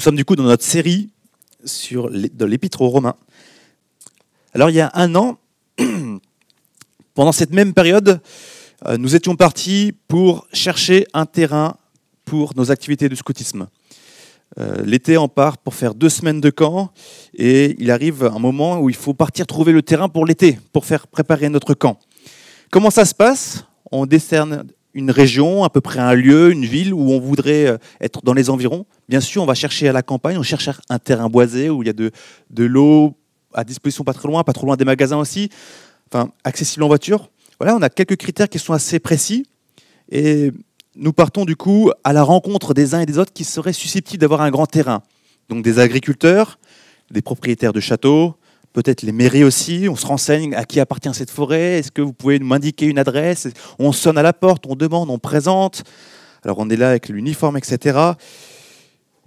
Nous 0.00 0.04
sommes 0.04 0.16
du 0.16 0.24
coup 0.24 0.34
dans 0.34 0.44
notre 0.44 0.64
série 0.64 1.10
sur 1.62 2.08
l'épître 2.08 2.80
aux 2.80 2.88
Romains. 2.88 3.16
Alors 4.54 4.70
il 4.70 4.76
y 4.76 4.80
a 4.80 4.90
un 4.94 5.14
an, 5.14 5.38
pendant 7.14 7.32
cette 7.32 7.50
même 7.50 7.74
période, 7.74 8.22
euh, 8.86 8.96
nous 8.96 9.14
étions 9.14 9.36
partis 9.36 9.92
pour 10.08 10.48
chercher 10.54 11.06
un 11.12 11.26
terrain 11.26 11.76
pour 12.24 12.56
nos 12.56 12.70
activités 12.70 13.10
de 13.10 13.14
scoutisme. 13.14 13.68
Euh, 14.58 14.82
l'été, 14.86 15.18
on 15.18 15.28
part 15.28 15.58
pour 15.58 15.74
faire 15.74 15.94
deux 15.94 16.08
semaines 16.08 16.40
de 16.40 16.48
camp 16.48 16.92
et 17.34 17.76
il 17.78 17.90
arrive 17.90 18.24
un 18.24 18.38
moment 18.38 18.80
où 18.80 18.88
il 18.88 18.96
faut 18.96 19.12
partir 19.12 19.46
trouver 19.46 19.72
le 19.72 19.82
terrain 19.82 20.08
pour 20.08 20.24
l'été, 20.24 20.58
pour 20.72 20.86
faire 20.86 21.08
préparer 21.08 21.50
notre 21.50 21.74
camp. 21.74 21.98
Comment 22.70 22.90
ça 22.90 23.04
se 23.04 23.14
passe? 23.14 23.66
On 23.92 24.06
décerne 24.06 24.64
une 24.94 25.10
région, 25.10 25.64
à 25.64 25.70
peu 25.70 25.80
près 25.80 26.00
un 26.00 26.14
lieu, 26.14 26.50
une 26.50 26.64
ville 26.64 26.92
où 26.92 27.10
on 27.10 27.20
voudrait 27.20 27.66
euh, 27.66 27.78
être 28.00 28.22
dans 28.24 28.34
les 28.34 28.50
environs. 28.50 28.86
Bien 29.08 29.20
sûr, 29.20 29.42
on 29.42 29.46
va 29.46 29.54
chercher 29.54 29.88
à 29.88 29.92
la 29.92 30.02
campagne, 30.02 30.36
on 30.38 30.42
cherche 30.42 30.68
un 30.88 30.98
terrain 30.98 31.28
boisé 31.28 31.70
où 31.70 31.82
il 31.82 31.86
y 31.86 31.90
a 31.90 31.94
de, 31.94 32.10
de 32.50 32.64
l'eau 32.64 33.14
à 33.54 33.64
disposition 33.64 34.04
pas 34.04 34.12
très 34.12 34.28
loin, 34.28 34.44
pas 34.44 34.52
trop 34.52 34.66
loin 34.66 34.76
des 34.76 34.84
magasins 34.84 35.18
aussi, 35.18 35.50
enfin 36.10 36.30
accessible 36.44 36.84
en 36.84 36.88
voiture. 36.88 37.30
Voilà, 37.58 37.76
on 37.76 37.82
a 37.82 37.90
quelques 37.90 38.16
critères 38.16 38.48
qui 38.48 38.58
sont 38.58 38.72
assez 38.72 38.98
précis 38.98 39.46
et 40.10 40.52
nous 40.96 41.12
partons 41.12 41.44
du 41.44 41.56
coup 41.56 41.90
à 42.04 42.12
la 42.12 42.22
rencontre 42.22 42.74
des 42.74 42.94
uns 42.94 43.00
et 43.00 43.06
des 43.06 43.18
autres 43.18 43.32
qui 43.32 43.44
seraient 43.44 43.72
susceptibles 43.72 44.20
d'avoir 44.20 44.42
un 44.42 44.50
grand 44.50 44.66
terrain. 44.66 45.02
Donc 45.48 45.64
des 45.64 45.78
agriculteurs, 45.78 46.58
des 47.10 47.22
propriétaires 47.22 47.72
de 47.72 47.80
châteaux, 47.80 48.36
peut-être 48.72 49.02
les 49.02 49.12
mairies 49.12 49.44
aussi. 49.44 49.86
On 49.88 49.96
se 49.96 50.06
renseigne 50.06 50.54
à 50.54 50.64
qui 50.64 50.80
appartient 50.80 51.12
cette 51.14 51.30
forêt. 51.30 51.78
Est-ce 51.78 51.90
que 51.90 52.02
vous 52.02 52.12
pouvez 52.12 52.38
m'indiquer 52.38 52.86
une 52.86 52.98
adresse 52.98 53.48
On 53.78 53.92
sonne 53.92 54.18
à 54.18 54.22
la 54.22 54.32
porte, 54.32 54.64
on 54.66 54.76
demande, 54.76 55.10
on 55.10 55.18
présente. 55.18 55.82
Alors 56.44 56.58
on 56.58 56.70
est 56.70 56.76
là 56.76 56.90
avec 56.90 57.08
l'uniforme, 57.08 57.56
etc. 57.56 57.98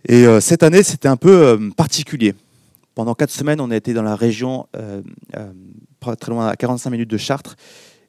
Et 0.08 0.26
euh, 0.26 0.40
cette 0.40 0.64
année, 0.64 0.84
c'était 0.84 1.08
un 1.08 1.18
peu 1.18 1.48
euh, 1.48 1.70
particulier. 1.76 2.34
Pendant 2.96 3.16
quatre 3.16 3.32
semaines, 3.32 3.62
on 3.62 3.72
a 3.72 3.76
été 3.76 3.94
dans 3.94 4.04
la 4.04 4.16
région, 4.16 4.68
euh, 4.76 5.02
très 6.02 6.32
loin, 6.32 6.48
à 6.48 6.56
45 6.56 6.90
minutes 6.90 7.10
de 7.10 7.18
Chartres, 7.18 7.56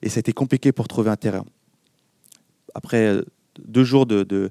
et 0.02 0.08
ça 0.08 0.18
a 0.18 0.20
été 0.20 0.32
compliqué 0.32 0.72
pour 0.72 0.88
trouver 0.88 1.10
un 1.10 1.16
terrain. 1.16 1.44
Après 2.74 3.18
deux 3.64 3.84
jours 3.84 4.04
de 4.04 4.50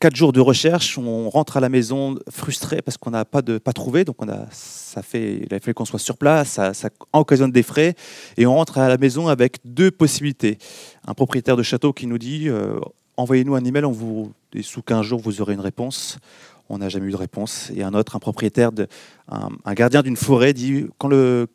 quatre 0.00 0.16
jours 0.16 0.32
de 0.32 0.40
recherche, 0.40 0.98
on 0.98 1.28
rentre 1.30 1.56
à 1.56 1.60
la 1.60 1.68
maison 1.68 2.16
frustré 2.30 2.82
parce 2.82 2.96
qu'on 2.96 3.10
n'a 3.10 3.24
pas, 3.24 3.42
de, 3.42 3.58
pas 3.58 3.72
trouvé. 3.72 4.04
Donc 4.04 4.16
on 4.22 4.28
a, 4.28 4.46
ça 4.50 5.02
fait, 5.02 5.42
il 5.46 5.54
a 5.54 5.60
fallu 5.60 5.74
qu'on 5.74 5.84
soit 5.84 5.98
sur 5.98 6.16
place, 6.16 6.50
ça, 6.50 6.74
ça, 6.74 6.88
occasionne 7.12 7.50
des 7.50 7.62
frais. 7.62 7.94
Et 8.36 8.46
on 8.46 8.54
rentre 8.54 8.78
à 8.78 8.88
la 8.88 8.98
maison 8.98 9.28
avec 9.28 9.58
deux 9.64 9.90
possibilités. 9.90 10.58
Un 11.06 11.14
propriétaire 11.14 11.56
de 11.56 11.62
château 11.62 11.92
qui 11.92 12.06
nous 12.06 12.18
dit 12.18 12.48
euh, 12.48 12.78
envoyez-nous 13.16 13.54
un 13.54 13.64
email, 13.64 13.84
on 13.84 13.92
vous, 13.92 14.32
et 14.52 14.62
sous 14.62 14.82
15 14.82 15.02
jours 15.04 15.20
vous 15.20 15.40
aurez 15.40 15.54
une 15.54 15.60
réponse. 15.60 16.18
On 16.68 16.78
n'a 16.78 16.88
jamais 16.88 17.06
eu 17.06 17.12
de 17.12 17.16
réponse. 17.16 17.70
Et 17.76 17.82
un 17.82 17.94
autre, 17.94 18.16
un 18.16 18.18
propriétaire, 18.18 18.72
de, 18.72 18.88
un, 19.28 19.74
gardien 19.74 20.02
d'une 20.02 20.16
forêt 20.16 20.52
dit 20.52 20.86
quand, 20.98 21.08
le, 21.08 21.46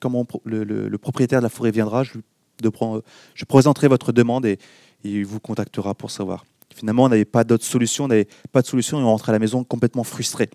le, 0.46 0.98
propriétaire 0.98 1.40
de 1.40 1.44
la 1.44 1.50
forêt 1.50 1.72
viendra, 1.72 2.04
je, 2.04 2.14
je 3.36 3.46
présenterai 3.46 3.90
votre 3.90 4.14
demande 4.14 4.46
et 4.46 4.58
il 5.04 5.26
vous 5.26 5.40
contactera 5.40 5.94
pour 5.96 6.12
savoir. 6.12 6.46
Finalement, 6.76 7.04
on 7.04 7.10
n'avait 7.10 7.26
pas 7.26 7.44
d'autre 7.44 7.66
solution, 7.66 8.06
on 8.06 8.08
n'avait 8.08 8.28
pas 8.52 8.62
de 8.62 8.68
solution 8.68 9.00
et 9.00 9.04
on 9.04 9.08
rentrait 9.08 9.32
à 9.32 9.34
la 9.34 9.40
maison 9.40 9.64
complètement 9.64 10.04
frustré. 10.04 10.50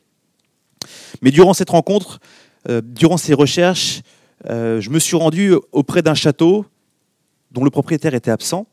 Mais 1.22 1.30
durant 1.30 1.54
cette 1.54 1.70
rencontre, 1.70 2.20
euh, 2.68 2.80
durant 2.84 3.16
ces 3.16 3.34
recherches, 3.34 4.02
euh, 4.48 4.80
je 4.80 4.90
me 4.90 4.98
suis 4.98 5.16
rendu 5.16 5.54
auprès 5.72 6.02
d'un 6.02 6.14
château 6.14 6.66
dont 7.50 7.64
le 7.64 7.70
propriétaire 7.70 8.14
était 8.14 8.30
absent, 8.30 8.66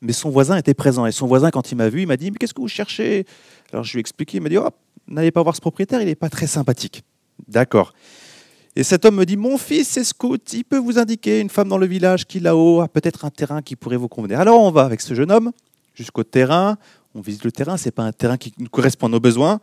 mais 0.00 0.12
son 0.12 0.30
voisin 0.30 0.56
était 0.56 0.74
présent. 0.74 1.06
Et 1.06 1.12
son 1.12 1.26
voisin, 1.26 1.50
quand 1.50 1.70
il 1.72 1.76
m'a 1.76 1.88
vu, 1.88 2.02
il 2.02 2.06
m'a 2.06 2.16
dit 2.16 2.30
Mais 2.30 2.36
qu'est-ce 2.38 2.54
que 2.54 2.60
vous 2.60 2.68
cherchez? 2.68 3.26
Alors 3.72 3.84
je 3.84 3.92
lui 3.92 3.98
ai 3.98 4.00
expliqué 4.00 4.38
il 4.38 4.42
m'a 4.42 4.48
dit 4.48 4.58
oh, 4.58 4.68
N'allez 5.08 5.30
pas 5.30 5.42
voir 5.42 5.56
ce 5.56 5.60
propriétaire, 5.60 6.00
il 6.00 6.06
n'est 6.06 6.14
pas 6.14 6.30
très 6.30 6.46
sympathique. 6.46 7.02
D'accord. 7.48 7.92
Et 8.76 8.84
cet 8.84 9.04
homme 9.04 9.16
me 9.16 9.26
dit 9.26 9.36
Mon 9.36 9.58
fils 9.58 9.96
est 9.96 10.04
scout, 10.04 10.52
il 10.52 10.64
peut 10.64 10.78
vous 10.78 10.98
indiquer 10.98 11.40
une 11.40 11.50
femme 11.50 11.68
dans 11.68 11.78
le 11.78 11.86
village 11.86 12.26
qui 12.26 12.40
là-haut 12.40 12.80
a 12.80 12.88
peut-être 12.88 13.24
un 13.24 13.30
terrain 13.30 13.62
qui 13.62 13.76
pourrait 13.76 13.96
vous 13.96 14.08
convenir? 14.08 14.40
Alors 14.40 14.62
on 14.62 14.70
va 14.70 14.84
avec 14.84 15.00
ce 15.00 15.14
jeune 15.14 15.30
homme 15.30 15.52
jusqu'au 16.00 16.24
terrain. 16.24 16.76
On 17.14 17.20
visite 17.20 17.44
le 17.44 17.52
terrain, 17.52 17.76
c'est 17.76 17.90
pas 17.90 18.04
un 18.04 18.12
terrain 18.12 18.36
qui 18.36 18.52
nous 18.58 18.68
correspond 18.68 19.06
à 19.06 19.10
nos 19.10 19.20
besoins. 19.20 19.60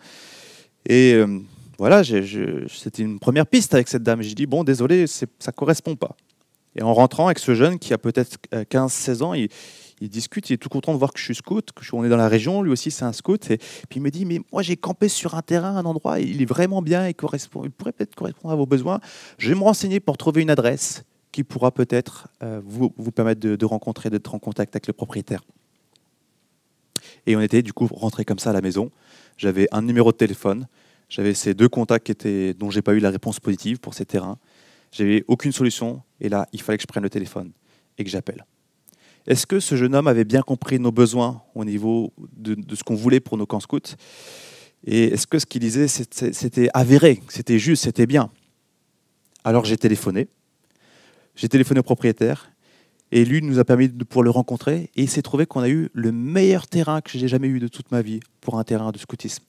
Et 0.88 1.14
euh, 1.14 1.40
voilà, 1.78 2.04
c'était 2.04 3.04
une 3.04 3.20
première 3.20 3.46
piste 3.46 3.74
avec 3.74 3.88
cette 3.88 4.04
dame. 4.04 4.22
J'ai 4.22 4.36
dit, 4.36 4.46
bon, 4.46 4.64
désolé, 4.64 5.08
ça 5.08 5.26
ne 5.26 5.52
correspond 5.52 5.96
pas. 5.96 6.16
Et 6.76 6.84
en 6.84 6.94
rentrant 6.94 7.26
avec 7.26 7.40
ce 7.40 7.56
jeune 7.56 7.80
qui 7.80 7.94
a 7.94 7.98
peut-être 7.98 8.38
15-16 8.52 9.24
ans, 9.24 9.34
il, 9.34 9.50
discute, 10.02 10.50
il 10.50 10.54
est 10.54 10.58
tout 10.58 10.70
content 10.70 10.94
de 10.94 11.00
voir 11.00 11.12
que 11.12 11.20
je 11.20 11.26
suis 11.26 11.36
scout, 11.36 11.72
que 11.72 11.84
on 11.94 12.04
est 12.04 12.10
dans 12.10 12.18
la 12.18 12.28
région, 12.28 12.62
lui 12.62 12.72
aussi 12.72 12.92
c'est 12.92 13.06
un 13.06 13.14
scout. 13.14 13.50
Et 13.50 13.58
puis 13.58 14.00
il 14.00 14.02
me 14.02 14.12
dit, 14.12 14.26
mais 14.26 14.40
moi 14.52 14.62
j'ai 14.62 14.78
campé 14.78 15.10
sur 15.10 15.34
un 15.34 15.42
terrain, 15.42 15.76
un 15.76 15.86
endroit, 15.86 16.20
il 16.20 16.40
est 16.40 16.46
vraiment 16.46 16.84
bien, 16.84 17.08
il, 17.08 17.16
correspond, 17.16 17.64
il 17.64 17.72
pourrait 17.72 17.94
peut-être 17.94 18.14
correspondre 18.14 18.54
à 18.54 18.56
vos 18.56 18.68
besoins. 18.68 19.00
Je 19.40 19.50
vais 19.50 19.56
me 19.56 19.64
renseigner 19.64 20.00
pour 20.00 20.18
trouver 20.18 20.44
une 20.44 20.52
adresse 20.52 21.04
qui 21.32 21.44
pourra 21.44 21.72
peut-être 21.72 22.28
euh, 22.44 22.62
vous, 22.64 22.90
permettre 23.12 23.42
de 23.42 23.66
rencontrer, 23.66 24.12
d'être 24.12 24.36
en 24.36 24.40
contact 24.40 24.76
avec 24.76 24.86
le 24.86 24.94
propriétaire. 24.94 25.42
Et 27.28 27.36
on 27.36 27.42
était 27.42 27.62
du 27.62 27.74
coup 27.74 27.88
rentré 27.92 28.26
comme 28.26 28.40
ça 28.40 28.50
à 28.50 28.54
la 28.54 28.62
maison. 28.62 28.90
J'avais 29.38 29.68
un 29.72 29.84
numéro 29.84 30.12
de 30.12 30.18
téléphone, 30.18 30.66
j'avais 31.10 31.34
ces 31.34 31.54
deux 31.54 31.70
contacts 31.70 32.08
qui 32.08 32.12
étaient, 32.14 32.54
dont 32.54 32.72
j'ai 32.72 32.82
pas 32.82 32.94
eu 32.94 33.00
la 33.00 33.12
réponse 33.12 33.40
positive 33.40 33.80
pour 33.80 33.94
ces 33.94 34.06
terrains. 34.06 34.40
J'avais 34.92 35.24
aucune 35.28 35.52
solution 35.52 36.02
et 36.22 36.30
là, 36.30 36.48
il 36.54 36.62
fallait 36.62 36.78
que 36.78 36.84
je 36.84 36.88
prenne 36.88 37.04
le 37.04 37.10
téléphone 37.10 37.52
et 37.98 38.04
que 38.04 38.10
j'appelle. 38.10 38.46
Est-ce 39.28 39.46
que 39.46 39.60
ce 39.60 39.76
jeune 39.76 39.94
homme 39.94 40.08
avait 40.08 40.24
bien 40.24 40.42
compris 40.42 40.80
nos 40.80 40.94
besoins 40.94 41.44
au 41.54 41.66
niveau 41.66 42.14
de, 42.38 42.56
ce 42.74 42.84
qu'on 42.84 42.96
voulait 42.96 43.20
pour 43.20 43.38
nos 43.38 43.46
camps 43.46 43.60
scouts? 43.60 43.96
Et 44.86 45.14
est-ce 45.14 45.28
que 45.28 45.38
ce 45.38 45.46
qu'il 45.46 45.62
disait, 45.62 45.90
c'était 45.90 46.70
avéré, 46.74 47.22
c'était 47.28 47.60
juste, 47.60 47.84
c'était 47.84 48.06
bien? 48.06 48.30
Alors 49.44 49.66
j'ai 49.66 49.78
téléphoné. 49.78 50.30
J'ai 51.36 51.50
téléphoné 51.50 51.82
au 51.82 51.84
propriétaire 51.84 52.52
et 53.12 53.26
lui 53.26 53.42
nous 53.42 53.60
a 53.60 53.64
permis 53.64 53.90
de 53.90 54.04
pouvoir 54.04 54.24
le 54.24 54.30
rencontrer. 54.30 54.90
Et 54.96 55.04
il 55.04 55.10
s'est 55.10 55.22
trouvé 55.22 55.46
qu'on 55.46 55.62
a 55.62 55.70
eu 55.70 55.90
le 55.94 56.12
meilleur 56.12 56.68
terrain 56.68 57.02
que 57.02 57.18
j'ai 57.18 57.28
jamais 57.28 57.48
eu 57.48 57.60
de 57.60 57.68
toute 57.68 57.92
ma 57.92 58.02
vie 58.02 58.20
pour 58.42 58.60
un 58.60 58.64
terrain 58.64 58.92
de 58.92 58.98
scoutisme. 58.98 59.44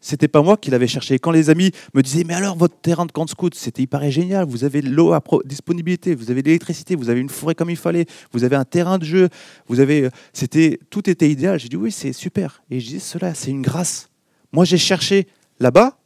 C'était 0.00 0.28
pas 0.28 0.42
moi 0.42 0.56
qui 0.56 0.70
l'avais 0.70 0.86
cherché. 0.86 1.18
Quand 1.18 1.32
les 1.32 1.50
amis 1.50 1.72
me 1.92 2.02
disaient 2.02 2.22
mais 2.22 2.34
alors 2.34 2.56
votre 2.56 2.76
terrain 2.76 3.04
de 3.04 3.10
camp 3.10 3.24
de 3.24 3.30
scout, 3.30 3.54
c'était 3.54 3.82
il 3.82 3.88
paraît 3.88 4.12
génial. 4.12 4.46
Vous 4.46 4.62
avez 4.62 4.80
l'eau 4.80 5.12
à 5.12 5.20
disponibilité, 5.44 6.14
vous 6.14 6.30
avez 6.30 6.42
l'électricité, 6.42 6.94
vous 6.94 7.10
avez 7.10 7.20
une 7.20 7.28
forêt 7.28 7.56
comme 7.56 7.70
il 7.70 7.76
fallait, 7.76 8.06
vous 8.32 8.44
avez 8.44 8.54
un 8.54 8.64
terrain 8.64 8.98
de 8.98 9.04
jeu, 9.04 9.28
vous 9.66 9.80
avez, 9.80 10.04
euh, 10.04 10.10
c'était, 10.32 10.78
tout 10.90 11.10
était 11.10 11.28
idéal. 11.28 11.58
J'ai 11.58 11.68
dit 11.68 11.76
oui 11.76 11.90
c'est 11.90 12.12
super. 12.12 12.62
Et 12.70 12.78
je 12.78 12.86
dis 12.86 13.00
cela 13.00 13.34
c'est 13.34 13.50
une 13.50 13.62
grâce. 13.62 14.08
Moi 14.52 14.64
j'ai 14.64 14.78
cherché 14.78 15.26
là-bas 15.58 15.98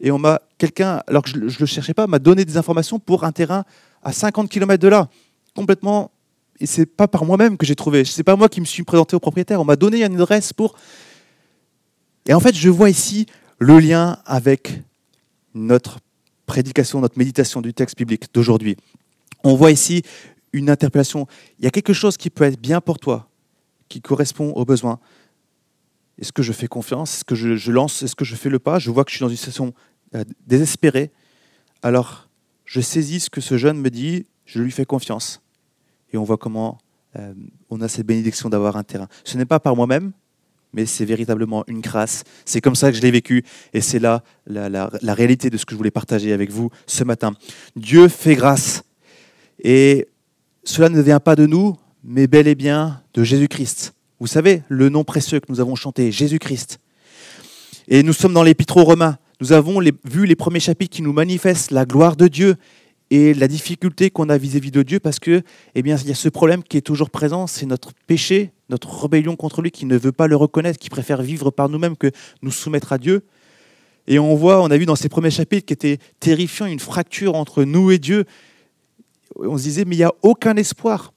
et 0.00 0.12
on 0.12 0.18
m'a 0.18 0.40
quelqu'un 0.56 1.02
alors 1.08 1.24
que 1.24 1.30
je, 1.30 1.36
ne 1.36 1.58
le 1.58 1.66
cherchais 1.66 1.94
pas 1.94 2.06
m'a 2.06 2.20
donné 2.20 2.44
des 2.44 2.56
informations 2.56 3.00
pour 3.00 3.24
un 3.24 3.32
terrain 3.32 3.64
à 4.04 4.12
50 4.12 4.48
km 4.48 4.80
de 4.80 4.88
là 4.88 5.08
complètement. 5.56 6.12
Et 6.60 6.66
c'est 6.66 6.86
pas 6.86 7.08
par 7.08 7.24
moi-même 7.24 7.56
que 7.56 7.66
j'ai 7.66 7.74
trouvé. 7.74 8.04
C'est 8.04 8.22
pas 8.22 8.36
moi 8.36 8.48
qui 8.48 8.60
me 8.60 8.66
suis 8.66 8.84
présenté 8.84 9.16
au 9.16 9.20
propriétaire. 9.20 9.60
On 9.60 9.64
m'a 9.64 9.76
donné 9.76 10.04
une 10.04 10.14
adresse 10.14 10.52
pour. 10.52 10.76
Et 12.26 12.34
en 12.34 12.40
fait, 12.40 12.54
je 12.54 12.68
vois 12.68 12.90
ici 12.90 13.26
le 13.58 13.78
lien 13.78 14.18
avec 14.24 14.82
notre 15.54 15.98
prédication, 16.46 17.00
notre 17.00 17.18
méditation 17.18 17.60
du 17.60 17.74
texte 17.74 17.96
biblique 17.96 18.32
d'aujourd'hui. 18.32 18.76
On 19.42 19.54
voit 19.54 19.70
ici 19.70 20.02
une 20.52 20.70
interpellation. 20.70 21.26
Il 21.58 21.64
y 21.64 21.68
a 21.68 21.70
quelque 21.70 21.92
chose 21.92 22.16
qui 22.16 22.30
peut 22.30 22.44
être 22.44 22.60
bien 22.60 22.80
pour 22.80 22.98
toi, 22.98 23.28
qui 23.88 24.00
correspond 24.00 24.52
aux 24.52 24.64
besoins. 24.64 24.98
Est-ce 26.18 26.32
que 26.32 26.42
je 26.42 26.52
fais 26.52 26.68
confiance? 26.68 27.16
Est-ce 27.16 27.24
que 27.24 27.34
je, 27.34 27.70
lance? 27.70 28.02
Est-ce 28.02 28.16
que 28.16 28.24
je 28.24 28.36
fais 28.36 28.48
le 28.48 28.58
pas? 28.58 28.78
Je 28.78 28.90
vois 28.90 29.04
que 29.04 29.10
je 29.10 29.16
suis 29.16 29.22
dans 29.24 29.28
une 29.28 29.36
situation 29.36 29.74
euh, 30.14 30.24
désespérée. 30.46 31.10
Alors, 31.82 32.28
je 32.64 32.80
saisis 32.80 33.20
ce 33.20 33.30
que 33.30 33.40
ce 33.40 33.58
jeune 33.58 33.78
me 33.78 33.90
dit, 33.90 34.26
je 34.46 34.60
lui 34.60 34.70
fais 34.70 34.86
confiance 34.86 35.42
et 36.12 36.16
on 36.16 36.24
voit 36.24 36.36
comment 36.36 36.78
euh, 37.18 37.32
on 37.70 37.80
a 37.80 37.88
cette 37.88 38.06
bénédiction 38.06 38.48
d'avoir 38.48 38.76
un 38.76 38.82
terrain. 38.82 39.08
Ce 39.24 39.36
n'est 39.38 39.46
pas 39.46 39.60
par 39.60 39.76
moi-même, 39.76 40.12
mais 40.72 40.86
c'est 40.86 41.04
véritablement 41.04 41.64
une 41.68 41.80
grâce. 41.80 42.24
C'est 42.44 42.60
comme 42.60 42.76
ça 42.76 42.90
que 42.90 42.96
je 42.96 43.02
l'ai 43.02 43.10
vécu 43.10 43.44
et 43.72 43.80
c'est 43.80 43.98
là 43.98 44.22
la, 44.46 44.90
réalité 45.14 45.50
de 45.50 45.56
ce 45.56 45.64
que 45.64 45.72
je 45.72 45.76
voulais 45.76 45.90
partager 45.90 46.32
avec 46.32 46.50
vous 46.50 46.70
ce 46.86 47.04
matin. 47.04 47.32
Dieu 47.74 48.08
fait 48.08 48.34
grâce 48.34 48.82
et 49.62 50.08
cela 50.64 50.88
ne 50.88 51.00
vient 51.00 51.20
pas 51.20 51.36
de 51.36 51.46
nous, 51.46 51.76
mais 52.04 52.26
bel 52.26 52.46
et 52.46 52.54
bien 52.54 53.02
de 53.14 53.24
Jésus-Christ. 53.24 53.94
Vous 54.20 54.26
savez, 54.26 54.62
le 54.68 54.88
nom 54.88 55.04
précieux 55.04 55.40
que 55.40 55.46
nous 55.48 55.60
avons 55.60 55.74
chanté, 55.74 56.12
Jésus-Christ. 56.12 56.78
Et 57.88 58.02
nous 58.02 58.12
sommes 58.12 58.34
dans 58.34 58.42
l'Épître 58.42 58.76
aux 58.76 58.84
Romains. 58.84 59.18
Nous 59.40 59.52
avons 59.52 59.80
vu 60.04 60.26
les 60.26 60.36
premiers 60.36 60.60
chapitres 60.60 60.94
qui 60.94 61.02
nous 61.02 61.12
manifestent 61.12 61.70
la 61.70 61.84
gloire 61.84 62.16
de 62.16 62.28
Dieu 62.28 62.56
et 63.10 63.34
la 63.34 63.48
difficulté 63.48 64.10
qu'on 64.10 64.28
a 64.28 64.38
vis-à-vis 64.38 64.70
de 64.70 64.82
Dieu, 64.82 64.98
parce 64.98 65.18
que, 65.18 65.42
eh 65.74 65.82
bien, 65.82 65.96
il 65.96 66.08
y 66.08 66.10
a 66.10 66.14
ce 66.14 66.28
problème 66.28 66.62
qui 66.62 66.76
est 66.76 66.82
toujours 66.82 67.10
présent, 67.10 67.46
c'est 67.46 67.66
notre 67.66 67.92
péché, 68.06 68.50
notre 68.68 69.02
rébellion 69.02 69.36
contre 69.36 69.62
lui, 69.62 69.70
qui 69.70 69.86
ne 69.86 69.96
veut 69.96 70.12
pas 70.12 70.26
le 70.26 70.36
reconnaître, 70.36 70.78
qui 70.78 70.90
préfère 70.90 71.22
vivre 71.22 71.50
par 71.50 71.68
nous-mêmes 71.68 71.96
que 71.96 72.10
nous 72.42 72.50
soumettre 72.50 72.92
à 72.92 72.98
Dieu. 72.98 73.22
Et 74.08 74.18
on 74.18 74.34
voit, 74.34 74.62
on 74.62 74.70
a 74.70 74.76
vu 74.76 74.86
dans 74.86 74.96
ces 74.96 75.08
premiers 75.08 75.30
chapitres 75.30 75.66
qui 75.66 75.72
étaient 75.72 75.98
terrifiants, 76.20 76.66
une 76.66 76.80
fracture 76.80 77.34
entre 77.34 77.64
nous 77.64 77.90
et 77.90 77.98
Dieu. 77.98 78.24
On 79.36 79.56
se 79.56 79.64
disait, 79.64 79.84
mais 79.84 79.94
il 79.94 79.98
n'y 79.98 80.04
a 80.04 80.14
aucun 80.22 80.56
espoir. 80.56 81.12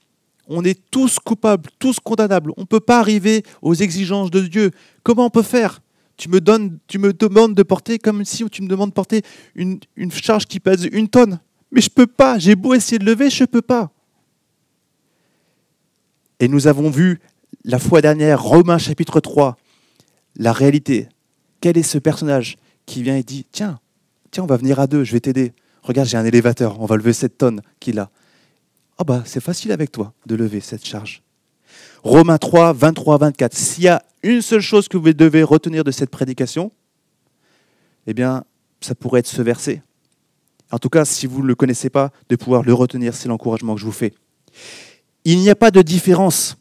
On 0.46 0.64
est 0.64 0.80
tous 0.90 1.18
coupables, 1.18 1.70
tous 1.78 2.00
condamnables. 2.00 2.52
On 2.56 2.62
ne 2.62 2.66
peut 2.66 2.80
pas 2.80 2.98
arriver 2.98 3.44
aux 3.62 3.74
exigences 3.74 4.30
de 4.30 4.40
Dieu. 4.40 4.70
Comment 5.04 5.26
on 5.26 5.30
peut 5.30 5.42
faire? 5.42 5.80
Tu 6.16 6.28
me, 6.28 6.40
donnes, 6.40 6.78
tu 6.86 6.98
me 6.98 7.12
demandes 7.12 7.54
de 7.54 7.62
porter 7.62 7.98
comme 7.98 8.24
si 8.24 8.44
tu 8.50 8.62
me 8.62 8.68
demandes 8.68 8.90
de 8.90 8.94
porter 8.94 9.22
une, 9.54 9.78
une 9.96 10.10
charge 10.10 10.46
qui 10.46 10.60
pèse 10.60 10.86
une 10.90 11.08
tonne. 11.08 11.40
Mais 11.72 11.80
je 11.80 11.88
ne 11.88 11.94
peux 11.94 12.06
pas, 12.06 12.38
j'ai 12.38 12.56
beau 12.56 12.74
essayer 12.74 12.98
de 12.98 13.04
lever, 13.04 13.30
je 13.30 13.44
ne 13.44 13.46
peux 13.46 13.62
pas. 13.62 13.90
Et 16.40 16.48
nous 16.48 16.66
avons 16.66 16.90
vu 16.90 17.20
la 17.64 17.78
fois 17.78 18.00
dernière, 18.00 18.42
Romains 18.42 18.78
chapitre 18.78 19.20
3, 19.20 19.56
la 20.36 20.52
réalité. 20.52 21.08
Quel 21.60 21.76
est 21.76 21.82
ce 21.82 21.98
personnage 21.98 22.56
qui 22.86 23.02
vient 23.02 23.16
et 23.16 23.22
dit, 23.22 23.46
tiens, 23.52 23.78
tiens, 24.30 24.44
on 24.44 24.46
va 24.46 24.56
venir 24.56 24.80
à 24.80 24.86
deux, 24.86 25.04
je 25.04 25.12
vais 25.12 25.20
t'aider. 25.20 25.52
Regarde, 25.82 26.08
j'ai 26.08 26.16
un 26.16 26.24
élévateur, 26.24 26.80
on 26.80 26.86
va 26.86 26.96
lever 26.96 27.12
cette 27.12 27.38
tonne 27.38 27.60
qu'il 27.78 27.98
a. 27.98 28.10
Ah 28.98 29.04
bah, 29.04 29.22
c'est 29.24 29.40
facile 29.40 29.72
avec 29.72 29.92
toi 29.92 30.12
de 30.26 30.34
lever 30.34 30.60
cette 30.60 30.84
charge. 30.84 31.22
Romains 32.02 32.38
3, 32.38 32.72
23, 32.72 33.18
24. 33.18 33.54
S'il 33.54 33.84
y 33.84 33.88
a 33.88 34.02
une 34.22 34.42
seule 34.42 34.60
chose 34.60 34.88
que 34.88 34.96
vous 34.96 35.12
devez 35.12 35.42
retenir 35.42 35.84
de 35.84 35.90
cette 35.90 36.10
prédication, 36.10 36.72
eh 38.06 38.14
bien, 38.14 38.44
ça 38.80 38.94
pourrait 38.94 39.20
être 39.20 39.26
ce 39.26 39.42
verset. 39.42 39.82
En 40.70 40.78
tout 40.78 40.88
cas, 40.88 41.04
si 41.04 41.26
vous 41.26 41.42
ne 41.42 41.48
le 41.48 41.54
connaissez 41.54 41.90
pas, 41.90 42.12
de 42.28 42.36
pouvoir 42.36 42.62
le 42.62 42.72
retenir, 42.72 43.14
c'est 43.14 43.28
l'encouragement 43.28 43.74
que 43.74 43.80
je 43.80 43.86
vous 43.86 43.92
fais. 43.92 44.14
Il 45.24 45.38
n'y 45.38 45.50
a 45.50 45.54
pas 45.54 45.70
de 45.70 45.82
différence. 45.82 46.56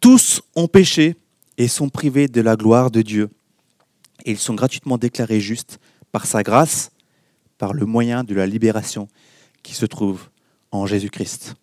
Tous 0.00 0.42
ont 0.56 0.68
péché 0.68 1.16
et 1.56 1.68
sont 1.68 1.88
privés 1.88 2.28
de 2.28 2.40
la 2.40 2.56
gloire 2.56 2.90
de 2.90 3.02
Dieu. 3.02 3.30
Et 4.24 4.32
ils 4.32 4.38
sont 4.38 4.54
gratuitement 4.54 4.98
déclarés 4.98 5.40
justes 5.40 5.78
par 6.10 6.26
sa 6.26 6.42
grâce, 6.42 6.90
par 7.58 7.72
le 7.72 7.86
moyen 7.86 8.24
de 8.24 8.34
la 8.34 8.46
libération 8.46 9.08
qui 9.62 9.74
se 9.74 9.86
trouve 9.86 10.28
en 10.70 10.86
Jésus-Christ. 10.86 11.54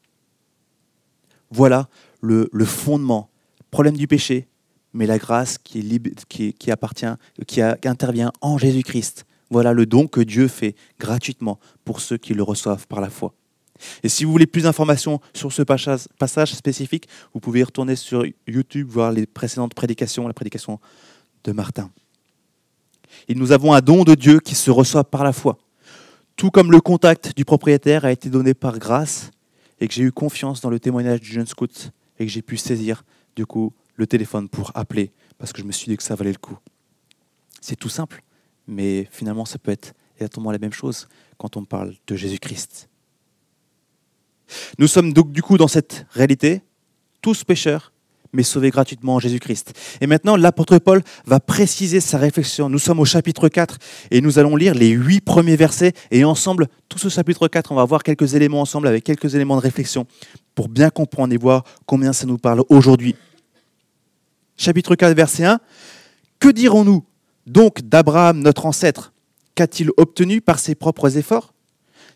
Voilà 1.52 1.90
le, 2.22 2.50
fondement, 2.66 3.30
problème 3.72 3.98
du 3.98 4.08
péché, 4.08 4.48
mais 4.94 5.06
la 5.06 5.18
grâce 5.18 5.58
qui, 5.58 6.54
qui, 6.58 6.72
appartient, 6.72 7.06
qui 7.48 7.62
intervient 7.62 8.32
en 8.42 8.58
Jésus-Christ. 8.58 9.26
Voilà 9.50 9.74
le 9.74 9.86
don 9.86 10.08
que 10.08 10.22
Dieu 10.22 10.48
fait 10.48 10.76
gratuitement 11.00 11.60
pour 11.86 12.02
ceux 12.02 12.18
qui 12.18 12.34
le 12.34 12.44
reçoivent 12.44 12.88
par 12.88 13.02
la 13.02 13.10
foi. 13.10 13.34
Et 14.04 14.10
si 14.10 14.26
vous 14.26 14.32
voulez 14.32 14.48
plus 14.48 14.64
d'informations 14.64 15.22
sur 15.34 15.52
ce 15.52 15.62
passage 15.62 16.54
spécifique, 16.54 17.08
vous 17.34 17.40
pouvez 17.40 17.64
retourner 17.64 17.96
sur 17.96 18.26
YouTube, 18.48 18.90
voir 18.90 19.12
les 19.12 19.26
précédentes 19.26 19.74
prédications, 19.74 20.28
la 20.28 20.34
prédication 20.34 20.80
de 21.44 21.52
Martin. 21.52 21.90
Et 23.28 23.36
nous 23.36 23.52
avons 23.52 23.74
un 23.74 23.82
don 23.82 24.04
de 24.04 24.16
Dieu 24.16 24.40
qui 24.40 24.56
se 24.56 24.70
reçoit 24.70 25.04
par 25.04 25.24
la 25.24 25.34
foi. 25.34 25.58
Tout 26.36 26.52
comme 26.52 26.72
le 26.72 26.82
contact 26.82 27.36
du 27.36 27.46
propriétaire 27.46 28.06
a 28.06 28.12
été 28.12 28.30
donné 28.30 28.54
par 28.54 28.80
grâce 28.80 29.32
et 29.80 29.88
que 29.88 29.94
j'ai 29.94 30.04
eu 30.04 30.12
confiance 30.12 30.62
dans 30.62 30.70
le 30.70 30.80
témoignage 30.80 31.22
du 31.22 31.32
jeune 31.32 31.48
scout 31.48 31.92
et 32.18 32.26
que 32.26 32.32
j'ai 32.32 32.42
pu 32.42 32.58
saisir 32.58 33.04
du 33.36 33.46
coup 33.46 33.74
le 33.96 34.08
téléphone 34.08 34.48
pour 34.50 34.72
appeler 34.76 35.12
parce 35.38 35.54
que 35.54 35.62
je 35.62 35.68
me 35.68 35.72
suis 35.72 35.90
dit 35.90 35.98
que 35.98 36.04
ça 36.04 36.16
valait 36.16 36.32
le 36.32 36.38
coup. 36.38 36.58
C'est 37.62 37.76
tout 37.76 37.90
simple, 37.90 38.24
mais 38.70 39.08
finalement 39.12 39.46
ça 39.46 39.58
peut 39.58 39.72
être 39.72 39.94
exactement 40.16 40.52
la 40.52 40.60
même 40.60 40.74
chose 40.74 41.08
quand 41.38 41.58
on 41.58 41.66
parle 41.66 41.96
de 42.08 42.16
Jésus-Christ. 42.16 42.90
Nous 44.78 44.88
sommes 44.88 45.14
donc 45.14 45.32
du 45.32 45.42
coup 45.42 45.58
dans 45.58 45.68
cette 45.68 46.06
réalité, 46.12 46.62
tous 47.22 47.44
pécheurs, 47.44 47.94
mais 48.34 48.44
sauvés 48.44 48.70
gratuitement 48.70 49.16
en 49.16 49.20
Jésus-Christ. 49.20 49.74
Et 50.02 50.08
maintenant, 50.08 50.36
l'apôtre 50.36 50.78
Paul 50.78 51.02
va 51.26 51.40
préciser 51.40 52.00
sa 52.00 52.18
réflexion. 52.18 52.70
Nous 52.70 52.80
sommes 52.80 53.00
au 53.00 53.06
chapitre 53.06 53.50
4 53.50 53.78
et 54.12 54.22
nous 54.22 54.38
allons 54.38 54.56
lire 54.56 54.76
les 54.76 54.90
huit 54.90 55.22
premiers 55.22 55.56
versets. 55.56 55.94
Et 56.12 56.24
ensemble, 56.24 56.68
tout 56.90 57.00
ce 57.00 57.10
chapitre 57.10 57.48
4, 57.48 57.72
on 57.72 57.76
va 57.76 57.86
voir 57.86 58.04
quelques 58.04 58.36
éléments 58.36 58.62
ensemble 58.62 58.88
avec 58.88 59.04
quelques 59.04 59.34
éléments 59.36 59.56
de 59.56 59.62
réflexion 59.62 60.06
pour 60.54 60.70
bien 60.70 60.90
comprendre 60.90 61.34
et 61.34 61.38
voir 61.38 61.64
combien 61.86 62.14
ça 62.14 62.26
nous 62.26 62.38
parle 62.38 62.64
aujourd'hui. 62.70 63.16
Chapitre 64.58 64.96
4, 64.96 65.16
verset 65.16 65.46
1. 65.46 65.60
Que 66.40 66.50
dirons-nous 66.50 67.04
donc 67.46 67.82
d'Abraham, 67.82 68.40
notre 68.40 68.66
ancêtre 68.66 69.14
Qu'a-t-il 69.60 69.90
obtenu 69.98 70.40
par 70.40 70.58
ses 70.58 70.74
propres 70.74 71.18
efforts? 71.18 71.54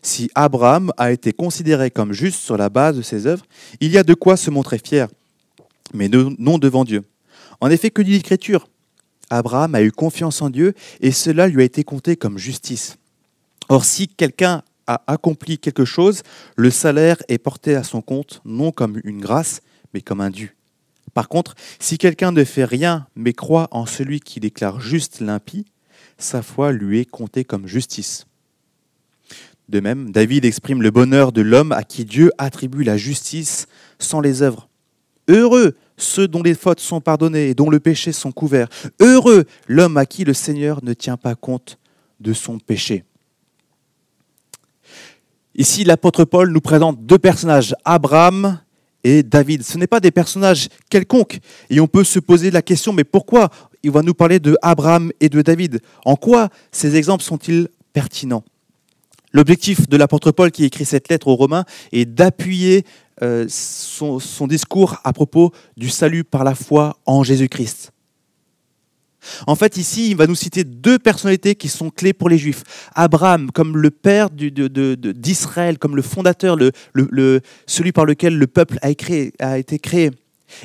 Si 0.00 0.30
Abraham 0.34 0.92
a 0.96 1.12
été 1.12 1.34
considéré 1.34 1.90
comme 1.90 2.14
juste 2.14 2.40
sur 2.40 2.56
la 2.56 2.70
base 2.70 2.96
de 2.96 3.02
ses 3.02 3.26
œuvres, 3.26 3.44
il 3.80 3.90
y 3.90 3.98
a 3.98 4.02
de 4.02 4.14
quoi 4.14 4.38
se 4.38 4.50
montrer 4.50 4.78
fier, 4.78 5.08
mais 5.92 6.08
non 6.08 6.56
devant 6.56 6.84
Dieu. 6.84 7.02
En 7.60 7.68
effet, 7.68 7.90
que 7.90 8.00
dit 8.00 8.12
l'Écriture? 8.12 8.68
Abraham 9.28 9.74
a 9.74 9.82
eu 9.82 9.92
confiance 9.92 10.40
en 10.40 10.48
Dieu 10.48 10.72
et 11.00 11.12
cela 11.12 11.46
lui 11.46 11.60
a 11.60 11.64
été 11.64 11.84
compté 11.84 12.16
comme 12.16 12.38
justice. 12.38 12.96
Or, 13.68 13.84
si 13.84 14.08
quelqu'un 14.08 14.62
a 14.86 15.02
accompli 15.06 15.58
quelque 15.58 15.84
chose, 15.84 16.22
le 16.56 16.70
salaire 16.70 17.22
est 17.28 17.36
porté 17.36 17.74
à 17.74 17.82
son 17.82 18.00
compte 18.00 18.40
non 18.46 18.72
comme 18.72 19.00
une 19.04 19.20
grâce, 19.20 19.60
mais 19.92 20.00
comme 20.00 20.20
un 20.22 20.30
dû. 20.30 20.56
Par 21.14 21.28
contre, 21.28 21.54
si 21.78 21.96
quelqu'un 21.96 22.32
ne 22.32 22.44
fait 22.44 22.64
rien, 22.64 23.06
mais 23.14 23.32
croit 23.32 23.68
en 23.70 23.86
celui 23.86 24.20
qui 24.20 24.40
déclare 24.40 24.80
juste 24.80 25.20
l'impie, 25.20 25.64
sa 26.18 26.42
foi 26.42 26.72
lui 26.72 27.00
est 27.00 27.10
comptée 27.10 27.44
comme 27.44 27.66
justice. 27.66 28.26
De 29.68 29.80
même, 29.80 30.10
David 30.10 30.44
exprime 30.44 30.82
le 30.82 30.90
bonheur 30.90 31.32
de 31.32 31.40
l'homme 31.40 31.72
à 31.72 31.84
qui 31.84 32.04
Dieu 32.04 32.30
attribue 32.36 32.84
la 32.84 32.96
justice 32.96 33.66
sans 33.98 34.20
les 34.20 34.42
œuvres. 34.42 34.68
Heureux 35.28 35.74
ceux 35.96 36.28
dont 36.28 36.42
les 36.42 36.54
fautes 36.54 36.80
sont 36.80 37.00
pardonnées 37.00 37.48
et 37.48 37.54
dont 37.54 37.70
le 37.70 37.80
péché 37.80 38.12
sont 38.12 38.32
couverts. 38.32 38.68
Heureux 39.00 39.44
l'homme 39.68 39.96
à 39.96 40.06
qui 40.06 40.24
le 40.24 40.34
Seigneur 40.34 40.82
ne 40.82 40.92
tient 40.92 41.16
pas 41.16 41.34
compte 41.34 41.78
de 42.20 42.32
son 42.32 42.58
péché. 42.58 43.04
Ici, 45.54 45.84
l'apôtre 45.84 46.24
Paul 46.24 46.50
nous 46.50 46.60
présente 46.60 47.06
deux 47.06 47.18
personnages, 47.18 47.76
Abraham 47.84 48.60
et 49.04 49.22
David. 49.22 49.62
Ce 49.62 49.78
n'est 49.78 49.86
pas 49.86 50.00
des 50.00 50.10
personnages 50.10 50.68
quelconques. 50.90 51.38
Et 51.70 51.78
on 51.78 51.86
peut 51.86 52.04
se 52.04 52.18
poser 52.18 52.50
la 52.50 52.62
question, 52.62 52.92
mais 52.92 53.04
pourquoi 53.04 53.50
il 53.82 53.90
va 53.90 54.02
nous 54.02 54.14
parler 54.14 54.40
de 54.40 54.56
Abraham 54.62 55.12
et 55.20 55.28
de 55.28 55.42
David? 55.42 55.80
En 56.04 56.16
quoi 56.16 56.48
ces 56.72 56.96
exemples 56.96 57.22
sont-ils 57.22 57.68
pertinents? 57.92 58.44
L'objectif 59.32 59.88
de 59.88 59.96
l'apôtre 59.96 60.30
Paul 60.30 60.50
qui 60.50 60.64
écrit 60.64 60.84
cette 60.84 61.08
lettre 61.08 61.28
aux 61.28 61.34
Romains 61.34 61.64
est 61.92 62.06
d'appuyer 62.06 62.84
euh, 63.22 63.46
son, 63.48 64.46
discours 64.46 65.00
à 65.04 65.12
propos 65.12 65.52
du 65.76 65.88
salut 65.88 66.24
par 66.24 66.44
la 66.44 66.54
foi 66.54 66.96
en 67.04 67.22
Jésus-Christ. 67.22 67.92
En 69.46 69.54
fait, 69.54 69.76
ici, 69.76 70.10
il 70.10 70.16
va 70.16 70.26
nous 70.26 70.34
citer 70.34 70.64
deux 70.64 70.98
personnalités 70.98 71.54
qui 71.54 71.68
sont 71.68 71.90
clés 71.90 72.12
pour 72.12 72.28
les 72.28 72.38
Juifs. 72.38 72.62
Abraham, 72.94 73.50
comme 73.50 73.76
le 73.76 73.90
père 73.90 74.30
d'Israël, 74.30 75.78
comme 75.78 75.96
le 75.96 76.02
fondateur, 76.02 76.56
celui 77.66 77.92
par 77.92 78.04
lequel 78.04 78.38
le 78.38 78.46
peuple 78.46 78.78
a, 78.82 78.90
été 78.90 79.78
créé. 79.78 80.10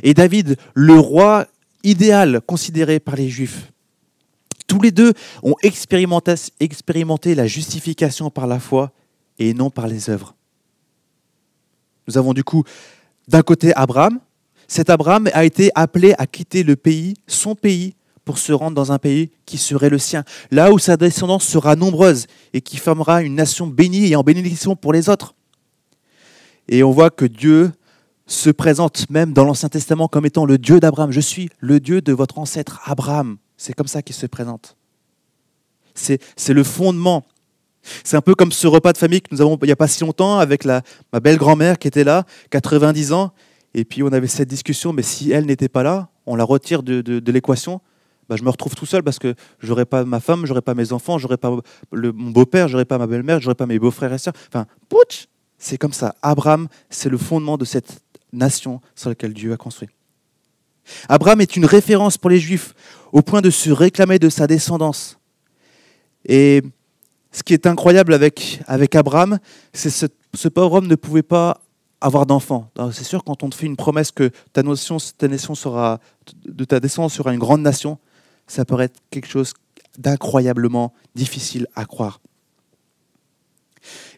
Et 0.04 0.14
David, 0.14 0.58
le 0.74 1.00
roi 1.00 1.48
idéal 1.84 2.42
considéré 2.46 3.00
par 3.00 3.16
les 3.16 3.30
Juifs. 3.30 3.72
Tous 4.68 4.82
les 4.82 4.92
deux 4.92 5.14
ont 5.42 5.56
expérimenté, 5.64 7.36
la 7.36 7.48
justification 7.48 8.30
par 8.30 8.46
la 8.46 8.60
foi 8.60 8.92
et 9.40 9.54
non 9.54 9.70
par 9.70 9.88
les 9.88 10.10
œuvres. 10.10 10.36
Nous 12.08 12.18
avons 12.18 12.34
du 12.34 12.44
coup 12.44 12.64
d'un 13.28 13.42
côté 13.42 13.74
Abraham. 13.76 14.20
Cet 14.68 14.92
Abraham 14.92 15.30
a 15.34 15.46
été 15.46 15.72
appelé 15.74 16.14
à 16.20 16.28
quitter 16.28 16.62
le 16.62 16.76
pays, 16.76 17.16
son 17.26 17.56
pays, 17.56 17.96
pour 18.30 18.38
se 18.38 18.54
rendre 18.54 18.76
dans 18.76 18.92
un 18.92 19.00
pays 19.00 19.32
qui 19.48 19.58
serait 19.58 19.90
le 19.90 19.98
sien, 19.98 20.24
là 20.52 20.72
où 20.72 20.78
sa 20.78 20.98
descendance 20.98 21.48
sera 21.48 21.76
nombreuse 21.76 22.28
et 22.54 22.62
qui 22.62 22.78
formera 22.78 23.24
une 23.24 23.34
nation 23.34 23.66
bénie 23.66 24.12
et 24.12 24.16
en 24.16 24.22
bénédiction 24.22 24.76
pour 24.76 24.94
les 24.94 25.10
autres. 25.10 25.34
Et 26.68 26.84
on 26.84 26.92
voit 26.92 27.10
que 27.10 27.26
Dieu 27.26 27.72
se 28.28 28.52
présente 28.52 29.10
même 29.10 29.34
dans 29.34 29.46
l'Ancien 29.46 29.68
Testament 29.68 30.08
comme 30.08 30.28
étant 30.28 30.46
le 30.46 30.60
Dieu 30.60 30.80
d'Abraham. 30.80 31.12
Je 31.12 31.22
suis 31.22 31.50
le 31.58 31.80
Dieu 31.80 32.04
de 32.04 32.14
votre 32.14 32.38
ancêtre 32.38 32.80
Abraham. 32.86 33.38
C'est 33.58 33.74
comme 33.74 33.88
ça 33.88 34.04
qu'il 34.04 34.16
se 34.16 34.28
présente. 34.28 34.78
C'est 35.96 36.20
le 36.50 36.64
fondement. 36.64 37.26
C'est 38.04 38.16
un 38.16 38.22
peu 38.22 38.36
comme 38.36 38.52
ce 38.52 38.68
repas 38.68 38.94
de 38.94 39.00
famille 39.00 39.24
que 39.24 39.30
nous 39.32 39.42
avons 39.42 39.58
il 39.64 39.66
n'y 39.66 39.72
a 39.72 39.76
pas 39.76 39.88
si 39.88 40.02
longtemps 40.02 40.38
avec 40.38 40.66
la, 40.66 40.84
ma 41.12 41.20
belle-grand-mère 41.20 41.80
qui 41.80 41.88
était 41.88 42.04
là, 42.04 42.26
90 42.52 43.12
ans. 43.12 43.32
Et 43.74 43.86
puis 43.86 44.04
on 44.04 44.12
avait 44.12 44.28
cette 44.28 44.50
discussion, 44.50 44.94
mais 44.94 45.02
si 45.02 45.32
elle 45.32 45.48
n'était 45.48 45.68
pas 45.68 45.82
là, 45.82 46.10
on 46.30 46.36
la 46.36 46.44
retire 46.44 46.84
de, 46.84 47.32
l'équation. 47.32 47.82
Bah, 48.30 48.36
je 48.38 48.44
me 48.44 48.50
retrouve 48.52 48.76
tout 48.76 48.86
seul 48.86 49.02
parce 49.02 49.18
que 49.18 49.34
j'aurais 49.60 49.86
pas 49.86 50.06
ma 50.06 50.20
femme, 50.20 50.46
j'aurais 50.46 50.62
pas 50.62 50.76
mes 50.76 50.94
enfants, 50.94 51.18
j'aurais 51.18 51.38
pas 51.38 51.52
mon 51.92 52.30
beau-père, 52.30 52.68
j'aurais 52.68 52.86
pas 52.86 53.00
ma 53.00 53.08
belle-mère, 53.08 53.42
j'aurais 53.42 53.56
pas 53.56 53.66
mes 53.66 53.80
beaux-frères 53.80 54.14
et 54.14 54.20
sœurs. 54.20 54.36
Enfin, 54.50 54.68
putsch, 54.88 55.26
c'est 55.58 55.80
comme 55.80 55.94
ça. 55.94 56.14
Abraham, 56.22 56.68
c'est 56.92 57.10
le 57.10 57.18
fondement 57.18 57.58
de 57.58 57.66
cette 57.66 58.02
nation 58.32 58.82
sur 58.94 59.10
laquelle 59.10 59.34
Dieu 59.34 59.52
a 59.52 59.58
construit. 59.58 59.90
Abraham 61.08 61.42
est 61.42 61.56
une 61.56 61.66
référence 61.66 62.20
pour 62.20 62.30
les 62.30 62.40
Juifs 62.40 62.76
au 63.12 63.24
point 63.24 63.42
de 63.42 63.50
se 63.50 63.72
réclamer 63.72 64.20
de 64.20 64.30
sa 64.30 64.46
descendance. 64.46 65.18
Et 66.26 66.62
ce 67.32 67.42
qui 67.42 67.54
est 67.54 67.66
incroyable 67.66 68.14
avec, 68.14 68.62
avec 68.68 68.96
Abraham, 68.96 69.40
c'est 69.74 69.90
que 69.90 70.14
ce, 70.36 70.48
pauvre 70.48 70.76
homme 70.76 70.88
ne 70.88 70.96
pouvait 70.96 71.24
pas 71.24 71.62
avoir 72.00 72.28
d'enfant. 72.28 72.70
C'est 72.92 73.04
sûr, 73.04 73.24
quand 73.24 73.42
on 73.42 73.50
te 73.50 73.56
fait 73.56 73.66
une 73.66 73.76
promesse 73.76 74.12
que 74.12 74.30
ta, 74.54 74.62
notion, 74.62 74.98
ta 75.18 75.28
nation 75.28 75.56
sera, 75.56 76.00
de 76.46 76.64
ta 76.64 76.80
descendance 76.80 77.14
sera 77.14 77.34
une 77.34 77.40
grande 77.40 77.62
nation, 77.62 77.98
ça 78.52 78.66
peut 78.66 78.80
être 78.80 79.00
quelque 79.10 79.28
chose 79.28 79.54
d'incroyablement 79.98 80.94
difficile 81.16 81.68
à 81.76 81.86
croire. 81.86 82.20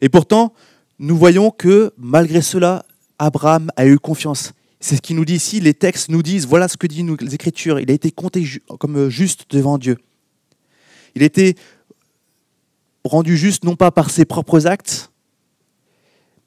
Et 0.01 0.09
pourtant, 0.09 0.53
nous 0.99 1.17
voyons 1.17 1.51
que 1.51 1.93
malgré 1.97 2.41
cela, 2.41 2.85
Abraham 3.19 3.71
a 3.75 3.85
eu 3.85 3.99
confiance. 3.99 4.53
C'est 4.79 4.95
ce 4.95 5.01
qu'il 5.01 5.15
nous 5.15 5.25
dit 5.25 5.35
ici. 5.35 5.59
Les 5.59 5.73
textes 5.73 6.09
nous 6.09 6.23
disent, 6.23 6.47
voilà 6.47 6.67
ce 6.67 6.77
que 6.77 6.87
disent 6.87 7.05
les 7.19 7.35
Écritures. 7.35 7.79
Il 7.79 7.91
a 7.91 7.93
été 7.93 8.11
compté 8.11 8.43
comme 8.79 9.09
juste 9.09 9.45
devant 9.51 9.77
Dieu. 9.77 9.97
Il 11.13 11.23
était 11.23 11.55
rendu 13.03 13.37
juste 13.37 13.63
non 13.63 13.75
pas 13.75 13.91
par 13.91 14.09
ses 14.09 14.25
propres 14.25 14.65
actes, 14.65 15.11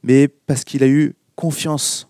mais 0.02 0.28
parce 0.28 0.64
qu'il 0.64 0.82
a 0.82 0.88
eu 0.88 1.14
confiance. 1.36 2.08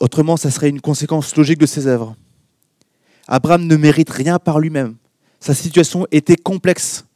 Autrement, 0.00 0.36
ça 0.36 0.50
serait 0.50 0.68
une 0.68 0.80
conséquence 0.80 1.36
logique 1.36 1.58
de 1.58 1.66
ses 1.66 1.86
œuvres. 1.86 2.16
Abraham 3.28 3.66
ne 3.66 3.76
mérite 3.76 4.10
rien 4.10 4.38
par 4.38 4.58
lui-même. 4.60 4.96
Sa 5.40 5.54
situation 5.54 6.06
était 6.10 6.36
complexe. 6.36 7.06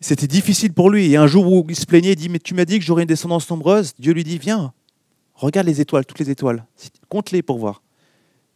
C'était 0.00 0.26
difficile 0.26 0.72
pour 0.72 0.90
lui. 0.90 1.12
Et 1.12 1.16
un 1.16 1.26
jour 1.26 1.50
où 1.50 1.64
il 1.68 1.76
se 1.76 1.86
plaignait, 1.86 2.12
il 2.12 2.16
dit, 2.16 2.28
mais 2.28 2.38
tu 2.38 2.54
m'as 2.54 2.64
dit 2.64 2.78
que 2.78 2.84
j'aurais 2.84 3.02
une 3.02 3.08
descendance 3.08 3.48
nombreuse. 3.48 3.92
Dieu 3.98 4.12
lui 4.12 4.24
dit, 4.24 4.38
viens, 4.38 4.72
regarde 5.34 5.66
les 5.66 5.80
étoiles, 5.80 6.04
toutes 6.04 6.18
les 6.18 6.30
étoiles. 6.30 6.66
Compte-les 7.08 7.42
pour 7.42 7.58
voir. 7.58 7.82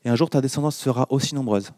Et 0.04 0.08
un 0.08 0.16
jour, 0.16 0.28
ta 0.28 0.40
descendance 0.40 0.76
sera 0.76 1.06
aussi 1.10 1.34
nombreuse. 1.34 1.70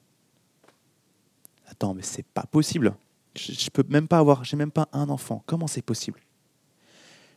Attends, 1.66 1.94
mais 1.94 2.02
c'est 2.02 2.26
pas 2.26 2.44
possible. 2.50 2.94
Je, 3.34 3.52
ne 3.52 3.70
peux 3.70 3.84
même 3.88 4.08
pas 4.08 4.18
avoir, 4.18 4.42
j'ai 4.44 4.56
même 4.56 4.70
pas 4.70 4.88
un 4.92 5.08
enfant. 5.10 5.42
Comment 5.46 5.66
c'est 5.66 5.82
possible? 5.82 6.20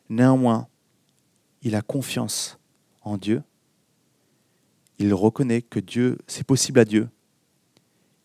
Néanmoins, 0.10 0.67
il 1.62 1.75
a 1.75 1.81
confiance 1.81 2.58
en 3.01 3.17
Dieu. 3.17 3.43
Il 5.01 5.15
reconnaît 5.15 5.63
que 5.63 5.79
Dieu, 5.79 6.20
c'est 6.27 6.46
possible 6.46 6.79
à 6.79 6.86
Dieu. 6.86 7.10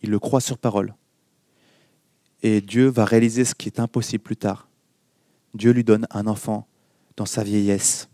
Il 0.03 0.11
le 0.11 0.19
croit 0.19 0.43
sur 0.43 0.59
parole. 0.59 0.95
Et 2.43 2.61
Dieu 2.61 2.89
va 2.89 3.07
réaliser 3.07 3.47
ce 3.47 3.55
qui 3.55 3.69
est 3.69 3.81
impossible 3.81 4.23
plus 4.23 4.37
tard. 4.37 4.69
Dieu 5.55 5.71
lui 5.71 5.85
donne 5.85 6.07
un 6.11 6.27
enfant 6.27 6.69
dans 7.17 7.25
sa 7.25 7.43
vieillesse. 7.43 8.11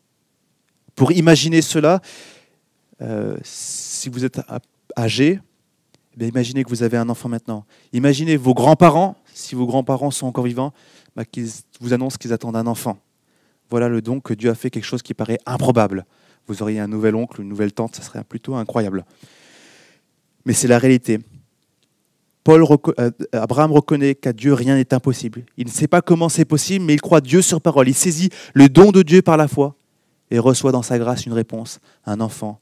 Pour 0.94 1.10
imaginer 1.10 1.60
cela, 1.60 2.00
euh, 3.00 3.36
si 3.42 4.08
vous 4.08 4.24
êtes 4.24 4.40
âgé, 4.96 5.40
eh 6.20 6.28
imaginez 6.28 6.62
que 6.62 6.68
vous 6.68 6.84
avez 6.84 6.96
un 6.96 7.08
enfant 7.08 7.28
maintenant. 7.28 7.66
Imaginez 7.92 8.36
vos 8.36 8.54
grands-parents, 8.54 9.16
si 9.34 9.56
vos 9.56 9.66
grands-parents 9.66 10.12
sont 10.12 10.28
encore 10.28 10.44
vivants, 10.44 10.72
bah, 11.16 11.24
qu'ils 11.24 11.48
vous 11.80 11.92
annoncent 11.92 12.16
qu'ils 12.16 12.32
attendent 12.32 12.56
un 12.56 12.68
enfant. 12.68 12.96
Voilà 13.70 13.88
le 13.88 14.02
don 14.02 14.20
que 14.20 14.34
Dieu 14.34 14.50
a 14.50 14.54
fait 14.54 14.70
quelque 14.70 14.84
chose 14.84 15.02
qui 15.02 15.14
paraît 15.14 15.38
improbable. 15.46 16.06
Vous 16.48 16.62
auriez 16.62 16.80
un 16.80 16.88
nouvel 16.88 17.14
oncle, 17.14 17.40
une 17.40 17.48
nouvelle 17.48 17.72
tante, 17.72 17.96
ça 17.96 18.02
serait 18.02 18.24
plutôt 18.24 18.54
incroyable. 18.54 19.04
Mais 20.44 20.52
c'est 20.52 20.68
la 20.68 20.78
réalité. 20.78 21.20
Euh, 22.48 23.10
Abraham 23.32 23.72
reconnaît 23.72 24.14
qu'à 24.14 24.32
Dieu 24.32 24.52
rien 24.52 24.74
n'est 24.74 24.92
impossible. 24.92 25.44
Il 25.56 25.66
ne 25.66 25.70
sait 25.70 25.86
pas 25.86 26.02
comment 26.02 26.28
c'est 26.28 26.44
possible, 26.44 26.84
mais 26.84 26.94
il 26.94 27.00
croit 27.00 27.20
Dieu 27.20 27.40
sur 27.40 27.60
parole. 27.60 27.88
Il 27.88 27.94
saisit 27.94 28.30
le 28.52 28.68
don 28.68 28.90
de 28.90 29.02
Dieu 29.02 29.22
par 29.22 29.36
la 29.36 29.46
foi 29.46 29.76
et 30.30 30.38
reçoit 30.38 30.72
dans 30.72 30.82
sa 30.82 30.98
grâce 30.98 31.26
une 31.26 31.32
réponse, 31.32 31.78
un 32.04 32.20
enfant 32.20 32.60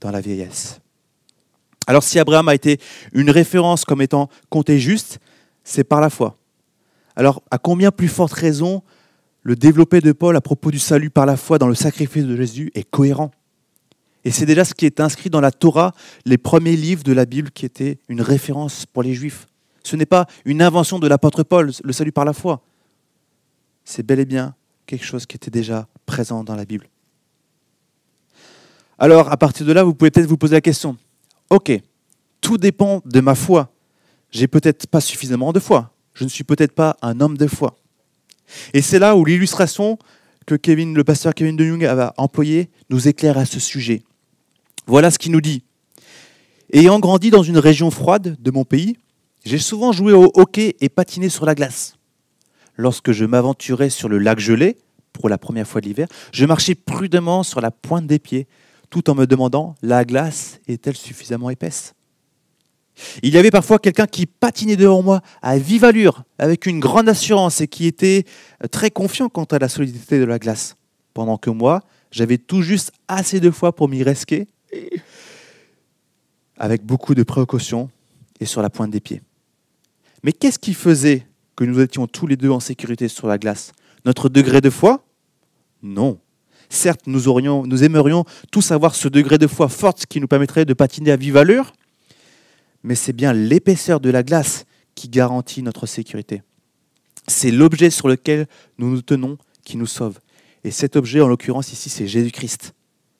dans 0.00 0.10
la 0.10 0.20
vieillesse. 0.20 0.80
Alors 1.86 2.02
si 2.02 2.18
Abraham 2.18 2.48
a 2.48 2.54
été 2.54 2.78
une 3.12 3.30
référence 3.30 3.84
comme 3.84 4.02
étant 4.02 4.28
compté 4.50 4.78
juste, 4.78 5.18
c'est 5.64 5.84
par 5.84 6.00
la 6.00 6.10
foi. 6.10 6.36
Alors 7.16 7.42
à 7.50 7.58
combien 7.58 7.90
plus 7.90 8.08
forte 8.08 8.32
raison 8.32 8.82
le 9.42 9.56
développé 9.56 10.00
de 10.00 10.12
Paul 10.12 10.36
à 10.36 10.40
propos 10.40 10.70
du 10.70 10.78
salut 10.78 11.10
par 11.10 11.26
la 11.26 11.36
foi 11.36 11.58
dans 11.58 11.68
le 11.68 11.74
sacrifice 11.74 12.24
de 12.24 12.36
Jésus 12.36 12.70
est 12.74 12.88
cohérent 12.88 13.32
Et 14.24 14.30
c'est 14.30 14.46
déjà 14.46 14.64
ce 14.64 14.74
qui 14.74 14.86
est 14.86 15.00
inscrit 15.00 15.30
dans 15.30 15.40
la 15.40 15.50
Torah, 15.50 15.92
les 16.24 16.38
premiers 16.38 16.76
livres 16.76 17.02
de 17.02 17.12
la 17.12 17.26
Bible 17.26 17.50
qui 17.50 17.66
étaient 17.66 17.98
une 18.08 18.22
référence 18.22 18.86
pour 18.86 19.02
les 19.02 19.14
Juifs. 19.14 19.46
Ce 19.82 19.96
n'est 19.96 20.06
pas 20.06 20.26
une 20.44 20.62
invention 20.62 21.00
de 21.00 21.08
l'apôtre 21.08 21.42
Paul, 21.42 21.72
le 21.82 21.92
salut 21.92 22.12
par 22.12 22.24
la 22.24 22.32
foi. 22.32 22.62
C'est 23.84 24.06
bel 24.06 24.20
et 24.20 24.24
bien 24.24 24.54
quelque 24.86 25.04
chose 25.04 25.26
qui 25.26 25.36
était 25.36 25.50
déjà 25.50 25.88
présent 26.06 26.44
dans 26.44 26.54
la 26.54 26.64
Bible. 26.64 26.88
Alors, 28.96 29.32
à 29.32 29.36
partir 29.36 29.66
de 29.66 29.72
là, 29.72 29.82
vous 29.82 29.94
pouvez 29.94 30.12
peut-être 30.12 30.28
vous 30.28 30.36
poser 30.36 30.54
la 30.54 30.60
question, 30.60 30.96
ok, 31.50 31.72
tout 32.40 32.58
dépend 32.58 33.02
de 33.04 33.20
ma 33.20 33.34
foi. 33.34 33.72
J'ai 34.30 34.46
peut-être 34.46 34.86
pas 34.86 35.00
suffisamment 35.00 35.52
de 35.52 35.58
foi. 35.58 35.92
Je 36.14 36.22
ne 36.22 36.28
suis 36.28 36.44
peut-être 36.44 36.72
pas 36.72 36.96
un 37.02 37.20
homme 37.20 37.36
de 37.36 37.48
foi. 37.48 37.76
Et 38.74 38.82
c'est 38.82 38.98
là 38.98 39.16
où 39.16 39.24
l'illustration 39.24 39.98
que 40.46 40.54
le 40.54 41.04
pasteur 41.04 41.34
Kevin 41.34 41.56
de 41.56 41.64
Jung 41.64 41.84
a 41.84 42.14
employée 42.16 42.70
nous 42.90 43.08
éclaire 43.08 43.38
à 43.38 43.44
ce 43.44 43.60
sujet. 43.60 44.02
Voilà 44.86 45.10
ce 45.10 45.18
qu'il 45.18 45.32
nous 45.32 45.40
dit. 45.40 45.62
Ayant 46.72 46.98
grandi 46.98 47.30
dans 47.30 47.42
une 47.42 47.58
région 47.58 47.90
froide 47.90 48.36
de 48.40 48.50
mon 48.50 48.64
pays, 48.64 48.96
j'ai 49.44 49.58
souvent 49.58 49.92
joué 49.92 50.12
au 50.12 50.30
hockey 50.34 50.76
et 50.80 50.88
patiné 50.88 51.28
sur 51.28 51.44
la 51.46 51.54
glace. 51.54 51.96
Lorsque 52.76 53.12
je 53.12 53.24
m'aventurais 53.24 53.90
sur 53.90 54.08
le 54.08 54.18
lac 54.18 54.38
gelé, 54.38 54.78
pour 55.12 55.28
la 55.28 55.38
première 55.38 55.66
fois 55.66 55.80
de 55.80 55.86
l'hiver, 55.86 56.08
je 56.32 56.46
marchais 56.46 56.74
prudemment 56.74 57.42
sur 57.42 57.60
la 57.60 57.70
pointe 57.70 58.06
des 58.06 58.18
pieds 58.18 58.46
tout 58.90 59.08
en 59.10 59.14
me 59.14 59.26
demandant, 59.26 59.74
la 59.82 60.04
glace 60.04 60.60
est-elle 60.68 60.96
suffisamment 60.96 61.50
épaisse? 61.50 61.94
Il 63.22 63.32
y 63.32 63.38
avait 63.38 63.50
parfois 63.50 63.78
quelqu'un 63.78 64.06
qui 64.06 64.26
patinait 64.26 64.76
devant 64.76 65.02
moi 65.02 65.22
à 65.40 65.58
vive 65.58 65.84
allure, 65.84 66.24
avec 66.38 66.66
une 66.66 66.78
grande 66.78 67.08
assurance 67.08 67.60
et 67.60 67.68
qui 67.68 67.86
était 67.86 68.24
très 68.70 68.90
confiant 68.90 69.28
quant 69.28 69.44
à 69.44 69.58
la 69.58 69.68
solidité 69.68 70.18
de 70.18 70.24
la 70.24 70.38
glace, 70.38 70.76
pendant 71.14 71.38
que 71.38 71.50
moi, 71.50 71.82
j'avais 72.10 72.38
tout 72.38 72.62
juste 72.62 72.92
assez 73.08 73.40
de 73.40 73.50
foi 73.50 73.74
pour 73.74 73.88
m'y 73.88 74.02
risquer, 74.02 74.46
avec 76.58 76.84
beaucoup 76.84 77.14
de 77.14 77.22
précautions 77.22 77.90
et 78.40 78.44
sur 78.44 78.62
la 78.62 78.70
pointe 78.70 78.90
des 78.90 79.00
pieds. 79.00 79.22
Mais 80.22 80.32
qu'est-ce 80.32 80.58
qui 80.58 80.74
faisait 80.74 81.26
que 81.56 81.64
nous 81.64 81.80
étions 81.80 82.06
tous 82.06 82.26
les 82.26 82.36
deux 82.36 82.50
en 82.50 82.60
sécurité 82.60 83.08
sur 83.08 83.26
la 83.26 83.38
glace? 83.38 83.72
Notre 84.04 84.28
degré 84.28 84.60
de 84.60 84.70
foi? 84.70 85.04
Non. 85.82 86.18
Certes, 86.68 87.06
nous, 87.06 87.20
nous 87.66 87.84
aimerions 87.84 88.24
tous 88.50 88.70
avoir 88.70 88.94
ce 88.94 89.08
degré 89.08 89.38
de 89.38 89.46
foi 89.46 89.68
forte 89.68 90.06
qui 90.06 90.20
nous 90.20 90.28
permettrait 90.28 90.64
de 90.64 90.74
patiner 90.74 91.10
à 91.10 91.16
vive 91.16 91.36
allure, 91.36 91.72
mais 92.82 92.94
c'est 92.94 93.12
bien 93.12 93.32
l'épaisseur 93.32 94.00
de 94.00 94.10
la 94.10 94.22
glace 94.22 94.64
qui 94.94 95.08
garantit 95.08 95.62
notre 95.62 95.86
sécurité. 95.86 96.42
C'est 97.28 97.50
l'objet 97.50 97.90
sur 97.90 98.08
lequel 98.08 98.46
nous 98.78 98.90
nous 98.90 99.02
tenons 99.02 99.38
qui 99.64 99.76
nous 99.76 99.86
sauve. 99.86 100.18
Et 100.64 100.70
cet 100.70 100.96
objet, 100.96 101.20
en 101.20 101.28
l'occurrence 101.28 101.72
ici, 101.72 101.88
c'est 101.88 102.06
Jésus-Christ. 102.06 102.74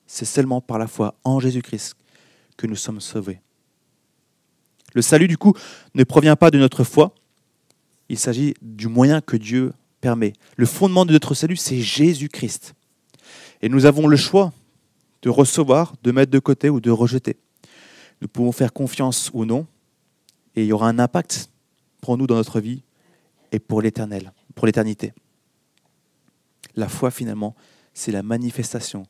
C'est 0.07 0.25
seulement 0.25 0.61
par 0.61 0.77
la 0.77 0.87
foi 0.87 1.15
en 1.23 1.39
Jésus-Christ 1.39 1.95
que 2.57 2.67
nous 2.67 2.75
sommes 2.75 3.01
sauvés. 3.01 3.39
Le 4.93 5.01
salut, 5.01 5.27
du 5.27 5.37
coup, 5.37 5.53
ne 5.95 6.03
provient 6.03 6.35
pas 6.35 6.51
de 6.51 6.57
notre 6.57 6.83
foi, 6.83 7.15
il 8.09 8.19
s'agit 8.19 8.53
du 8.61 8.87
moyen 8.87 9.21
que 9.21 9.37
Dieu 9.37 9.73
permet. 10.01 10.33
Le 10.55 10.65
fondement 10.65 11.05
de 11.05 11.13
notre 11.13 11.33
salut, 11.33 11.55
c'est 11.55 11.79
Jésus-Christ. 11.79 12.75
Et 13.61 13.69
nous 13.69 13.85
avons 13.85 14.07
le 14.07 14.17
choix 14.17 14.53
de 15.21 15.29
recevoir, 15.29 15.93
de 16.03 16.11
mettre 16.11 16.31
de 16.31 16.39
côté 16.39 16.69
ou 16.69 16.79
de 16.79 16.91
rejeter. 16.91 17.37
Nous 18.23 18.29
pouvons 18.29 18.53
faire 18.53 18.71
confiance 18.71 19.29
ou 19.33 19.43
non, 19.43 19.67
et 20.55 20.61
il 20.61 20.67
y 20.67 20.71
aura 20.71 20.87
un 20.87 20.97
impact 20.97 21.49
pour 21.99 22.17
nous 22.17 22.25
dans 22.25 22.35
notre 22.35 22.61
vie 22.61 22.81
et 23.51 23.59
pour 23.59 23.81
l'éternel, 23.81 24.31
pour 24.55 24.65
l'éternité. 24.65 25.11
La 26.77 26.87
foi, 26.87 27.11
finalement, 27.11 27.53
c'est 27.93 28.13
la 28.13 28.23
manifestation 28.23 29.05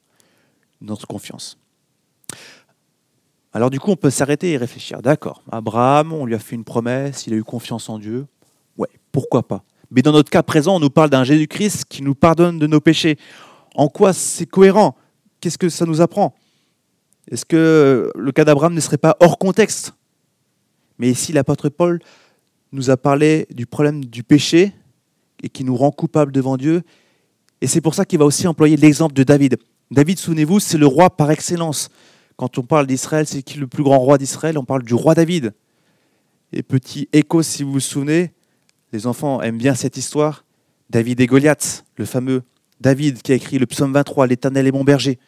de 0.82 0.88
notre 0.88 1.05
confiance. 1.05 1.60
Alors 3.53 3.70
du 3.70 3.79
coup, 3.79 3.91
on 3.91 3.96
peut 3.96 4.10
s'arrêter 4.10 4.53
et 4.53 4.58
réfléchir. 4.58 5.03
D'accord, 5.03 5.43
Abraham, 5.51 6.12
on 6.12 6.25
lui 6.25 6.34
a 6.34 6.39
fait 6.39 6.55
une 6.55 6.63
promesse, 6.63 7.27
il 7.27 7.34
a 7.34 7.38
eu 7.38 7.43
confiance 7.43 7.89
en 7.89 8.00
Dieu. 8.00 8.25
Ouais, 8.79 8.89
pourquoi 9.12 9.48
pas? 9.48 9.63
Mais 9.91 10.01
dans 10.01 10.12
notre 10.12 10.32
cas 10.32 10.41
présent, 10.41 10.77
on 10.77 10.79
nous 10.79 10.89
parle 10.89 11.12
d'un 11.12 11.24
Jésus-Christ 11.24 11.86
qui 11.86 12.01
nous 12.01 12.15
pardonne 12.15 12.58
de 12.58 12.65
nos 12.65 12.82
péchés. 12.82 13.20
En 13.75 13.89
quoi 13.89 14.12
c'est 14.12 14.48
cohérent? 14.48 14.96
Qu'est-ce 15.39 15.60
que 15.60 15.70
ça 15.70 15.86
nous 15.86 16.01
apprend? 16.01 16.34
Est-ce 17.32 17.46
que 17.46 18.12
le 18.15 18.32
cas 18.32 18.44
d'Abraham 18.44 18.74
ne 18.74 18.80
serait 18.80 18.98
pas 18.98 19.15
hors 19.20 19.38
contexte? 19.38 19.94
Mais 21.00 21.10
ici, 21.10 21.34
l'apôtre 21.34 21.70
Paul 21.70 22.00
nous 22.72 22.89
a 22.89 22.98
parlé 22.98 23.48
du 23.51 23.65
problème 23.65 24.03
du 24.06 24.24
péché 24.24 24.74
et 25.42 25.50
qui 25.50 25.63
nous 25.63 25.75
rend 25.75 25.92
coupables 25.92 26.32
devant 26.32 26.58
Dieu. 26.58 26.82
Et 27.62 27.68
c'est 27.68 27.82
pour 27.82 27.96
ça 27.96 28.06
qu'il 28.06 28.20
va 28.20 28.25
aussi 28.25 28.48
employer 28.48 28.77
l'exemple 28.77 29.13
de 29.13 29.24
David. 29.24 29.58
David, 29.92 30.18
souvenez-vous, 30.18 30.60
c'est 30.60 30.77
le 30.77 30.88
roi 30.88 31.10
par 31.10 31.32
excellence. 31.32 31.89
Quand 32.36 32.58
on 32.58 32.63
parle 32.63 32.88
d'Israël, 32.88 33.27
c'est 33.27 33.42
qui 33.42 33.60
le 33.60 33.68
plus 33.68 33.84
grand 33.84 34.00
roi 34.00 34.18
d'Israël? 34.18 34.58
On 34.58 34.65
parle 34.65 34.84
du 34.84 34.94
roi 34.94 35.13
David. 35.13 35.53
Et 36.51 36.63
petit 36.63 37.08
écho, 37.13 37.42
si 37.42 37.63
vous 37.63 37.74
vous 37.74 37.80
souvenez, 37.80 38.32
les 38.92 39.08
enfants 39.08 39.42
aiment 39.42 39.58
bien 39.58 39.75
cette 39.75 39.98
histoire. 39.98 40.46
David 40.89 41.22
et 41.22 41.27
Goliath, 41.27 41.86
le 41.96 42.06
fameux 42.06 42.44
David 42.80 43.22
qui 43.22 43.32
a 43.32 43.36
écrit 43.36 43.58
le 43.60 43.65
psaume 43.65 43.94
23, 43.94 44.27
L'Éternel 44.27 44.68
est 44.68 44.72
mon 44.72 44.84
berger. 44.84 45.20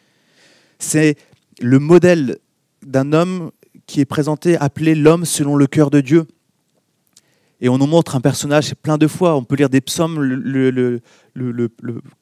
C'est 0.77 1.15
le 1.62 1.79
modèle 1.79 2.38
d'un 2.85 3.13
homme 3.13 3.51
qui 3.88 4.00
est 4.01 4.05
présenté, 4.05 4.57
appelé 4.57 4.95
l'homme 4.95 5.25
selon 5.25 5.55
le 5.55 5.67
cœur 5.67 5.89
de 5.89 6.01
Dieu. 6.01 6.25
Et 7.62 7.69
on 7.69 7.77
nous 7.77 7.88
montre 7.88 8.15
un 8.15 8.21
personnage 8.21 8.75
plein 8.75 8.97
de 8.97 9.07
foi. 9.07 9.35
On 9.35 9.43
peut 9.43 9.55
lire 9.55 9.69
des 9.69 9.81
psaumes 9.81 11.01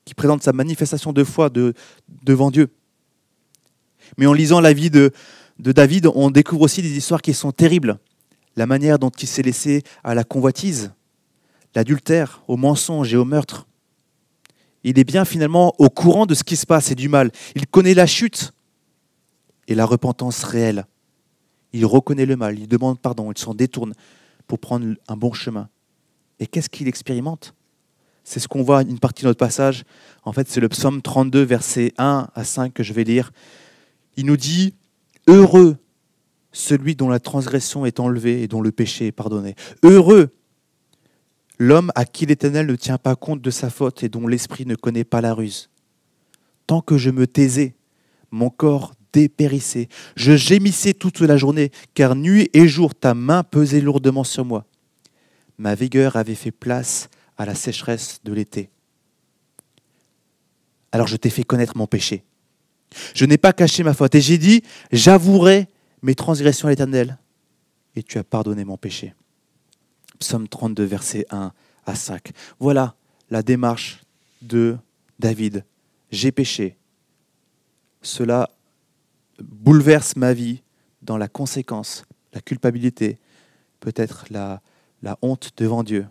qui 0.06 0.13
présentent 0.13 0.44
sa 0.44 0.54
manifestation 0.54 1.12
de 1.12 1.24
foi 1.24 1.50
devant 2.24 2.52
Dieu. 2.52 2.68
Mais 4.18 4.25
en 4.25 4.34
lisant 4.34 4.60
la 4.60 4.74
vie 4.74 4.90
de, 4.90 5.12
de 5.60 5.72
David, 5.72 6.08
on 6.13 6.30
découvre 6.30 6.62
aussi 6.62 6.82
des 6.82 6.96
histoires 6.96 7.22
qui 7.22 7.34
sont 7.34 7.52
terribles. 7.52 7.98
La 8.56 8.68
manière 8.68 9.00
dont 9.00 9.10
il 9.10 9.28
s'est 9.28 9.42
laissé 9.42 9.82
à 10.04 10.13
la 10.13 10.24
convoitise, 10.24 10.92
l'adultère, 11.74 12.44
au 12.48 12.58
mensonge 12.58 13.13
et 13.13 13.18
au 13.18 13.25
meurtre 13.25 13.66
il 14.84 15.00
est 15.00 15.04
bien 15.04 15.25
finalement 15.25 15.74
au 15.78 15.90
courant 15.90 16.25
de 16.25 16.36
ce 16.36 16.44
qui 16.44 16.56
se 16.56 16.66
passe 16.66 16.92
et 16.92 16.96
du 16.96 17.10
mal. 17.10 17.32
Il 17.56 17.68
connaît 17.68 17.94
la 17.94 18.06
chute 18.06 18.54
et 19.67 19.75
la 19.75 19.86
repentance 19.86 20.43
réelle. 20.43 20.86
Il 21.72 21.86
reconnaît 21.86 22.25
le 22.25 22.36
mal, 22.36 22.60
il 22.60 22.67
demande 22.67 23.00
pardon, 23.00 23.32
il 23.32 23.38
s'en 23.38 23.53
détourne. 23.53 23.93
pour 24.46 24.60
prendre 24.60 24.96
un 25.08 25.15
bon 25.15 25.32
chemin. 25.32 25.70
Et 26.39 26.48
qu'est-ce 26.48 26.70
qu'il 26.70 26.89
expérimente? 26.89 27.55
C'est 28.25 28.41
ce 28.41 28.48
qu'on 28.48 28.62
voit 28.62 28.82
une 28.82 29.00
partie 29.00 29.24
de 29.24 29.29
notre 29.29 29.39
passage. 29.39 29.84
En 30.24 30.34
fait, 30.34 30.50
c'est 30.50 30.60
le 30.60 30.67
psaume 30.67 31.01
32, 31.01 31.41
versets 31.43 31.93
1 31.98 32.27
à 32.34 32.43
5 32.43 32.74
que 32.74 32.84
je 32.84 32.91
vais 32.91 33.05
lire. 33.05 33.32
Il 34.17 34.25
nous 34.25 34.38
dit 34.38 34.75
Heureux 35.27 35.77
celui 36.51 36.96
dont 36.96 37.10
la 37.10 37.20
transgression 37.20 37.86
est 37.86 38.00
enlevée 38.00 38.43
et 38.43 38.48
dont 38.48 38.62
le 38.62 38.72
péché 38.72 39.08
est 39.08 39.12
pardonné. 39.12 39.55
Heureux 39.82 40.29
l'homme 41.60 41.91
à 41.96 42.05
qui 42.05 42.25
l'Éternel 42.25 42.67
ne 42.67 42.75
tient 42.75 42.98
pas 42.98 43.15
compte 43.15 43.41
de 43.41 43.50
sa 43.50 43.70
faute 43.70 44.03
et 44.03 44.10
dont 44.10 44.27
l'esprit 44.27 44.65
ne 44.65 44.75
connaît 44.75 45.03
pas 45.03 45.22
la 45.22 45.34
ruse. 45.34 45.70
Tant 46.67 46.82
que 46.82 46.98
je 46.98 47.10
me 47.10 47.27
taisais, 47.27 47.75
mon 48.32 48.50
corps 48.50 48.93
dépérissait. 49.13 49.88
Je 50.15 50.36
gémissais 50.36 50.93
toute 50.93 51.22
la 51.22 51.38
journée, 51.38 51.72
car 51.93 52.15
nuit 52.15 52.50
et 52.53 52.67
jour 52.67 52.93
ta 52.96 53.13
main 53.13 53.43
pesait 53.43 53.79
lourdement 53.79 54.24
sur 54.24 54.43
moi. 54.43 54.65
Ma 55.58 55.75
vigueur 55.75 56.15
avait 56.15 56.36
fait 56.36 56.51
place 56.51 57.10
à 57.38 57.46
la 57.46 57.55
sécheresse 57.55 58.20
de 58.24 58.34
l'été. 58.34 58.70
Alors 60.91 61.08
je 61.08 61.15
t'ai 61.15 61.29
fait 61.29 61.43
connaître 61.43 61.77
mon 61.77 61.88
péché. 61.88 62.24
Je 63.15 63.25
n'ai 63.25 63.38
pas 63.38 63.53
caché 63.53 63.84
ma 63.84 63.93
faute. 63.93 64.13
Et 64.15 64.22
j'ai 64.22 64.38
dit, 64.38 64.62
j'avouerai 64.91 65.67
mes 66.01 66.15
transgressions 66.15 66.67
à 66.67 66.72
l'Éternel. 66.72 67.17
Et 67.96 68.03
tu 68.03 68.17
as 68.17 68.24
pardonné 68.24 68.65
mon 68.65 68.77
péché. 68.77 69.13
Psaume 70.20 70.48
32, 70.48 70.84
versets 70.84 71.25
1 71.32 71.51
à 71.86 71.96
5. 71.96 72.32
Voilà 72.60 72.96
la 73.29 73.41
démarche 73.41 74.01
de 74.41 74.77
David. 75.20 75.65
J'ai 76.12 76.32
péché. 76.32 76.77
Cela 78.01 78.50
bouleverse 79.40 80.16
ma 80.16 80.34
vie 80.34 80.62
dans 81.02 81.18
la 81.18 81.28
conséquence, 81.28 82.06
la 82.34 82.42
culpabilité, 82.42 83.18
peut-être 83.80 84.25
la, 84.30 84.62
la 85.02 85.18
honte 85.22 85.52
devant 85.58 85.84
Dieu. 85.84 86.08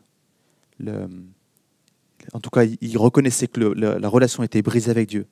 En 2.32 2.40
tout 2.40 2.50
cas, 2.50 2.64
il 2.64 2.98
reconnaissait 2.98 3.48
que 3.48 3.60
la 3.60 4.08
relation 4.08 4.42
était 4.42 4.62
brisée 4.62 4.90
avec 4.90 5.08
Dieu. 5.08 5.26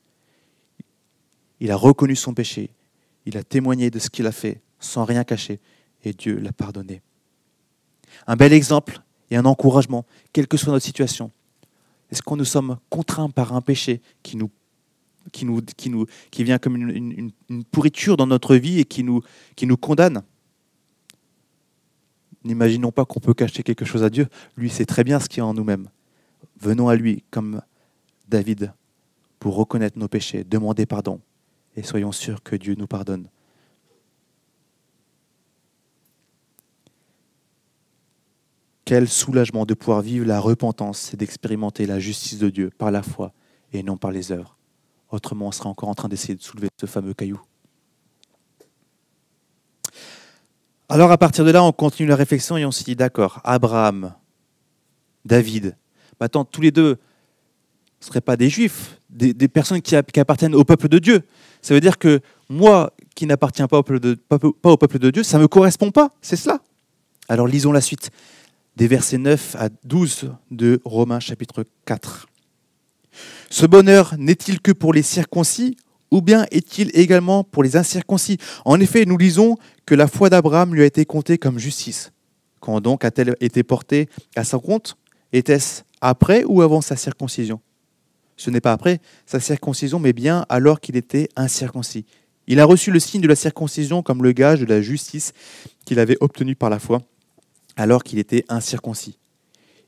Il 1.60 1.70
a 1.70 1.76
reconnu 1.76 2.16
son 2.16 2.34
péché. 2.34 2.70
Il 3.26 3.36
a 3.36 3.42
témoigné 3.44 3.90
de 3.90 3.98
ce 3.98 4.08
qu'il 4.08 4.26
a 4.26 4.32
fait 4.32 4.62
sans 4.78 5.04
rien 5.04 5.24
cacher. 5.24 5.60
Et 6.02 6.14
Dieu 6.14 6.38
l'a 6.38 6.52
pardonné. 6.52 7.02
Un 8.26 8.36
bel 8.36 8.52
exemple 8.52 9.02
et 9.30 9.36
un 9.36 9.44
encouragement, 9.44 10.06
quelle 10.32 10.48
que 10.48 10.56
soit 10.56 10.72
notre 10.72 10.84
situation. 10.84 11.30
Est-ce 12.10 12.22
qu'on 12.22 12.36
nous 12.36 12.44
sommes 12.44 12.78
contraints 12.88 13.30
par 13.30 13.52
un 13.52 13.60
péché 13.60 14.00
qui 14.22 14.36
nous 14.36 14.50
qui, 15.32 15.44
nous, 15.44 15.60
qui, 16.30 16.44
vient 16.44 16.58
comme 16.58 16.76
une, 16.76 17.32
pourriture 17.70 18.16
dans 18.16 18.26
notre 18.26 18.56
vie 18.56 18.80
et 18.80 18.84
qui 18.84 19.02
nous, 19.02 19.22
qui 19.56 19.66
nous 19.66 19.76
condamne 19.76 20.22
N'imaginons 22.42 22.90
pas 22.90 23.04
qu'on 23.04 23.20
peut 23.20 23.34
cacher 23.34 23.62
quelque 23.62 23.84
chose 23.84 24.02
à 24.02 24.08
Dieu. 24.08 24.26
Lui 24.56 24.70
sait 24.70 24.86
très 24.86 25.04
bien 25.04 25.20
ce 25.20 25.28
qu'il 25.28 25.38
y 25.38 25.40
a 25.42 25.46
en 25.46 25.52
nous-mêmes. 25.52 25.90
Venons 26.58 26.88
à 26.88 26.96
lui 26.96 27.22
comme 27.30 27.60
David 28.28 28.72
pour 29.38 29.56
reconnaître 29.56 29.98
nos 29.98 30.08
péchés, 30.08 30.44
demander 30.44 30.86
pardon 30.86 31.20
et 31.76 31.82
soyons 31.82 32.12
sûrs 32.12 32.42
que 32.42 32.56
Dieu 32.56 32.74
nous 32.76 32.86
pardonne. 32.86 33.28
Quel 38.84 39.08
soulagement 39.08 39.66
de 39.66 39.74
pouvoir 39.74 40.02
vivre 40.02 40.26
la 40.26 40.40
repentance 40.40 41.14
et 41.14 41.16
d'expérimenter 41.16 41.86
la 41.86 42.00
justice 42.00 42.38
de 42.38 42.50
Dieu 42.50 42.70
par 42.76 42.90
la 42.90 43.02
foi 43.02 43.32
et 43.72 43.82
non 43.82 43.96
par 43.96 44.10
les 44.10 44.32
œuvres. 44.32 44.56
Autrement, 45.10 45.48
on 45.48 45.52
sera 45.52 45.68
encore 45.68 45.88
en 45.88 45.94
train 45.94 46.08
d'essayer 46.08 46.34
de 46.34 46.42
soulever 46.42 46.68
ce 46.80 46.86
fameux 46.86 47.14
caillou. 47.14 47.40
Alors 50.88 51.12
à 51.12 51.18
partir 51.18 51.44
de 51.44 51.50
là, 51.50 51.62
on 51.62 51.72
continue 51.72 52.08
la 52.08 52.16
réflexion 52.16 52.56
et 52.56 52.64
on 52.64 52.72
se 52.72 52.82
dit, 52.82 52.96
d'accord, 52.96 53.40
Abraham, 53.44 54.12
David, 55.24 55.76
maintenant 56.20 56.44
tous 56.44 56.60
les 56.60 56.72
deux 56.72 56.98
ne 58.00 58.06
seraient 58.06 58.20
pas 58.20 58.36
des 58.36 58.50
juifs, 58.50 58.98
des, 59.08 59.48
personnes 59.48 59.82
qui, 59.82 59.94
appartiennent 59.94 60.54
au 60.54 60.64
peuple 60.64 60.88
de 60.88 60.98
Dieu. 60.98 61.22
Ça 61.62 61.74
veut 61.74 61.80
dire 61.80 61.98
que 61.98 62.20
moi, 62.48 62.92
qui 63.14 63.26
n'appartiens 63.26 63.68
pas, 63.68 63.82
pas, 63.82 64.38
au 64.70 64.76
peuple 64.76 64.98
de 64.98 65.10
Dieu, 65.10 65.22
ça 65.22 65.38
ne 65.38 65.42
me 65.42 65.48
correspond 65.48 65.90
pas, 65.92 66.10
c'est 66.22 66.36
cela. 66.36 66.60
Alors 67.28 67.46
lisons 67.46 67.70
la 67.70 67.80
suite 67.80 68.10
des 68.76 68.88
versets 68.88 69.18
9 69.18 69.56
à 69.58 69.68
12 69.84 70.32
de 70.50 70.80
Romains 70.84 71.20
chapitre 71.20 71.64
4. 71.84 72.26
Ce 73.50 73.66
bonheur 73.66 74.14
n'est-il 74.18 74.60
que 74.60 74.72
pour 74.72 74.92
les 74.92 75.02
circoncis 75.02 75.76
ou 76.10 76.22
bien 76.22 76.46
est-il 76.50 76.90
également 76.94 77.44
pour 77.44 77.62
les 77.62 77.76
incirconcis? 77.76 78.38
En 78.64 78.80
effet, 78.80 79.04
nous 79.04 79.16
lisons 79.16 79.56
que 79.86 79.94
la 79.94 80.08
foi 80.08 80.28
d'Abraham 80.28 80.74
lui 80.74 80.82
a 80.82 80.86
été 80.86 81.04
comptée 81.04 81.38
comme 81.38 81.58
justice. 81.58 82.12
Quand 82.58 82.80
donc 82.80 83.04
a-t-elle 83.04 83.36
été 83.40 83.62
portée 83.62 84.08
à 84.36 84.44
son 84.44 84.58
compte? 84.58 84.96
Était-ce 85.32 85.82
après 86.00 86.44
ou 86.44 86.62
avant 86.62 86.80
sa 86.80 86.96
circoncision? 86.96 87.60
Ce 88.36 88.50
n'est 88.50 88.60
pas 88.60 88.72
après 88.72 89.00
sa 89.26 89.38
circoncision, 89.38 89.98
mais 89.98 90.12
bien 90.12 90.46
alors 90.48 90.80
qu'il 90.80 90.96
était 90.96 91.28
incirconcis. 91.36 92.06
Il 92.46 92.58
a 92.58 92.64
reçu 92.64 92.90
le 92.90 92.98
signe 92.98 93.20
de 93.20 93.28
la 93.28 93.36
circoncision 93.36 94.02
comme 94.02 94.22
le 94.22 94.32
gage 94.32 94.60
de 94.60 94.66
la 94.66 94.82
justice 94.82 95.32
qu'il 95.84 96.00
avait 96.00 96.16
obtenue 96.20 96.56
par 96.56 96.70
la 96.70 96.78
foi 96.78 97.02
alors 97.76 98.02
qu'il 98.02 98.18
était 98.18 98.44
incirconcis. 98.48 99.18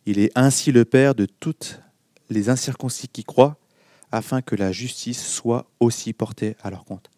Il 0.07 0.18
est 0.18 0.31
ainsi 0.35 0.73
le 0.73 0.85
Père 0.85 1.14
de 1.14 1.27
toutes 1.27 1.81
les 2.31 2.49
incirconcis 2.49 3.09
qui 3.09 3.25
croient, 3.25 3.57
afin 4.11 4.43
que 4.43 4.55
la 4.55 4.73
justice 4.73 5.25
soit 5.27 5.67
aussi 5.81 6.13
portée 6.13 6.57
à 6.63 6.71
leur 6.71 6.85
compte. 6.85 7.11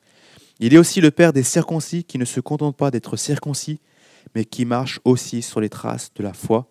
Il 0.60 0.72
est 0.72 0.78
aussi 0.78 1.00
le 1.00 1.10
Père 1.10 1.32
des 1.32 1.42
circoncis 1.42 2.04
qui 2.04 2.18
ne 2.18 2.24
se 2.24 2.40
contentent 2.40 2.76
pas 2.76 2.90
d'être 2.90 3.16
circoncis, 3.16 3.80
mais 4.34 4.44
qui 4.44 4.64
marchent 4.64 5.00
aussi 5.04 5.42
sur 5.42 5.60
les 5.60 5.68
traces 5.68 6.10
de 6.14 6.22
la 6.22 6.32
foi 6.32 6.70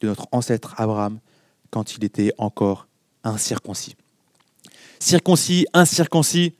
de 0.00 0.08
notre 0.08 0.26
ancêtre 0.32 0.74
Abraham 0.78 1.18
quand 1.70 1.96
il 1.96 2.04
était 2.04 2.32
encore 2.38 2.88
incirconcis. 3.24 3.96
Circoncis, 4.98 5.66
incirconcis, 5.74 6.54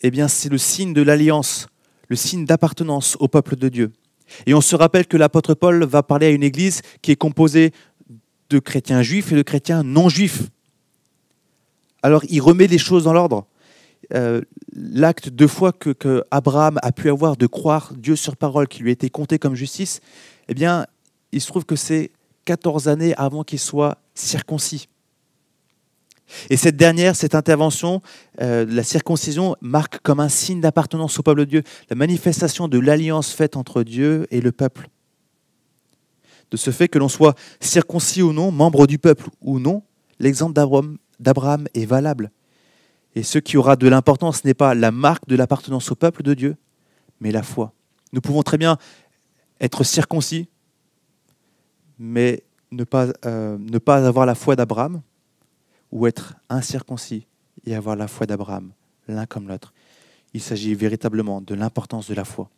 eh 0.00 0.10
bien 0.10 0.28
c'est 0.28 0.48
le 0.48 0.58
signe 0.58 0.94
de 0.94 1.02
l'alliance, 1.02 1.68
le 2.08 2.16
signe 2.16 2.44
d'appartenance 2.44 3.16
au 3.20 3.28
peuple 3.28 3.56
de 3.56 3.68
Dieu. 3.68 3.92
Et 4.46 4.54
on 4.54 4.60
se 4.60 4.76
rappelle 4.76 5.06
que 5.06 5.16
l'apôtre 5.16 5.54
Paul 5.54 5.84
va 5.84 6.02
parler 6.02 6.26
à 6.26 6.30
une 6.30 6.42
église 6.42 6.82
qui 7.02 7.10
est 7.10 7.16
composée 7.16 7.72
de 8.50 8.58
chrétiens 8.58 9.02
juifs 9.02 9.32
et 9.32 9.36
de 9.36 9.42
chrétiens 9.42 9.82
non 9.82 10.08
juifs. 10.08 10.42
Alors 12.02 12.22
il 12.28 12.40
remet 12.40 12.66
les 12.66 12.78
choses 12.78 13.04
dans 13.04 13.12
l'ordre. 13.12 13.46
Euh, 14.14 14.40
l'acte 14.72 15.28
de 15.28 15.46
foi 15.46 15.72
que, 15.72 16.24
Abraham 16.30 16.78
a 16.82 16.92
pu 16.92 17.10
avoir 17.10 17.36
de 17.36 17.46
croire 17.46 17.92
Dieu 17.96 18.16
sur 18.16 18.36
parole 18.36 18.66
qui 18.66 18.82
lui 18.82 18.90
a 18.90 18.92
été 18.92 19.08
compté 19.10 19.38
comme 19.38 19.54
justice, 19.54 20.00
eh 20.48 20.54
bien, 20.54 20.86
il 21.32 21.40
se 21.40 21.46
trouve 21.46 21.64
que 21.64 21.76
c'est 21.76 22.10
14 22.44 22.88
années 22.88 23.14
avant 23.16 23.44
qu'il 23.44 23.58
soit 23.58 23.98
circoncis. 24.14 24.88
Et 26.48 26.56
cette 26.56 26.76
dernière, 26.76 27.16
cette 27.16 27.34
intervention, 27.34 28.02
euh, 28.40 28.64
la 28.68 28.82
circoncision, 28.82 29.56
marque 29.60 30.00
comme 30.00 30.20
un 30.20 30.28
signe 30.28 30.60
d'appartenance 30.60 31.18
au 31.18 31.22
peuple 31.22 31.40
de 31.40 31.44
Dieu, 31.44 31.62
la 31.88 31.96
manifestation 31.96 32.68
de 32.68 32.78
l'alliance 32.78 33.32
faite 33.32 33.56
entre 33.56 33.82
Dieu 33.82 34.26
et 34.30 34.40
le 34.40 34.52
peuple. 34.52 34.88
De 36.50 36.56
ce 36.56 36.70
fait 36.70 36.88
que 36.88 36.98
l'on 36.98 37.08
soit 37.08 37.36
circoncis 37.60 38.22
ou 38.22 38.32
non, 38.32 38.50
membre 38.50 38.86
du 38.86 38.98
peuple 38.98 39.28
ou 39.40 39.58
non, 39.58 39.82
l'exemple 40.18 40.54
d'Abraham 41.18 41.68
est 41.74 41.86
valable. 41.86 42.30
Et 43.14 43.22
ce 43.22 43.38
qui 43.38 43.56
aura 43.56 43.76
de 43.76 43.88
l'importance 43.88 44.44
n'est 44.44 44.54
pas 44.54 44.74
la 44.74 44.90
marque 44.90 45.26
de 45.28 45.36
l'appartenance 45.36 45.90
au 45.90 45.94
peuple 45.94 46.22
de 46.22 46.34
Dieu, 46.34 46.56
mais 47.20 47.32
la 47.32 47.42
foi. 47.42 47.72
Nous 48.12 48.20
pouvons 48.20 48.42
très 48.42 48.58
bien 48.58 48.78
être 49.60 49.84
circoncis, 49.84 50.48
mais 51.98 52.42
ne 52.70 52.84
pas, 52.84 53.08
euh, 53.24 53.58
ne 53.58 53.78
pas 53.78 54.06
avoir 54.06 54.26
la 54.26 54.34
foi 54.34 54.56
d'Abraham, 54.56 55.02
ou 55.92 56.06
être 56.06 56.34
incirconcis 56.48 57.26
et 57.64 57.74
avoir 57.74 57.96
la 57.96 58.08
foi 58.08 58.26
d'Abraham, 58.26 58.72
l'un 59.08 59.26
comme 59.26 59.48
l'autre. 59.48 59.72
Il 60.32 60.40
s'agit 60.40 60.74
véritablement 60.74 61.40
de 61.40 61.54
l'importance 61.54 62.08
de 62.08 62.14
la 62.14 62.24
foi. 62.24 62.48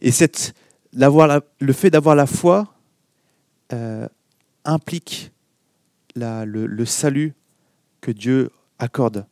Et 0.00 0.12
cette, 0.12 0.54
le 0.94 1.72
fait 1.72 1.90
d'avoir 1.90 2.14
la 2.14 2.26
foi 2.26 2.72
euh, 3.72 4.08
implique 4.64 5.32
la, 6.14 6.44
le, 6.44 6.84
salut 6.84 7.34
que 8.00 8.10
Dieu 8.10 8.50
accorde. 8.78 9.26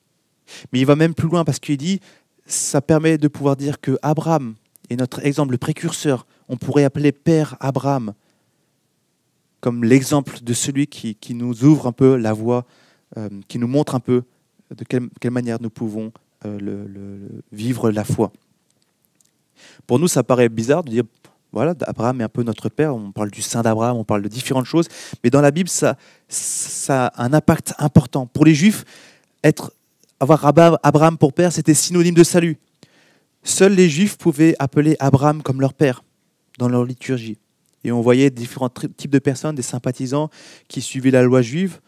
Mais 0.73 0.81
il 0.81 0.87
va 0.87 0.97
même 0.97 1.15
plus 1.15 1.29
loin 1.29 1.45
parce 1.45 1.59
qu'il 1.59 1.77
dit, 1.77 2.01
ça 2.47 2.81
permet 2.81 3.19
de 3.19 3.29
pouvoir 3.29 3.57
dire 3.57 3.81
que 3.81 3.99
Abraham 4.03 4.55
est 4.91 4.97
notre 4.97 5.25
exemple, 5.25 5.53
le 5.53 5.59
précurseur. 5.59 6.27
On 6.49 6.57
pourrait 6.57 6.85
appeler 6.85 7.13
Père 7.13 7.57
Abraham 7.61 8.15
comme 9.61 9.85
l'exemple 9.85 10.43
de 10.43 10.55
celui 10.55 10.89
qui, 10.89 11.35
nous 11.35 11.65
ouvre 11.65 11.87
un 11.87 11.93
peu 11.93 12.17
la 12.17 12.33
voie, 12.33 12.67
euh, 13.17 13.29
qui 13.47 13.61
nous 13.61 13.69
montre 13.69 13.95
un 13.95 14.01
peu 14.01 14.25
de 14.77 14.85
quelle, 14.85 15.31
manière 15.31 15.63
nous 15.63 15.71
pouvons 15.71 16.13
euh, 16.45 17.29
vivre 17.53 17.93
la 17.93 18.03
foi. 18.03 18.33
Pour 19.87 20.01
nous, 20.01 20.09
ça 20.09 20.25
paraît 20.25 20.49
bizarre 20.49 20.83
de 20.83 20.91
dire, 20.91 21.05
voilà, 21.53 21.75
Abraham 21.83 22.21
est 22.21 22.25
un 22.25 22.29
peu 22.29 22.43
notre 22.43 22.69
père, 22.69 22.95
on 22.95 23.13
parle 23.13 23.31
du 23.31 23.43
saint 23.43 23.63
d'Abraham, 23.63 23.97
on 23.97 24.05
parle 24.05 24.23
de 24.23 24.29
différentes 24.29 24.65
choses, 24.65 24.87
mais 25.23 25.31
dans 25.31 25.41
la 25.41 25.51
Bible, 25.51 25.69
ça, 25.69 25.97
a 26.89 27.23
un 27.23 27.33
impact 27.35 27.75
important. 27.79 28.27
Pour 28.27 28.45
les 28.45 28.55
Juifs, 28.55 28.85
être, 29.45 29.73
avoir 30.19 30.45
Abraham 30.83 31.19
pour 31.19 31.33
père, 31.33 31.53
c'était 31.53 31.75
synonyme 31.75 32.15
de 32.15 32.25
salut. 32.25 32.59
Seuls 33.43 33.75
les 33.75 33.91
Juifs 33.91 34.17
pouvaient 34.17 34.55
appeler 34.59 34.97
Abraham 34.99 35.43
comme 35.43 35.61
leur 35.61 35.75
père 35.75 36.05
dans 36.59 36.69
leur 36.69 36.85
liturgie. 36.85 37.39
Et 37.85 37.93
on 37.93 38.01
voyait 38.01 38.31
différents 38.31 38.71
types 38.71 39.11
de 39.11 39.19
personnes, 39.19 39.57
des 39.57 39.63
sympathisants 39.63 40.31
qui 40.69 40.81
suivaient 40.81 41.11
la 41.11 41.23
loi 41.23 41.43
juive 41.43 41.81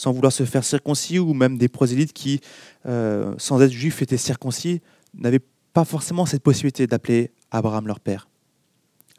sans 0.00 0.12
vouloir 0.12 0.32
se 0.32 0.44
faire 0.44 0.64
circoncis, 0.64 1.18
ou 1.18 1.34
même 1.34 1.58
des 1.58 1.68
prosélytes 1.68 2.14
qui, 2.14 2.40
euh, 2.86 3.34
sans 3.36 3.60
être 3.60 3.70
juifs, 3.70 4.00
étaient 4.00 4.16
circoncis, 4.16 4.80
n'avaient 5.12 5.42
pas 5.74 5.84
forcément 5.84 6.24
cette 6.24 6.42
possibilité 6.42 6.86
d'appeler 6.86 7.32
Abraham 7.50 7.86
leur 7.86 8.00
père. 8.00 8.29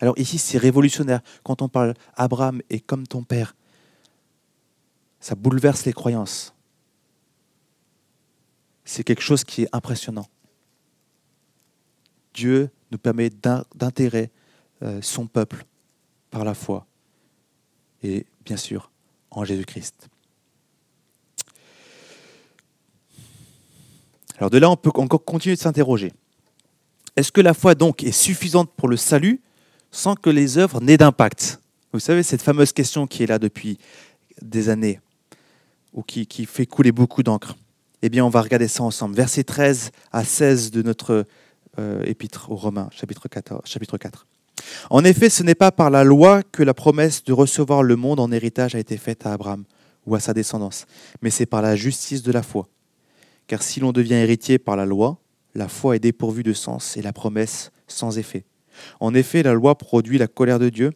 Alors 0.02 0.18
ici, 0.18 0.40
c'est 0.40 0.58
révolutionnaire. 0.58 1.22
Quand 1.44 1.62
on 1.62 1.70
parle 1.70 1.94
Abraham 2.16 2.62
est 2.70 2.80
comme 2.80 3.06
ton 3.06 3.24
père, 3.24 3.56
ça 5.20 5.36
bouleverse 5.36 5.86
les 5.86 5.94
croyances. 5.94 6.56
C'est 8.84 9.04
quelque 9.04 9.22
chose 9.22 9.44
qui 9.44 9.64
est 9.64 9.70
impressionnant. 9.72 10.28
Dieu 12.34 12.72
nous 12.90 12.98
permet 12.98 13.30
d'intégrer 13.30 14.32
euh, 14.82 15.02
son 15.02 15.28
peuple 15.28 15.66
par 16.32 16.44
la 16.44 16.56
foi 16.56 16.88
et 18.02 18.26
bien 18.44 18.58
sûr 18.58 18.90
en 19.30 19.46
Jésus-Christ. 19.46 20.10
Alors 24.38 24.50
de 24.50 24.58
là, 24.58 24.72
on 24.72 24.76
peut 24.76 24.90
encore 24.96 25.24
continuer 25.24 25.56
de 25.56 25.62
s'interroger. 25.62 26.12
Est-ce 27.16 27.32
que 27.32 27.42
la 27.42 27.54
foi 27.54 27.76
donc 27.76 28.04
est 28.04 28.12
suffisante 28.12 28.72
pour 28.76 28.88
le 28.88 28.98
salut 28.98 29.42
sans 29.92 30.16
que 30.16 30.30
les 30.30 30.58
œuvres 30.58 30.82
n'aient 30.82 30.98
d'impact 30.98 31.60
Vous 31.94 32.00
savez, 32.00 32.24
cette 32.24 32.42
fameuse 32.42 32.72
question 32.72 33.08
qui 33.08 33.24
est 33.24 33.28
là 33.28 33.40
depuis 33.40 33.78
des 34.42 34.70
années, 34.70 35.00
ou 35.94 36.04
qui, 36.04 36.26
fait 36.46 36.66
couler 36.66 36.92
beaucoup 36.92 37.22
d'encre. 37.22 37.56
Eh 38.02 38.10
bien, 38.10 38.26
on 38.26 38.30
va 38.30 38.42
regarder 38.42 38.68
ça 38.68 38.84
ensemble. 38.84 39.16
Versets 39.16 39.44
13 39.44 39.92
à 40.12 40.24
16 40.24 40.72
de 40.72 40.82
notre 40.82 41.26
euh, 41.78 42.04
épître 42.06 42.50
aux 42.50 42.56
Romains, 42.56 42.90
chapitre, 42.92 43.28
14, 43.28 43.62
chapitre 43.66 43.98
4. 43.98 44.26
En 44.90 45.04
effet, 45.04 45.30
ce 45.30 45.44
n'est 45.44 45.56
pas 45.56 45.72
par 45.72 45.90
la 45.90 46.04
loi 46.04 46.42
que 46.44 46.64
la 46.64 46.74
promesse 46.74 47.24
de 47.24 47.34
recevoir 47.34 47.84
le 47.84 47.96
monde 47.96 48.20
en 48.20 48.32
héritage 48.32 48.76
a 48.76 48.80
été 48.80 48.98
faite 48.98 49.26
à 49.26 49.34
Abraham 49.34 49.66
ou 50.06 50.16
à 50.16 50.20
sa 50.20 50.34
descendance, 50.34 50.86
mais 51.22 51.30
c'est 51.30 51.46
par 51.46 51.62
la 51.62 51.76
justice 51.76 52.24
de 52.24 52.32
la 52.32 52.42
foi. 52.42 52.68
Car 53.48 53.62
si 53.62 53.80
l'on 53.80 53.92
devient 53.92 54.16
héritier 54.16 54.58
par 54.58 54.76
la 54.76 54.86
loi, 54.86 55.20
la 55.54 55.68
foi 55.68 55.96
est 55.96 56.00
dépourvue 56.00 56.44
de 56.44 56.54
sens 56.54 56.98
et 56.98 57.02
la 57.02 57.14
promesse 57.14 57.72
sans 57.88 58.18
effet. 58.18 58.46
En 59.00 59.14
effet, 59.14 59.44
la 59.44 59.54
loi 59.54 59.78
produit 59.78 60.18
la 60.18 60.28
colère 60.28 60.60
de 60.60 60.70
Dieu, 60.70 60.92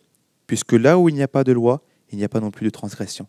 puisque 0.48 0.74
là 0.74 0.98
où 0.98 1.10
il 1.10 1.15
n'y 1.15 1.24
a 1.24 1.28
pas 1.28 1.43
de 1.43 1.52
loi, 1.52 1.82
il 2.12 2.17
n'y 2.17 2.24
a 2.24 2.30
pas 2.30 2.39
non 2.39 2.52
plus 2.52 2.65
de 2.65 2.69
transgression. 2.69 3.28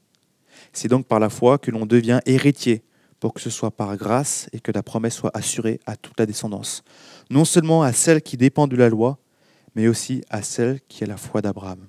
C'est 0.73 0.89
donc 0.89 1.07
par 1.07 1.21
la 1.21 1.29
foi 1.29 1.59
que 1.59 1.71
l'on 1.71 1.87
devient 1.87 2.21
héritier, 2.27 2.83
pour 3.21 3.33
que 3.33 3.41
ce 3.41 3.51
soit 3.51 3.71
par 3.71 3.97
grâce 3.97 4.49
et 4.53 4.61
que 4.61 4.73
la 4.73 4.83
promesse 4.83 5.15
soit 5.15 5.31
assurée 5.35 5.81
à 5.87 5.97
toute 5.97 6.19
la 6.19 6.27
descendance, 6.27 6.83
non 7.31 7.45
seulement 7.45 7.83
à 7.83 7.93
celle 7.93 8.23
qui 8.23 8.37
dépend 8.37 8.67
de 8.67 8.77
la 8.77 8.89
loi, 8.89 9.19
mais 9.75 9.89
aussi 9.89 10.23
à 10.31 10.43
celle 10.43 10.81
qui 10.89 11.05
est 11.05 11.07
la 11.07 11.17
foi 11.17 11.43
d'Abraham. 11.43 11.87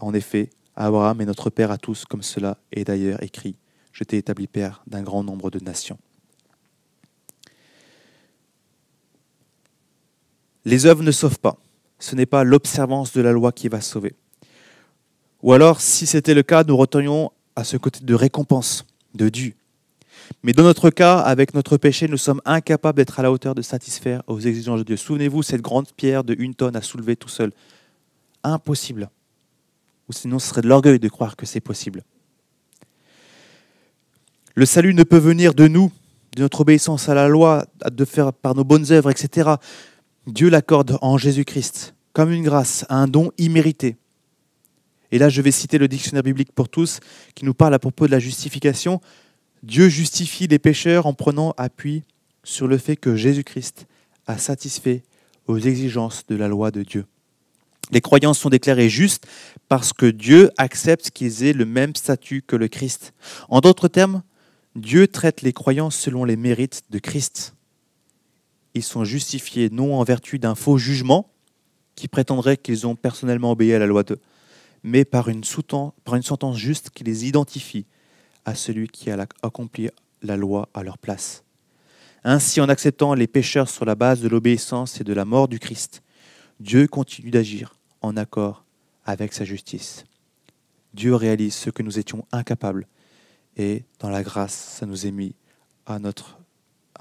En 0.00 0.14
effet, 0.14 0.50
Abraham 0.74 1.20
est 1.20 1.26
notre 1.26 1.50
Père 1.50 1.70
à 1.70 1.78
tous, 1.78 2.04
comme 2.04 2.22
cela 2.22 2.58
est 2.72 2.84
d'ailleurs 2.84 3.22
écrit. 3.22 3.56
Je 3.92 4.04
t'ai 4.04 4.16
établi 4.16 4.46
Père 4.46 4.82
d'un 4.86 5.02
grand 5.02 5.22
nombre 5.22 5.50
de 5.50 5.62
nations. 5.62 5.98
Les 10.64 10.86
œuvres 10.86 11.02
ne 11.02 11.10
sauvent 11.10 11.38
pas. 11.38 11.56
Ce 11.98 12.16
n'est 12.16 12.26
pas 12.26 12.44
l'observance 12.44 13.12
de 13.12 13.20
la 13.20 13.32
loi 13.32 13.52
qui 13.52 13.68
va 13.68 13.80
sauver. 13.80 14.14
Ou 15.42 15.52
alors, 15.52 15.80
si 15.80 16.06
c'était 16.06 16.34
le 16.34 16.42
cas, 16.42 16.64
nous 16.64 16.76
retournions 16.76 17.32
à 17.56 17.64
ce 17.64 17.76
côté 17.76 18.00
de 18.04 18.14
récompense, 18.14 18.86
de 19.14 19.28
Dieu. 19.28 19.54
Mais 20.42 20.52
dans 20.52 20.62
notre 20.62 20.90
cas, 20.90 21.18
avec 21.18 21.54
notre 21.54 21.76
péché, 21.76 22.08
nous 22.08 22.16
sommes 22.16 22.40
incapables 22.44 22.96
d'être 22.96 23.18
à 23.18 23.22
la 23.22 23.30
hauteur 23.30 23.54
de 23.54 23.62
satisfaire 23.62 24.22
aux 24.26 24.40
exigences 24.40 24.78
de 24.78 24.84
Dieu. 24.84 24.96
Souvenez-vous, 24.96 25.42
cette 25.42 25.60
grande 25.60 25.92
pierre 25.92 26.24
de 26.24 26.34
une 26.38 26.54
tonne 26.54 26.76
à 26.76 26.82
soulever 26.82 27.16
tout 27.16 27.28
seul. 27.28 27.52
Impossible. 28.44 29.10
Ou 30.08 30.12
sinon, 30.12 30.38
ce 30.38 30.48
serait 30.48 30.62
de 30.62 30.68
l'orgueil 30.68 30.98
de 30.98 31.08
croire 31.08 31.36
que 31.36 31.46
c'est 31.46 31.60
possible. 31.60 32.02
Le 34.54 34.66
salut 34.66 34.94
ne 34.94 35.02
peut 35.02 35.18
venir 35.18 35.54
de 35.54 35.66
nous, 35.66 35.90
de 36.36 36.42
notre 36.42 36.60
obéissance 36.60 37.08
à 37.08 37.14
la 37.14 37.28
loi, 37.28 37.64
de 37.90 38.04
faire 38.04 38.32
par 38.32 38.54
nos 38.54 38.64
bonnes 38.64 38.90
œuvres, 38.92 39.10
etc. 39.10 39.50
Dieu 40.26 40.48
l'accorde 40.48 40.98
en 41.02 41.18
Jésus-Christ 41.18 41.94
comme 42.12 42.30
une 42.30 42.42
grâce, 42.42 42.84
un 42.88 43.08
don 43.08 43.32
immérité. 43.38 43.96
Et 45.10 45.18
là, 45.18 45.28
je 45.28 45.42
vais 45.42 45.50
citer 45.50 45.78
le 45.78 45.88
dictionnaire 45.88 46.22
biblique 46.22 46.52
pour 46.52 46.68
tous 46.68 47.00
qui 47.34 47.44
nous 47.44 47.54
parle 47.54 47.74
à 47.74 47.78
propos 47.78 48.06
de 48.06 48.12
la 48.12 48.18
justification. 48.18 49.00
Dieu 49.62 49.88
justifie 49.88 50.46
les 50.46 50.58
pécheurs 50.58 51.06
en 51.06 51.14
prenant 51.14 51.54
appui 51.56 52.04
sur 52.44 52.66
le 52.66 52.78
fait 52.78 52.96
que 52.96 53.16
Jésus-Christ 53.16 53.86
a 54.26 54.38
satisfait 54.38 55.02
aux 55.46 55.58
exigences 55.58 56.24
de 56.28 56.36
la 56.36 56.48
loi 56.48 56.70
de 56.70 56.82
Dieu. 56.82 57.06
Les 57.90 58.00
croyants 58.00 58.34
sont 58.34 58.48
déclarés 58.48 58.88
justes 58.88 59.26
parce 59.68 59.92
que 59.92 60.06
Dieu 60.06 60.50
accepte 60.56 61.10
qu'ils 61.10 61.44
aient 61.44 61.52
le 61.52 61.66
même 61.66 61.94
statut 61.94 62.42
que 62.42 62.56
le 62.56 62.68
Christ. 62.68 63.12
En 63.48 63.60
d'autres 63.60 63.88
termes, 63.88 64.22
Dieu 64.76 65.08
traite 65.08 65.42
les 65.42 65.52
croyants 65.52 65.90
selon 65.90 66.24
les 66.24 66.36
mérites 66.36 66.82
de 66.90 66.98
Christ. 66.98 67.54
Ils 68.74 68.82
sont 68.82 69.04
justifiés 69.04 69.70
non 69.70 69.94
en 69.98 70.04
vertu 70.04 70.38
d'un 70.38 70.54
faux 70.54 70.78
jugement 70.78 71.30
qui 71.94 72.08
prétendrait 72.08 72.56
qu'ils 72.56 72.86
ont 72.86 72.96
personnellement 72.96 73.52
obéi 73.52 73.74
à 73.74 73.78
la 73.78 73.86
loi 73.86 74.02
de, 74.02 74.18
mais 74.82 75.04
par 75.04 75.28
une, 75.28 75.42
par 76.04 76.14
une 76.14 76.22
sentence 76.22 76.56
juste 76.56 76.90
qui 76.90 77.04
les 77.04 77.26
identifie 77.26 77.86
à 78.44 78.54
celui 78.54 78.88
qui 78.88 79.10
a 79.10 79.26
accompli 79.42 79.88
la 80.22 80.36
loi 80.36 80.68
à 80.74 80.82
leur 80.82 80.98
place. 80.98 81.44
Ainsi, 82.24 82.60
en 82.60 82.68
acceptant 82.68 83.14
les 83.14 83.26
pécheurs 83.26 83.68
sur 83.68 83.84
la 83.84 83.94
base 83.94 84.20
de 84.20 84.28
l'obéissance 84.28 85.00
et 85.00 85.04
de 85.04 85.12
la 85.12 85.24
mort 85.24 85.48
du 85.48 85.58
Christ, 85.58 86.02
Dieu 86.60 86.86
continue 86.86 87.30
d'agir 87.30 87.74
en 88.00 88.16
accord 88.16 88.64
avec 89.04 89.32
sa 89.32 89.44
justice. 89.44 90.04
Dieu 90.94 91.14
réalise 91.14 91.54
ce 91.54 91.70
que 91.70 91.82
nous 91.82 91.98
étions 91.98 92.24
incapables 92.30 92.86
et 93.56 93.84
dans 93.98 94.08
la 94.08 94.22
grâce, 94.22 94.54
ça 94.54 94.86
nous 94.86 95.06
est 95.06 95.10
mis 95.10 95.34
à 95.86 95.98
notre, 95.98 96.38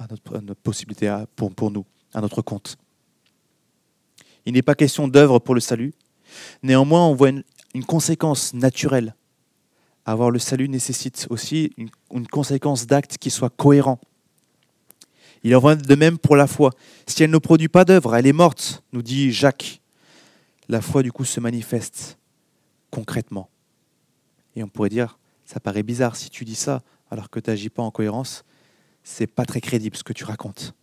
à 0.01 0.07
notre, 0.39 0.53
possibilité 0.55 1.13
pour, 1.35 1.71
nous, 1.71 1.85
à 2.13 2.21
notre 2.21 2.41
compte. 2.41 2.77
Il 4.45 4.53
n'est 4.53 4.61
pas 4.61 4.75
question 4.75 5.07
d'œuvre 5.07 5.39
pour 5.39 5.55
le 5.55 5.61
salut. 5.61 5.93
Néanmoins, 6.63 7.05
on 7.05 7.13
voit 7.13 7.29
une, 7.29 7.43
une 7.73 7.85
conséquence 7.85 8.53
naturelle 8.53 9.15
avoir 10.05 10.31
le 10.31 10.39
salut 10.39 10.67
nécessite 10.69 11.27
aussi 11.29 11.71
une, 11.77 12.27
conséquence 12.27 12.87
d'actes 12.87 13.17
qui 13.17 13.29
soit 13.29 13.49
cohérent. 13.49 13.99
Il 15.43 15.55
en 15.55 15.59
va 15.59 15.75
de 15.75 15.95
même 15.95 16.17
pour 16.17 16.35
la 16.35 16.47
foi. 16.47 16.71
Si 17.07 17.23
elle 17.23 17.31
ne 17.31 17.37
produit 17.37 17.67
pas 17.67 17.85
d'œuvre, 17.85 18.15
elle 18.15 18.27
est 18.27 18.33
morte, 18.33 18.83
nous 18.93 19.01
dit 19.01 19.31
Jacques. 19.31 19.81
La 20.69 20.81
foi, 20.81 21.03
du 21.03 21.11
coup, 21.11 21.25
se 21.25 21.39
manifeste 21.39 22.17
concrètement. 22.91 23.49
Et 24.55 24.63
on 24.63 24.67
pourrait 24.67 24.89
dire, 24.89 25.17
ça 25.45 25.59
paraît 25.59 25.83
bizarre 25.83 26.15
si 26.15 26.29
tu 26.29 26.45
dis 26.45 26.55
ça 26.55 26.83
alors 27.09 27.29
que 27.29 27.39
tu 27.39 27.49
n'agis 27.49 27.69
pas 27.69 27.83
en 27.83 27.91
cohérence, 27.91 28.45
c'est 29.03 29.27
pas 29.27 29.45
très 29.45 29.61
crédible 29.61 29.95
ce 29.97 30.03
que 30.03 30.13
tu 30.13 30.23
racontes. 30.23 30.73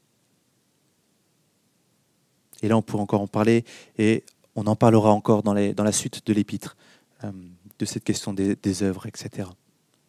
Et 2.62 2.68
là, 2.68 2.76
on 2.76 2.82
pourrait 2.82 3.02
encore 3.02 3.20
en 3.20 3.28
parler 3.28 3.64
et 3.98 4.24
on 4.56 4.66
en 4.66 4.74
parlera 4.74 5.12
encore 5.12 5.42
dans, 5.42 5.54
la 5.54 5.92
suite 5.92 6.26
de 6.26 6.32
l'épître. 6.32 6.76
Euh, 7.24 7.30
de 7.78 7.84
cette 7.84 8.04
question 8.04 8.32
des, 8.32 8.82
œuvres, 8.82 9.06
etc. 9.06 9.48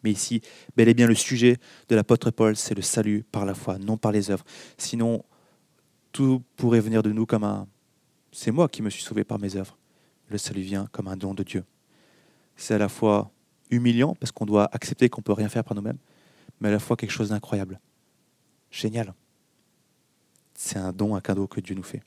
Mais 0.03 0.11
ici, 0.11 0.41
bel 0.75 0.87
et 0.89 0.93
bien 0.93 1.07
le 1.07 1.15
sujet 1.15 1.57
de 1.87 1.95
l'apôtre 1.95 2.31
Paul, 2.31 2.55
c'est 2.55 2.75
le 2.75 2.81
salut 2.81 3.25
par 3.31 3.45
la 3.45 3.53
foi, 3.53 3.77
non 3.77 3.97
par 3.97 4.11
les 4.11 4.31
œuvres. 4.31 4.45
Sinon, 4.77 5.23
tout 6.11 6.41
pourrait 6.55 6.79
venir 6.79 7.03
de 7.03 7.11
nous 7.11 7.25
comme 7.25 7.43
un... 7.43 7.67
C'est 8.31 8.51
moi 8.51 8.67
qui 8.67 8.81
me 8.81 8.89
suis 8.89 9.03
sauvé 9.03 9.23
par 9.23 9.39
mes 9.39 9.55
œuvres. 9.55 9.77
Le 10.29 10.37
salut 10.37 10.61
vient 10.61 10.87
comme 10.91 11.07
un 11.07 11.17
don 11.17 11.33
de 11.33 11.43
Dieu. 11.43 11.63
C'est 12.55 12.75
à 12.75 12.77
la 12.77 12.89
fois 12.89 13.31
humiliant, 13.69 14.15
parce 14.15 14.31
qu'on 14.31 14.45
doit 14.45 14.69
accepter 14.73 15.09
qu'on 15.09 15.21
ne 15.21 15.23
peut 15.23 15.33
rien 15.33 15.49
faire 15.49 15.63
par 15.63 15.75
nous-mêmes, 15.75 15.97
mais 16.59 16.69
à 16.69 16.71
la 16.71 16.79
fois 16.79 16.95
quelque 16.95 17.11
chose 17.11 17.29
d'incroyable. 17.29 17.79
Génial. 18.71 19.13
C'est 20.53 20.77
un 20.77 20.91
don, 20.91 21.15
un 21.15 21.21
cadeau 21.21 21.47
que 21.47 21.61
Dieu 21.61 21.75
nous 21.75 21.83
fait. 21.83 22.01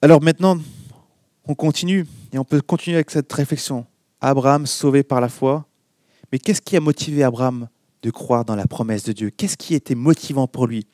Alors 0.00 0.22
maintenant, 0.22 0.58
on 1.46 1.54
continue 1.54 2.06
et 2.32 2.38
on 2.38 2.44
peut 2.44 2.60
continuer 2.60 2.96
avec 2.96 3.10
cette 3.10 3.32
réflexion. 3.32 3.86
Abraham 4.20 4.66
sauvé 4.66 5.02
par 5.02 5.20
la 5.20 5.28
foi. 5.28 5.66
Mais 6.30 6.38
qu'est-ce 6.38 6.62
qui 6.62 6.76
a 6.76 6.80
motivé 6.80 7.22
Abraham 7.22 7.68
de 8.02 8.10
croire 8.10 8.44
dans 8.44 8.56
la 8.56 8.66
promesse 8.66 9.04
de 9.04 9.12
Dieu? 9.12 9.30
Qu'est-ce 9.30 9.56
qui 9.56 9.74
était 9.74 9.94
motivant 9.94 10.46
pour 10.46 10.66
lui? 10.66 10.86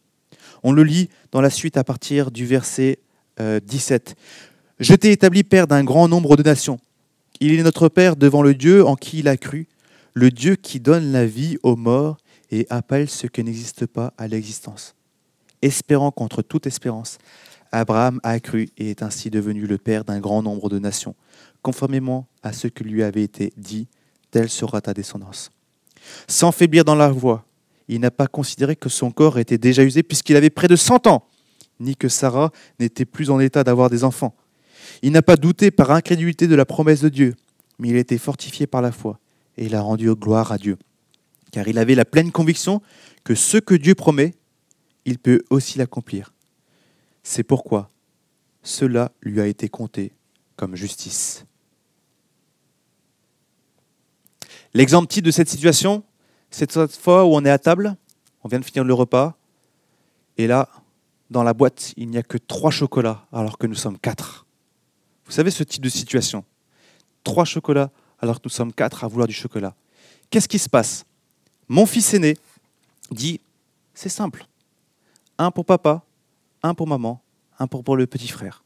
On 0.63 0.73
le 0.73 0.83
lit 0.83 1.09
dans 1.31 1.41
la 1.41 1.51
suite 1.51 1.77
à 1.77 1.85
partir 1.85 2.31
du 2.31 2.45
verset 2.45 2.99
17. 3.39 4.17
Euh, 4.19 4.45
Je 4.81 4.95
t'ai 4.95 5.13
établi 5.13 5.45
père 5.45 5.67
d'un 5.67 5.85
grand 5.85 6.09
nombre 6.09 6.37
de 6.37 6.43
nations. 6.43 6.81
Il 7.41 7.59
est 7.59 7.63
notre 7.63 7.89
père 7.89 8.17
devant 8.17 8.43
le 8.43 8.55
Dieu 8.55 8.85
en 8.85 8.97
qui 8.97 9.21
il 9.21 9.29
a 9.29 9.37
cru, 9.37 9.69
le 10.15 10.31
Dieu 10.31 10.57
qui 10.57 10.81
donne 10.81 11.13
la 11.13 11.25
vie 11.25 11.57
aux 11.63 11.77
morts 11.77 12.17
et 12.51 12.67
appelle 12.71 13.09
ce 13.09 13.27
qui 13.27 13.45
n'existe 13.45 13.87
pas 13.87 14.13
à 14.19 14.29
l'existence, 14.29 14.95
espérant 15.63 16.11
contre 16.11 16.43
toute 16.43 16.67
espérance 16.67 17.19
Abraham 17.73 18.21
a 18.23 18.41
cru 18.41 18.69
et 18.79 18.91
est 18.91 19.03
ainsi 19.03 19.31
devenu 19.31 19.67
le 19.67 19.79
père 19.79 20.05
d'un 20.05 20.21
grand 20.21 20.43
nombre 20.43 20.69
de 20.69 20.79
nations, 20.79 21.15
conformément 21.63 22.27
à 22.43 22.53
ce 22.53 22.69
que 22.69 22.85
lui 22.85 23.03
avait 23.03 23.23
été 23.23 23.53
dit, 23.57 23.89
telle 24.31 24.49
sera 24.49 24.81
ta 24.81 24.95
descendance. 24.95 25.51
Sans 26.27 26.53
faiblir 26.53 26.85
dans 26.85 26.95
la 26.95 27.11
voie, 27.11 27.45
il 27.89 28.01
n'a 28.01 28.11
pas 28.11 28.27
considéré 28.27 28.77
que 28.77 28.89
son 28.89 29.11
corps 29.11 29.39
était 29.39 29.59
déjà 29.59 29.83
usé 29.83 30.03
puisqu'il 30.03 30.37
avait 30.37 30.51
près 30.51 30.69
de 30.69 30.77
cent 30.77 31.07
ans, 31.07 31.27
ni 31.81 31.97
que 31.97 32.09
Sarah 32.09 32.51
n'était 32.81 33.05
plus 33.05 33.31
en 33.31 33.41
état 33.41 33.65
d'avoir 33.65 33.91
des 33.91 34.05
enfants. 34.05 34.35
Il 35.03 35.13
n'a 35.13 35.23
pas 35.23 35.37
douté 35.37 35.71
par 35.71 35.91
incrédulité 35.91 36.47
de 36.47 36.55
la 36.55 36.65
promesse 36.65 37.01
de 37.01 37.09
Dieu, 37.09 37.35
mais 37.79 37.89
il 37.89 37.97
a 37.97 38.01
été 38.01 38.19
fortifié 38.19 38.67
par 38.67 38.83
la 38.83 38.93
foi 38.93 39.19
et 39.57 39.67
il 39.67 39.75
a 39.75 39.81
rendu 39.81 40.13
gloire 40.15 40.53
à 40.53 40.59
Dieu. 40.59 40.77
Car 41.51 41.67
il 41.69 41.79
avait 41.79 41.95
la 41.95 42.05
pleine 42.05 42.33
conviction 42.33 42.83
que 43.25 43.35
ce 43.35 43.57
que 43.57 43.75
Dieu 43.75 43.95
promet, 43.95 44.35
il 45.05 45.19
peut 45.19 45.43
aussi 45.51 45.79
l'accomplir. 45.79 46.35
C'est 47.23 47.43
pourquoi 47.43 47.91
cela 48.63 49.13
lui 49.23 49.41
a 49.41 49.47
été 49.47 49.69
compté 49.69 50.13
comme 50.57 50.77
justice. 50.77 51.45
L'exemple 54.75 55.09
type 55.09 55.25
de 55.25 55.31
cette 55.31 55.49
situation, 55.49 56.05
c'est 56.51 56.71
cette 56.71 56.97
fois 56.97 57.25
où 57.25 57.35
on 57.35 57.45
est 57.45 57.51
à 57.51 57.59
table, 57.59 57.97
on 58.43 58.49
vient 58.49 58.59
de 58.59 58.65
finir 58.65 58.85
le 58.85 58.95
repas, 58.95 59.39
et 60.37 60.47
là, 60.47 60.69
dans 61.31 61.43
la 61.43 61.55
boîte, 61.55 61.95
il 61.97 62.09
n'y 62.09 62.19
a 62.19 62.23
que 62.23 62.39
trois 62.39 62.71
chocolats, 62.71 63.27
alors 63.33 63.59
que 63.59 63.67
nous 63.67 63.75
sommes 63.75 63.99
quatre. 63.99 64.47
Vous 65.25 65.33
savez 65.33 65.51
ce 65.51 65.63
type 65.63 65.83
de 65.83 65.89
situation? 65.89 66.45
Trois 67.25 67.45
chocolats, 67.45 67.91
alors 68.19 68.37
que 68.37 68.43
nous 68.45 68.51
sommes 68.51 68.73
quatre 68.73 69.05
à 69.05 69.09
vouloir 69.09 69.27
du 69.27 69.35
chocolat. 69.35 69.75
Qu'est-ce 70.31 70.49
qui 70.49 70.59
se 70.59 70.69
passe? 70.69 71.05
Mon 71.69 71.87
fils 71.87 72.15
aîné 72.15 72.37
dit, 73.11 73.41
c'est 73.95 74.09
simple, 74.09 74.47
un 75.39 75.51
pour 75.51 75.65
papa, 75.65 76.03
un 76.63 76.75
pour 76.75 76.87
maman, 76.87 77.23
un 77.59 77.67
pour, 77.67 77.97
le 77.97 78.07
petit 78.07 78.29
frère. 78.29 78.65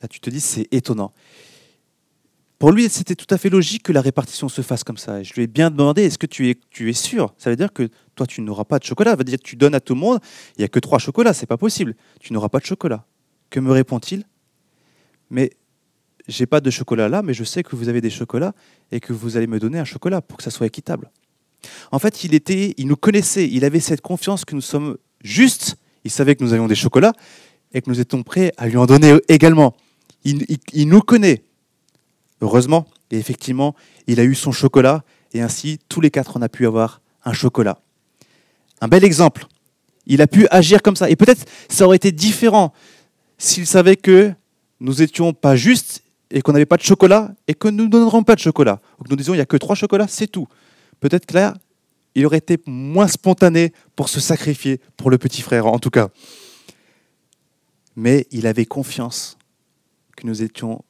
Là, 0.00 0.08
tu 0.08 0.20
te 0.20 0.30
dis, 0.30 0.40
c'est 0.40 0.68
étonnant. 0.72 1.12
Pour 2.58 2.72
lui, 2.72 2.88
c'était 2.88 3.14
tout 3.14 3.32
à 3.32 3.38
fait 3.38 3.50
logique 3.50 3.84
que 3.84 3.92
la 3.92 4.00
répartition 4.00 4.48
se 4.48 4.62
fasse 4.62 4.82
comme 4.82 4.96
ça. 4.96 5.22
Je 5.22 5.32
lui 5.34 5.42
ai 5.42 5.46
bien 5.46 5.70
demandé, 5.70 6.02
est-ce 6.02 6.18
que 6.18 6.26
tu 6.26 6.50
es, 6.50 6.92
sûr? 6.92 7.32
Ça 7.38 7.50
veut 7.50 7.56
dire 7.56 7.72
que 7.72 7.88
toi, 8.14 8.26
tu 8.26 8.40
n'auras 8.40 8.64
pas 8.64 8.78
de 8.78 8.84
chocolat. 8.84 9.12
Ça 9.12 9.16
veut 9.16 9.24
dire 9.24 9.38
tu 9.42 9.54
donnes 9.54 9.74
à 9.74 9.80
tout 9.80 9.94
le 9.94 10.00
monde, 10.00 10.18
il 10.56 10.60
n'y 10.60 10.64
a 10.64 10.68
que 10.68 10.80
trois 10.80 10.98
chocolats, 10.98 11.34
c'est 11.34 11.46
pas 11.46 11.56
possible. 11.56 11.94
Tu 12.20 12.32
n'auras 12.32 12.48
pas 12.48 12.58
de 12.58 12.64
chocolat. 12.64 13.04
Que 13.50 13.60
me 13.60 13.70
répond-il? 13.70 14.24
Mais 15.30 15.52
j'ai 16.26 16.46
pas 16.46 16.60
de 16.60 16.70
chocolat 16.70 17.08
là, 17.08 17.22
mais 17.22 17.32
je 17.32 17.44
sais 17.44 17.62
que 17.62 17.76
vous 17.76 17.88
avez 17.88 18.00
des 18.00 18.10
chocolats 18.10 18.54
et 18.90 19.00
que 19.00 19.12
vous 19.12 19.36
allez 19.36 19.46
me 19.46 19.60
donner 19.60 19.78
un 19.78 19.84
chocolat 19.84 20.20
pour 20.20 20.36
que 20.38 20.42
ça 20.42 20.50
soit 20.50 20.66
équitable. 20.66 21.10
En 21.92 21.98
fait, 21.98 22.24
il 22.24 22.34
était, 22.34 22.74
il 22.76 22.86
nous 22.86 22.96
connaissait, 22.96 23.48
il 23.48 23.64
avait 23.64 23.80
cette 23.80 24.00
confiance 24.00 24.44
que 24.44 24.54
nous 24.54 24.60
sommes 24.60 24.96
justes. 25.22 25.76
Il 26.04 26.10
savait 26.10 26.36
que 26.36 26.44
nous 26.44 26.52
avions 26.52 26.66
des 26.66 26.74
chocolats 26.74 27.12
et 27.72 27.82
que 27.82 27.90
nous 27.90 28.00
étions 28.00 28.22
prêts 28.22 28.52
à 28.56 28.68
lui 28.68 28.76
en 28.76 28.86
donner 28.86 29.18
également. 29.28 29.74
il 30.24 30.88
nous 30.88 31.00
connaît. 31.00 31.42
Heureusement, 32.40 32.86
et 33.10 33.18
effectivement, 33.18 33.74
il 34.06 34.20
a 34.20 34.24
eu 34.24 34.34
son 34.34 34.52
chocolat, 34.52 35.02
et 35.32 35.40
ainsi, 35.40 35.78
tous 35.88 36.00
les 36.00 36.10
quatre, 36.10 36.36
on 36.36 36.42
a 36.42 36.48
pu 36.48 36.66
avoir 36.66 37.00
un 37.24 37.32
chocolat. 37.32 37.80
Un 38.80 38.88
bel 38.88 39.04
exemple. 39.04 39.46
Il 40.06 40.22
a 40.22 40.26
pu 40.26 40.46
agir 40.50 40.82
comme 40.82 40.96
ça. 40.96 41.10
Et 41.10 41.16
peut-être 41.16 41.44
ça 41.68 41.84
aurait 41.84 41.96
été 41.96 42.12
différent 42.12 42.72
s'il 43.36 43.66
savait 43.66 43.96
que 43.96 44.32
nous 44.80 44.94
n'étions 44.94 45.32
pas 45.32 45.56
justes 45.56 46.02
et 46.30 46.40
qu'on 46.40 46.52
n'avait 46.52 46.66
pas 46.66 46.76
de 46.76 46.82
chocolat 46.82 47.34
et 47.46 47.54
que 47.54 47.68
nous 47.68 47.84
ne 47.84 47.88
donnerons 47.88 48.22
pas 48.22 48.34
de 48.34 48.40
chocolat. 48.40 48.80
Ou 48.98 49.04
que 49.04 49.10
nous 49.10 49.16
disions 49.16 49.34
il 49.34 49.38
n'y 49.38 49.42
a 49.42 49.46
que 49.46 49.56
trois 49.56 49.74
chocolats, 49.74 50.08
c'est 50.08 50.28
tout. 50.28 50.48
Peut-être 51.00 51.32
là, 51.32 51.54
il 52.14 52.26
aurait 52.26 52.38
été 52.38 52.58
moins 52.66 53.08
spontané 53.08 53.72
pour 53.94 54.08
se 54.08 54.20
sacrifier 54.20 54.80
pour 54.96 55.10
le 55.10 55.18
petit 55.18 55.42
frère, 55.42 55.66
en 55.66 55.78
tout 55.78 55.90
cas. 55.90 56.08
Mais 57.96 58.26
il 58.30 58.46
avait 58.46 58.66
confiance 58.66 59.38
que 60.16 60.26
nous 60.26 60.42
étions 60.42 60.84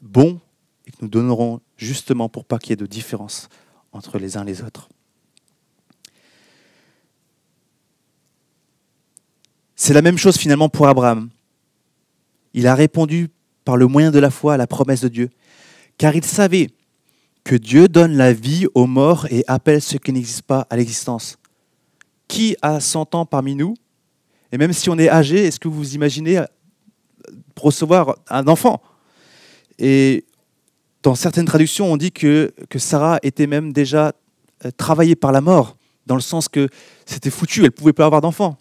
bons 0.00 0.40
et 0.86 0.90
que 0.90 0.96
nous 1.00 1.08
donnerons 1.08 1.60
justement 1.76 2.28
pour 2.28 2.44
pas 2.44 2.58
qu'il 2.58 2.70
y 2.70 2.72
ait 2.72 2.76
de 2.76 2.86
différence 2.86 3.48
entre 3.92 4.18
les 4.18 4.36
uns 4.36 4.42
et 4.42 4.46
les 4.46 4.62
autres. 4.62 4.88
C'est 9.76 9.94
la 9.94 10.02
même 10.02 10.18
chose 10.18 10.36
finalement 10.36 10.68
pour 10.68 10.86
Abraham. 10.86 11.30
Il 12.52 12.66
a 12.66 12.74
répondu 12.74 13.30
par 13.64 13.76
le 13.76 13.86
moyen 13.86 14.10
de 14.10 14.18
la 14.18 14.30
foi 14.30 14.54
à 14.54 14.56
la 14.56 14.66
promesse 14.66 15.00
de 15.00 15.08
Dieu, 15.08 15.30
car 15.98 16.14
il 16.14 16.24
savait 16.24 16.70
que 17.44 17.54
Dieu 17.54 17.88
donne 17.88 18.16
la 18.16 18.32
vie 18.32 18.66
aux 18.74 18.86
morts 18.86 19.26
et 19.30 19.44
appelle 19.46 19.82
ceux 19.82 19.98
qui 19.98 20.12
n'existent 20.12 20.44
pas 20.46 20.66
à 20.70 20.76
l'existence. 20.76 21.38
Qui 22.26 22.56
a 22.62 22.80
100 22.80 23.14
ans 23.14 23.26
parmi 23.26 23.54
nous? 23.54 23.74
Et 24.50 24.58
même 24.58 24.72
si 24.72 24.88
on 24.88 24.98
est 24.98 25.10
âgé, 25.10 25.44
est-ce 25.44 25.60
que 25.60 25.68
vous 25.68 25.94
imaginez 25.94 26.42
recevoir 27.60 28.16
un 28.28 28.48
enfant? 28.48 28.82
Et 29.78 30.24
dans 31.02 31.14
certaines 31.14 31.44
traductions, 31.44 31.92
on 31.92 31.98
dit 31.98 32.12
que, 32.12 32.52
que 32.70 32.78
Sarah 32.78 33.18
était 33.22 33.46
même 33.46 33.72
déjà 33.72 34.14
euh, 34.64 34.70
travaillée 34.70 35.16
par 35.16 35.32
la 35.32 35.42
mort, 35.42 35.76
dans 36.06 36.14
le 36.14 36.22
sens 36.22 36.48
que 36.48 36.68
c'était 37.04 37.30
foutu, 37.30 37.60
elle 37.60 37.66
ne 37.66 37.70
pouvait 37.70 37.92
pas 37.92 38.06
avoir 38.06 38.22
d'enfant. 38.22 38.56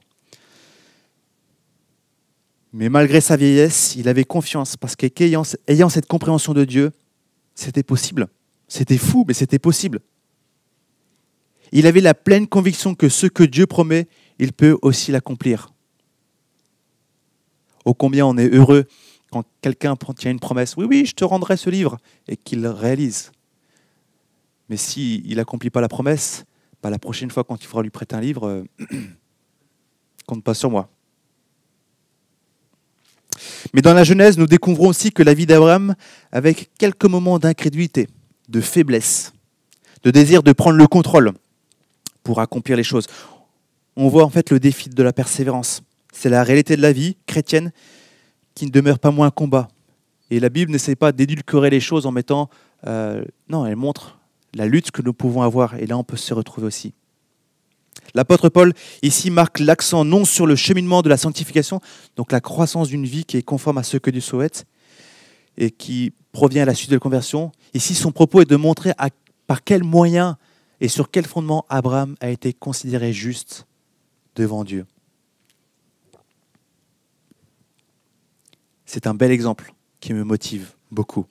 Mais 2.74 2.90
malgré 2.90 3.22
sa 3.22 3.38
vieillesse, 3.38 3.96
il 3.96 4.10
avait 4.10 4.24
confiance, 4.26 4.76
parce 4.76 4.96
qu'ayant 4.96 5.44
ayant 5.68 5.90
cette 5.90 6.08
compréhension 6.08 6.54
de 6.54 6.66
Dieu, 6.66 6.92
c'était 7.56 7.84
possible. 7.84 8.28
C'était 8.74 8.98
fou, 8.98 9.24
mais 9.28 9.36
c'était 9.36 9.60
possible. 9.60 10.00
Il 11.72 11.86
avait 11.86 12.02
la 12.02 12.16
pleine 12.16 12.48
conviction 12.48 12.96
que 12.96 13.08
ce 13.08 13.28
que 13.28 13.44
Dieu 13.44 13.68
promet, 13.68 14.08
il 14.40 14.52
peut 14.52 14.80
aussi 14.82 15.12
l'accomplir. 15.12 15.70
Ô 17.86 17.94
combien 17.94 18.26
on 18.26 18.36
est 18.36 18.50
heureux 18.50 18.86
quand 19.30 19.46
quelqu'un 19.62 19.96
tient 20.18 20.32
une 20.32 20.40
promesse, 20.40 20.76
oui, 20.76 20.86
oui, 20.90 21.06
je 21.06 21.14
te 21.14 21.24
rendrai 21.24 21.56
ce 21.56 21.70
livre, 21.70 22.00
et 22.28 22.36
qu'il 22.36 22.66
réalise. 22.66 23.32
Mais 24.70 24.78
s'il 24.78 25.24
il 25.30 25.36
n'accomplit 25.36 25.70
pas 25.70 25.80
la 25.80 25.88
promesse, 25.88 26.44
bah, 26.82 26.90
la 26.90 26.98
prochaine 26.98 27.30
fois 27.30 27.44
quand 27.44 27.64
il 27.64 27.68
faudra 27.68 27.84
lui 27.84 27.92
prêter 27.92 28.16
un 28.16 28.22
livre, 28.22 28.48
euh, 28.48 28.64
compte 30.26 30.44
pas 30.44 30.56
sur 30.56 30.72
moi. 30.72 30.90
Mais 33.72 33.84
dans 33.84 33.94
la 33.94 34.04
Genèse, 34.04 34.40
nous 34.40 34.48
découvrons 34.48 34.88
aussi 34.88 35.12
que 35.12 35.22
la 35.22 35.36
vie 35.36 35.46
d'Abraham, 35.46 35.94
avec 36.32 36.72
quelques 36.80 37.06
moments 37.06 37.38
d'incrédulité, 37.38 38.08
de 38.50 38.62
faiblesse, 38.62 39.34
de 40.04 40.12
désir 40.12 40.44
de 40.44 40.52
prendre 40.52 40.78
le 40.78 40.88
contrôle 40.88 41.32
pour 42.24 42.40
accomplir 42.40 42.78
les 42.78 42.84
choses, 42.84 43.08
on 43.96 44.08
voit 44.08 44.24
en 44.24 44.30
fait 44.30 44.50
le 44.50 44.60
défi 44.60 44.90
de 44.90 45.04
la 45.04 45.14
persévérance. 45.14 45.82
C'est 46.12 46.30
la 46.30 46.44
réalité 46.44 46.76
de 46.76 46.82
la 46.82 46.92
vie 46.92 47.18
chrétienne 47.26 47.72
qui 48.56 48.66
ne 48.66 48.72
demeure 48.72 49.00
pas 49.00 49.12
moins 49.12 49.28
un 49.28 49.32
combat. 49.32 49.68
Et 50.30 50.40
la 50.40 50.50
Bible 50.50 50.72
n'essaie 50.72 50.96
pas 50.96 51.12
d'édulcorer 51.12 51.70
les 51.70 51.80
choses 51.80 52.06
en 52.06 52.12
mettant... 52.12 52.50
Euh, 52.88 53.24
non, 53.50 53.66
elle 53.66 53.76
montre 53.76 54.20
la 54.54 54.66
lutte 54.66 54.92
que 54.92 55.02
nous 55.02 55.14
pouvons 55.14 55.42
avoir, 55.42 55.76
et 55.76 55.86
là 55.86 55.98
on 55.98 56.04
peut 56.04 56.18
se 56.18 56.34
retrouver 56.34 56.68
aussi. 56.68 56.94
L'apôtre 58.14 58.50
Paul, 58.50 58.74
ici, 59.02 59.32
marque 59.32 59.60
l'accent 59.60 60.06
non 60.06 60.26
sur 60.26 60.46
le 60.46 60.56
cheminement 60.56 61.02
de 61.02 61.10
la 61.10 61.18
sanctification, 61.18 61.82
donc 62.16 62.32
la 62.32 62.42
croissance 62.42 62.90
d'une 62.90 63.06
vie 63.06 63.26
qui 63.26 63.38
est 63.38 63.42
conforme 63.42 63.78
à 63.78 63.84
ce 63.84 63.98
que 63.98 64.12
Dieu 64.12 64.22
souhaite 64.22 64.66
et 65.58 65.72
qui 65.72 66.14
provient 66.32 66.64
à 66.64 66.66
la 66.66 66.74
suite 66.74 66.90
de 66.90 66.96
la 66.96 67.00
conversion. 67.00 67.52
Ici, 67.74 67.96
son 67.96 68.12
propos 68.12 68.42
est 68.42 68.50
de 68.50 68.56
montrer 68.56 68.94
par 69.48 69.64
quels 69.64 69.84
moyens 69.84 70.36
et 70.82 70.88
sur 70.88 71.12
quel 71.12 71.26
fondement 71.26 71.66
Abraham 71.70 72.16
a 72.20 72.30
été 72.30 72.54
considéré 72.54 73.14
juste 73.14 73.68
devant 74.36 74.64
Dieu. 74.64 74.86
c'est 78.94 79.08
un 79.08 79.16
bel 79.16 79.32
exemple 79.32 79.74
qui 80.00 80.14
me 80.14 80.24
motive 80.24 80.76
beaucoup. 80.92 81.26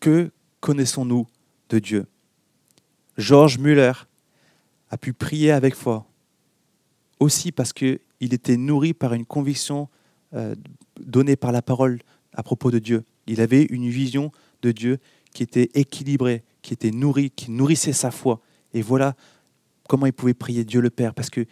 Que 0.00 0.30
connaissons-nous 0.60 1.26
de 1.68 1.78
Dieu? 1.78 2.06
Georges 3.18 3.58
Muller 3.58 3.92
a 4.88 4.96
pu 4.96 5.12
prier 5.12 5.50
avec 5.50 5.74
foi, 5.74 6.06
aussi 7.20 7.52
parce 7.52 7.74
qu'il 7.74 7.98
était 8.20 8.56
nourri 8.56 8.94
par 8.94 9.12
une 9.12 9.26
conviction 9.26 9.90
euh, 10.34 10.54
donnée 11.00 11.36
par 11.36 11.52
la 11.52 11.62
parole 11.62 12.00
à 12.32 12.42
propos 12.42 12.70
de 12.70 12.78
Dieu. 12.78 13.04
Il 13.26 13.40
avait 13.40 13.64
une 13.64 13.88
vision 13.88 14.32
de 14.62 14.72
Dieu 14.72 14.98
qui 15.32 15.42
était 15.42 15.70
équilibrée, 15.74 16.44
qui 16.62 16.72
était 16.72 16.90
nourrie, 16.90 17.30
qui 17.30 17.50
nourrissait 17.50 17.92
sa 17.92 18.10
foi. 18.10 18.40
Et 18.72 18.82
voilà 18.82 19.14
comment 19.88 20.06
il 20.06 20.12
pouvait 20.12 20.34
prier 20.34 20.64
Dieu 20.64 20.80
le 20.80 20.90
Père, 20.90 21.14
parce 21.14 21.30
qu'il 21.30 21.46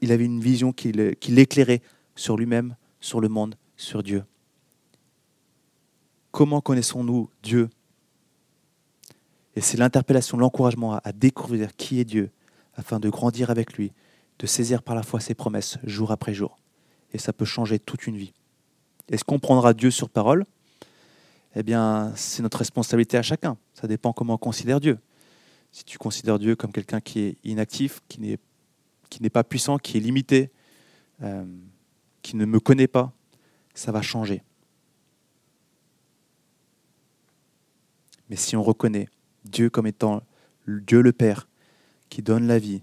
il 0.00 0.12
avait 0.12 0.24
une 0.24 0.40
vision 0.40 0.72
qui 0.72 0.92
l'éclairait 1.28 1.82
sur 2.16 2.36
lui-même, 2.36 2.76
sur 3.00 3.20
le 3.20 3.28
monde, 3.28 3.56
sur 3.76 4.02
Dieu. 4.02 4.24
Comment 6.30 6.60
connaissons-nous 6.60 7.30
Dieu? 7.42 7.70
Et 9.56 9.60
c'est 9.60 9.76
l'interpellation, 9.76 10.36
l'encouragement 10.36 10.94
à, 10.94 11.12
découvrir 11.12 11.76
qui 11.76 12.00
est 12.00 12.04
Dieu, 12.04 12.30
afin 12.74 12.98
de 12.98 13.08
grandir 13.08 13.50
avec 13.50 13.74
lui, 13.74 13.92
de 14.38 14.46
saisir 14.46 14.82
par 14.82 14.96
la 14.96 15.02
foi 15.02 15.20
ses 15.20 15.34
promesses 15.34 15.78
jour 15.84 16.10
après 16.10 16.34
jour. 16.34 16.58
Et 17.14 17.18
ça 17.18 17.32
peut 17.32 17.46
changer 17.46 17.78
toute 17.78 18.06
une 18.06 18.16
vie. 18.16 18.34
Est-ce 19.10 19.24
qu'on 19.24 19.38
prendra 19.38 19.72
Dieu 19.72 19.90
sur 19.90 20.10
parole? 20.10 20.44
Eh 21.56 21.62
bien, 21.62 22.12
c'est 22.16 22.42
notre 22.42 22.58
responsabilité 22.58 23.16
à 23.16 23.22
chacun. 23.22 23.56
Ça 23.72 23.86
dépend 23.86 24.12
comment 24.12 24.34
on 24.34 24.38
considère 24.38 24.80
Dieu. 24.80 24.98
Si 25.70 25.84
tu 25.84 25.96
considères 25.96 26.38
Dieu 26.38 26.56
comme 26.56 26.72
quelqu'un 26.72 27.00
qui 27.00 27.20
est 27.20 27.38
inactif, 27.44 28.00
qui 28.08 28.20
n'est, 28.20 29.30
pas 29.30 29.44
puissant, 29.44 29.78
qui 29.78 29.96
est 29.96 30.00
limité, 30.00 30.50
euh, 31.22 31.44
qui 32.22 32.36
ne 32.36 32.44
me 32.44 32.58
connaît 32.58 32.88
pas, 32.88 33.12
ça 33.74 33.92
va 33.92 34.02
changer. 34.02 34.42
Mais 38.28 38.36
si 38.36 38.56
on 38.56 38.62
reconnaît 38.62 39.08
Dieu 39.44 39.70
comme 39.70 39.86
étant 39.86 40.22
Dieu 40.66 41.02
le 41.02 41.12
Père, 41.12 41.48
qui 42.08 42.22
donne 42.22 42.46
la 42.46 42.58
vie, 42.58 42.82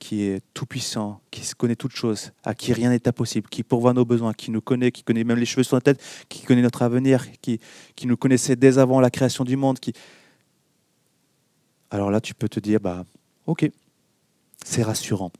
qui 0.00 0.22
est 0.22 0.42
tout-puissant, 0.54 1.20
qui 1.30 1.48
connaît 1.56 1.76
toutes 1.76 1.94
choses, 1.94 2.32
à 2.42 2.54
qui 2.54 2.72
rien 2.72 2.88
n'est 2.88 3.06
impossible, 3.06 3.48
qui 3.48 3.62
pourvoit 3.62 3.92
nos 3.92 4.06
besoins, 4.06 4.32
qui 4.32 4.50
nous 4.50 4.62
connaît, 4.62 4.90
qui 4.90 5.04
connaît 5.04 5.24
même 5.24 5.38
les 5.38 5.44
cheveux 5.44 5.62
sur 5.62 5.76
la 5.76 5.82
tête, 5.82 6.02
qui 6.28 6.42
connaît 6.42 6.62
notre 6.62 6.82
avenir, 6.82 7.30
qui, 7.42 7.60
qui 7.94 8.06
nous 8.06 8.16
connaissait 8.16 8.56
dès 8.56 8.78
avant 8.78 8.98
la 9.00 9.10
création 9.10 9.44
du 9.44 9.56
monde. 9.56 9.78
Alors 11.90 12.10
là, 12.10 12.20
tu 12.20 12.34
peux 12.34 12.48
te 12.48 12.58
dire, 12.58 12.80
bah, 12.80 13.04
ok, 13.46 13.70
c'est 14.64 14.82
rassurant. 14.82 15.32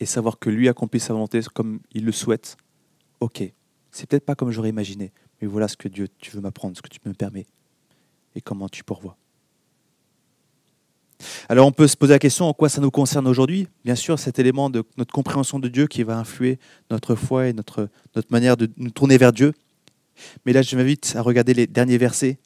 Et 0.00 0.06
savoir 0.06 0.38
que 0.38 0.48
lui 0.48 0.68
accomplit 0.68 1.00
sa 1.00 1.12
volonté 1.12 1.40
comme 1.54 1.80
il 1.92 2.06
le 2.06 2.12
souhaite, 2.12 2.56
ok, 3.20 3.42
c'est 3.90 4.08
peut-être 4.08 4.24
pas 4.24 4.34
comme 4.34 4.50
j'aurais 4.50 4.70
imaginé, 4.70 5.12
mais 5.40 5.46
voilà 5.46 5.68
ce 5.68 5.76
que 5.76 5.88
Dieu, 5.88 6.08
tu 6.18 6.30
veux 6.30 6.40
m'apprendre, 6.40 6.74
ce 6.74 6.82
que 6.82 6.88
tu 6.88 7.00
me 7.04 7.12
permets, 7.12 7.46
et 8.34 8.40
comment 8.40 8.68
tu 8.68 8.82
pourvois. 8.82 9.18
Alors 11.48 11.66
on 11.66 11.72
peut 11.72 11.86
se 11.86 11.96
poser 11.96 12.12
la 12.12 12.18
question 12.18 12.46
en 12.46 12.52
quoi 12.52 12.68
ça 12.68 12.80
nous 12.80 12.90
concerne 12.90 13.26
aujourd'hui? 13.26 13.68
Bien 13.84 13.94
sûr, 13.94 14.18
cet 14.18 14.38
élément 14.38 14.70
de 14.70 14.84
notre 14.96 15.12
compréhension 15.12 15.58
de 15.58 15.68
Dieu 15.68 15.86
qui 15.86 16.02
va 16.02 16.18
influer 16.18 16.58
notre 16.90 17.14
foi 17.14 17.48
et 17.48 17.52
notre, 17.52 17.88
manière 18.30 18.56
de 18.56 18.68
nous 18.76 18.90
tourner 18.90 19.18
vers 19.18 19.32
Dieu. 19.32 19.52
Mais 20.44 20.52
là, 20.52 20.62
je 20.62 20.76
m'invite 20.76 21.14
à 21.16 21.22
regarder 21.22 21.54
les 21.54 21.66
derniers 21.66 21.98
versets. 21.98 22.38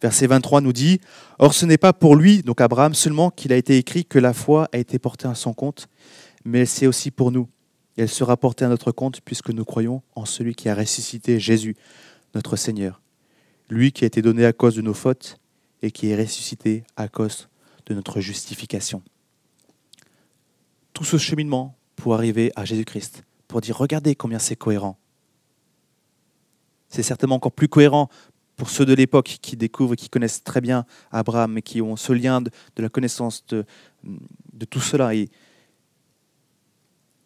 Verset 0.00 0.26
23 0.26 0.60
nous 0.60 0.72
dit 0.72 1.00
Or, 1.38 1.54
ce 1.54 1.66
n'est 1.66 1.78
pas 1.78 1.92
pour 1.92 2.16
lui, 2.16 2.42
donc 2.42 2.60
Abraham 2.60 2.94
seulement, 2.94 3.30
qu'il 3.30 3.52
a 3.52 3.56
été 3.56 3.76
écrit 3.76 4.04
que 4.04 4.18
la 4.18 4.32
foi 4.32 4.68
a 4.72 4.78
été 4.78 4.98
portée 4.98 5.26
à 5.26 5.34
son 5.34 5.52
compte, 5.52 5.88
mais 6.44 6.66
c'est 6.66 6.86
aussi 6.86 7.10
pour 7.10 7.32
nous. 7.32 7.48
Elle 7.96 8.08
sera 8.08 8.36
portée 8.36 8.64
à 8.64 8.68
notre 8.68 8.92
compte 8.92 9.20
puisque 9.24 9.50
nous 9.50 9.64
croyons 9.64 10.02
en 10.14 10.24
celui 10.24 10.54
qui 10.54 10.68
a 10.68 10.74
ressuscité 10.74 11.40
Jésus, 11.40 11.76
notre 12.34 12.54
Seigneur. 12.54 13.00
Lui 13.68 13.90
qui 13.90 14.04
a 14.04 14.06
été 14.06 14.22
donné 14.22 14.46
à 14.46 14.52
cause 14.52 14.76
de 14.76 14.82
nos 14.82 14.94
fautes 14.94 15.38
et 15.82 15.90
qui 15.90 16.08
est 16.08 16.16
ressuscité 16.16 16.84
à 16.96 17.08
cause 17.08 17.40
de 17.40 17.57
notre 17.94 18.20
justification. 18.20 19.02
Tout 20.92 21.04
ce 21.04 21.16
cheminement 21.16 21.76
pour 21.96 22.14
arriver 22.14 22.52
à 22.56 22.64
Jésus-Christ, 22.64 23.24
pour 23.46 23.60
dire 23.60 23.76
regardez 23.76 24.14
combien 24.14 24.38
c'est 24.38 24.56
cohérent. 24.56 24.98
C'est 26.88 27.02
certainement 27.02 27.36
encore 27.36 27.52
plus 27.52 27.68
cohérent 27.68 28.08
pour 28.56 28.70
ceux 28.70 28.84
de 28.84 28.94
l'époque 28.94 29.38
qui 29.40 29.56
découvrent, 29.56 29.94
qui 29.94 30.08
connaissent 30.08 30.42
très 30.42 30.60
bien 30.60 30.84
Abraham 31.12 31.58
et 31.58 31.62
qui 31.62 31.80
ont 31.80 31.96
ce 31.96 32.12
lien 32.12 32.40
de, 32.40 32.50
la 32.76 32.88
connaissance 32.88 33.46
de, 33.46 33.64
de 34.52 34.64
tout 34.64 34.80
cela. 34.80 35.14
Et, 35.14 35.28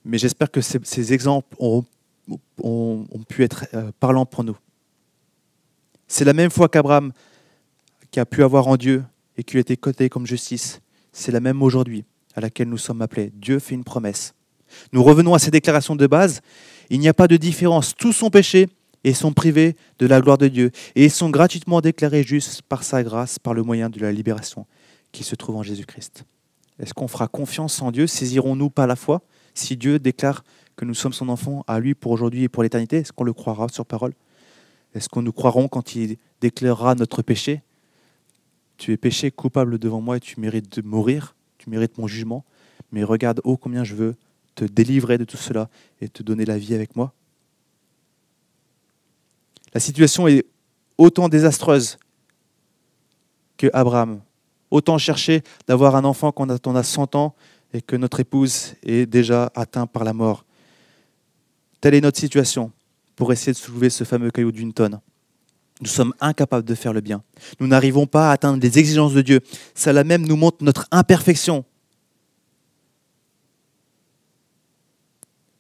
mais 0.04 0.18
j'espère 0.18 0.50
que 0.50 0.60
ces, 0.60 1.12
exemples 1.12 1.56
ont, 1.58 1.84
ont, 2.62 3.06
pu 3.28 3.44
être 3.44 3.66
euh, 3.74 3.92
parlants 3.98 4.26
pour 4.26 4.44
nous. 4.44 4.56
C'est 6.06 6.24
la 6.24 6.34
même 6.34 6.50
foi 6.50 6.68
qu'Abraham 6.68 7.12
qui 8.10 8.20
a 8.20 8.26
pu 8.26 8.42
avoir 8.42 8.68
en 8.68 8.76
Dieu 8.76 9.04
et 9.36 9.44
qui 9.44 9.56
a 9.56 9.60
été 9.60 9.76
coté 9.76 10.08
comme 10.08 10.26
justice. 10.26 10.80
C'est 11.12 11.32
la 11.32 11.40
même 11.40 11.62
aujourd'hui 11.62 12.04
à 12.34 12.40
laquelle 12.40 12.68
nous 12.68 12.78
sommes 12.78 13.02
appelés. 13.02 13.32
Dieu 13.34 13.58
fait 13.58 13.74
une 13.74 13.84
promesse. 13.84 14.34
Nous 14.92 15.02
revenons 15.02 15.34
à 15.34 15.38
ces 15.38 15.50
déclarations 15.50 15.96
de 15.96 16.06
base. 16.06 16.40
Il 16.90 17.00
n'y 17.00 17.08
a 17.08 17.14
pas 17.14 17.28
de 17.28 17.36
différence. 17.36 17.94
Tous 17.94 18.12
sont 18.12 18.30
péchés 18.30 18.68
et 19.04 19.14
sont 19.14 19.32
privés 19.32 19.76
de 19.98 20.06
la 20.06 20.20
gloire 20.20 20.38
de 20.38 20.48
Dieu 20.48 20.70
et 20.94 21.08
sont 21.08 21.30
gratuitement 21.30 21.80
déclarés 21.80 22.22
justes 22.22 22.62
par 22.62 22.82
sa 22.82 23.02
grâce, 23.02 23.38
par 23.38 23.54
le 23.54 23.62
moyen 23.62 23.90
de 23.90 24.00
la 24.00 24.12
libération 24.12 24.66
qui 25.10 25.24
se 25.24 25.34
trouve 25.34 25.56
en 25.56 25.62
Jésus-Christ. 25.62 26.24
Est-ce 26.78 26.94
qu'on 26.94 27.08
fera 27.08 27.28
confiance 27.28 27.82
en 27.82 27.92
Dieu? 27.92 28.06
Saisirons-nous 28.06 28.70
par 28.70 28.86
la 28.86 28.96
foi 28.96 29.22
Si 29.54 29.76
Dieu 29.76 29.98
déclare 29.98 30.42
que 30.76 30.84
nous 30.84 30.94
sommes 30.94 31.12
son 31.12 31.28
enfant 31.28 31.64
à 31.66 31.78
lui 31.78 31.94
pour 31.94 32.12
aujourd'hui 32.12 32.44
et 32.44 32.48
pour 32.48 32.62
l'éternité, 32.62 32.98
est-ce 32.98 33.12
qu'on 33.12 33.24
le 33.24 33.34
croira 33.34 33.68
sur 33.68 33.84
parole? 33.84 34.14
Est-ce 34.94 35.08
qu'on 35.08 35.22
nous 35.22 35.32
croirons 35.32 35.68
quand 35.68 35.94
il 35.94 36.16
déclarera 36.40 36.94
notre 36.94 37.22
péché? 37.22 37.62
Tu 38.82 38.90
es 38.90 38.96
péché 38.96 39.30
coupable 39.30 39.78
devant 39.78 40.00
moi 40.00 40.16
et 40.16 40.20
tu 40.20 40.40
mérites 40.40 40.80
de 40.80 40.84
mourir, 40.84 41.36
tu 41.56 41.70
mérites 41.70 41.98
mon 41.98 42.08
jugement, 42.08 42.44
mais 42.90 43.04
regarde, 43.04 43.40
oh 43.44 43.56
combien 43.56 43.84
je 43.84 43.94
veux 43.94 44.16
te 44.56 44.64
délivrer 44.64 45.18
de 45.18 45.24
tout 45.24 45.36
cela 45.36 45.70
et 46.00 46.08
te 46.08 46.24
donner 46.24 46.44
la 46.44 46.58
vie 46.58 46.74
avec 46.74 46.96
moi. 46.96 47.12
La 49.72 49.78
situation 49.78 50.26
est 50.26 50.44
autant 50.98 51.28
désastreuse 51.28 51.96
que 53.56 53.68
Abraham. 53.72 54.20
Autant 54.72 54.98
chercher 54.98 55.42
d'avoir 55.68 55.94
un 55.94 56.02
enfant 56.02 56.32
qu'on 56.32 56.48
attend 56.48 56.74
à 56.74 56.82
100 56.82 57.14
ans 57.14 57.36
et 57.72 57.82
que 57.82 57.94
notre 57.94 58.18
épouse 58.18 58.74
est 58.82 59.06
déjà 59.06 59.52
atteinte 59.54 59.92
par 59.92 60.02
la 60.02 60.12
mort. 60.12 60.44
Telle 61.80 61.94
est 61.94 62.00
notre 62.00 62.18
situation 62.18 62.72
pour 63.14 63.32
essayer 63.32 63.52
de 63.52 63.58
soulever 63.58 63.90
ce 63.90 64.02
fameux 64.02 64.32
caillou 64.32 64.50
d'une 64.50 64.72
tonne. 64.72 65.00
Nous 65.82 65.88
sommes 65.88 66.14
incapables 66.20 66.64
de 66.64 66.76
faire 66.76 66.92
le 66.92 67.00
bien. 67.00 67.24
Nous 67.58 67.66
n'arrivons 67.66 68.06
pas 68.06 68.30
à 68.30 68.32
atteindre 68.34 68.62
les 68.62 68.78
exigences 68.78 69.14
de 69.14 69.20
Dieu. 69.20 69.40
Cela 69.74 70.04
même 70.04 70.24
nous 70.24 70.36
montre 70.36 70.58
notre 70.62 70.86
imperfection. 70.92 71.64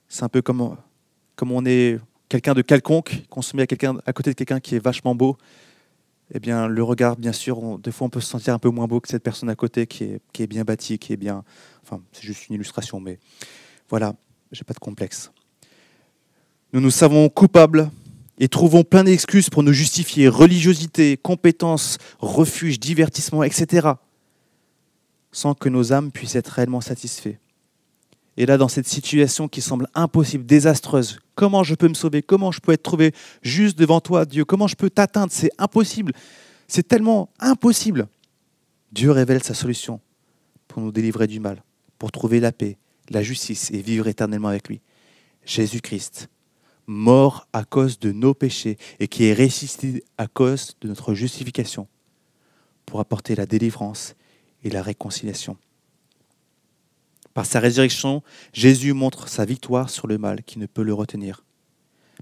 C'est 0.08 0.22
un 0.22 0.28
peu 0.28 0.40
comme, 0.40 0.76
comme 1.34 1.50
on 1.50 1.66
est 1.66 1.98
quelqu'un 2.28 2.54
de 2.54 2.62
quelconque, 2.62 3.24
qu'on 3.30 3.42
se 3.42 3.56
met 3.56 3.62
à, 3.62 3.66
quelqu'un, 3.66 3.96
à 4.06 4.12
côté 4.12 4.30
de 4.30 4.36
quelqu'un 4.36 4.60
qui 4.60 4.76
est 4.76 4.78
vachement 4.78 5.16
beau. 5.16 5.36
Eh 6.32 6.38
bien, 6.38 6.68
le 6.68 6.84
regard, 6.84 7.16
bien 7.16 7.32
sûr, 7.32 7.80
des 7.80 7.90
fois 7.90 8.06
on 8.06 8.10
peut 8.10 8.20
se 8.20 8.28
sentir 8.28 8.54
un 8.54 8.60
peu 8.60 8.70
moins 8.70 8.86
beau 8.86 9.00
que 9.00 9.08
cette 9.08 9.24
personne 9.24 9.48
à 9.50 9.56
côté 9.56 9.88
qui 9.88 10.04
est, 10.04 10.20
qui 10.32 10.44
est 10.44 10.46
bien 10.46 10.62
bâtie, 10.62 10.98
qui 10.98 11.12
est 11.12 11.16
bien. 11.16 11.42
Enfin, 11.82 12.00
c'est 12.12 12.22
juste 12.22 12.48
une 12.48 12.54
illustration, 12.54 13.00
mais 13.00 13.18
voilà, 13.88 14.14
j'ai 14.52 14.62
pas 14.62 14.72
de 14.72 14.78
complexe. 14.78 15.32
Nous 16.72 16.80
nous 16.80 16.92
savons 16.92 17.28
coupables 17.28 17.90
et 18.38 18.48
trouvons 18.48 18.84
plein 18.84 19.04
d'excuses 19.04 19.50
pour 19.50 19.62
nous 19.62 19.72
justifier, 19.72 20.28
religiosité, 20.28 21.16
compétences, 21.16 21.98
refuge, 22.18 22.80
divertissement, 22.80 23.42
etc., 23.42 23.90
sans 25.30 25.54
que 25.54 25.68
nos 25.68 25.92
âmes 25.92 26.12
puissent 26.12 26.34
être 26.34 26.48
réellement 26.48 26.80
satisfaites. 26.80 27.38
Et 28.36 28.46
là, 28.46 28.56
dans 28.56 28.68
cette 28.68 28.88
situation 28.88 29.46
qui 29.48 29.60
semble 29.60 29.88
impossible, 29.94 30.46
désastreuse, 30.46 31.20
comment 31.34 31.62
je 31.64 31.74
peux 31.74 31.88
me 31.88 31.94
sauver? 31.94 32.22
Comment 32.22 32.50
je 32.50 32.60
peux 32.60 32.72
être 32.72 32.82
trouvé 32.82 33.12
juste 33.42 33.78
devant 33.78 34.00
toi, 34.00 34.24
Dieu? 34.24 34.44
Comment 34.44 34.66
je 34.66 34.76
peux 34.76 34.88
t'atteindre? 34.88 35.30
C'est 35.30 35.50
impossible. 35.58 36.12
C'est 36.66 36.86
tellement 36.88 37.28
impossible. 37.40 38.08
Dieu 38.90 39.10
révèle 39.10 39.42
sa 39.42 39.54
solution 39.54 40.00
pour 40.68 40.82
nous 40.82 40.92
délivrer 40.92 41.26
du 41.26 41.40
mal, 41.40 41.62
pour 41.98 42.10
trouver 42.10 42.40
la 42.40 42.52
paix, 42.52 42.78
la 43.10 43.22
justice 43.22 43.70
et 43.70 43.82
vivre 43.82 44.08
éternellement 44.08 44.48
avec 44.48 44.68
lui. 44.68 44.80
Jésus-Christ, 45.44 46.28
mort 46.92 47.48
à 47.52 47.64
cause 47.64 47.98
de 47.98 48.12
nos 48.12 48.34
péchés 48.34 48.78
et 49.00 49.08
qui 49.08 49.24
est 49.24 49.34
ressuscité 49.34 50.04
à 50.18 50.26
cause 50.26 50.76
de 50.80 50.88
notre 50.88 51.14
justification 51.14 51.88
pour 52.86 53.00
apporter 53.00 53.34
la 53.34 53.46
délivrance 53.46 54.14
et 54.62 54.70
la 54.70 54.82
réconciliation. 54.82 55.56
Par 57.34 57.46
sa 57.46 57.60
résurrection, 57.60 58.22
Jésus 58.52 58.92
montre 58.92 59.28
sa 59.28 59.44
victoire 59.44 59.88
sur 59.90 60.06
le 60.06 60.18
mal 60.18 60.42
qui 60.42 60.58
ne 60.58 60.66
peut 60.66 60.82
le 60.82 60.94
retenir. 60.94 61.44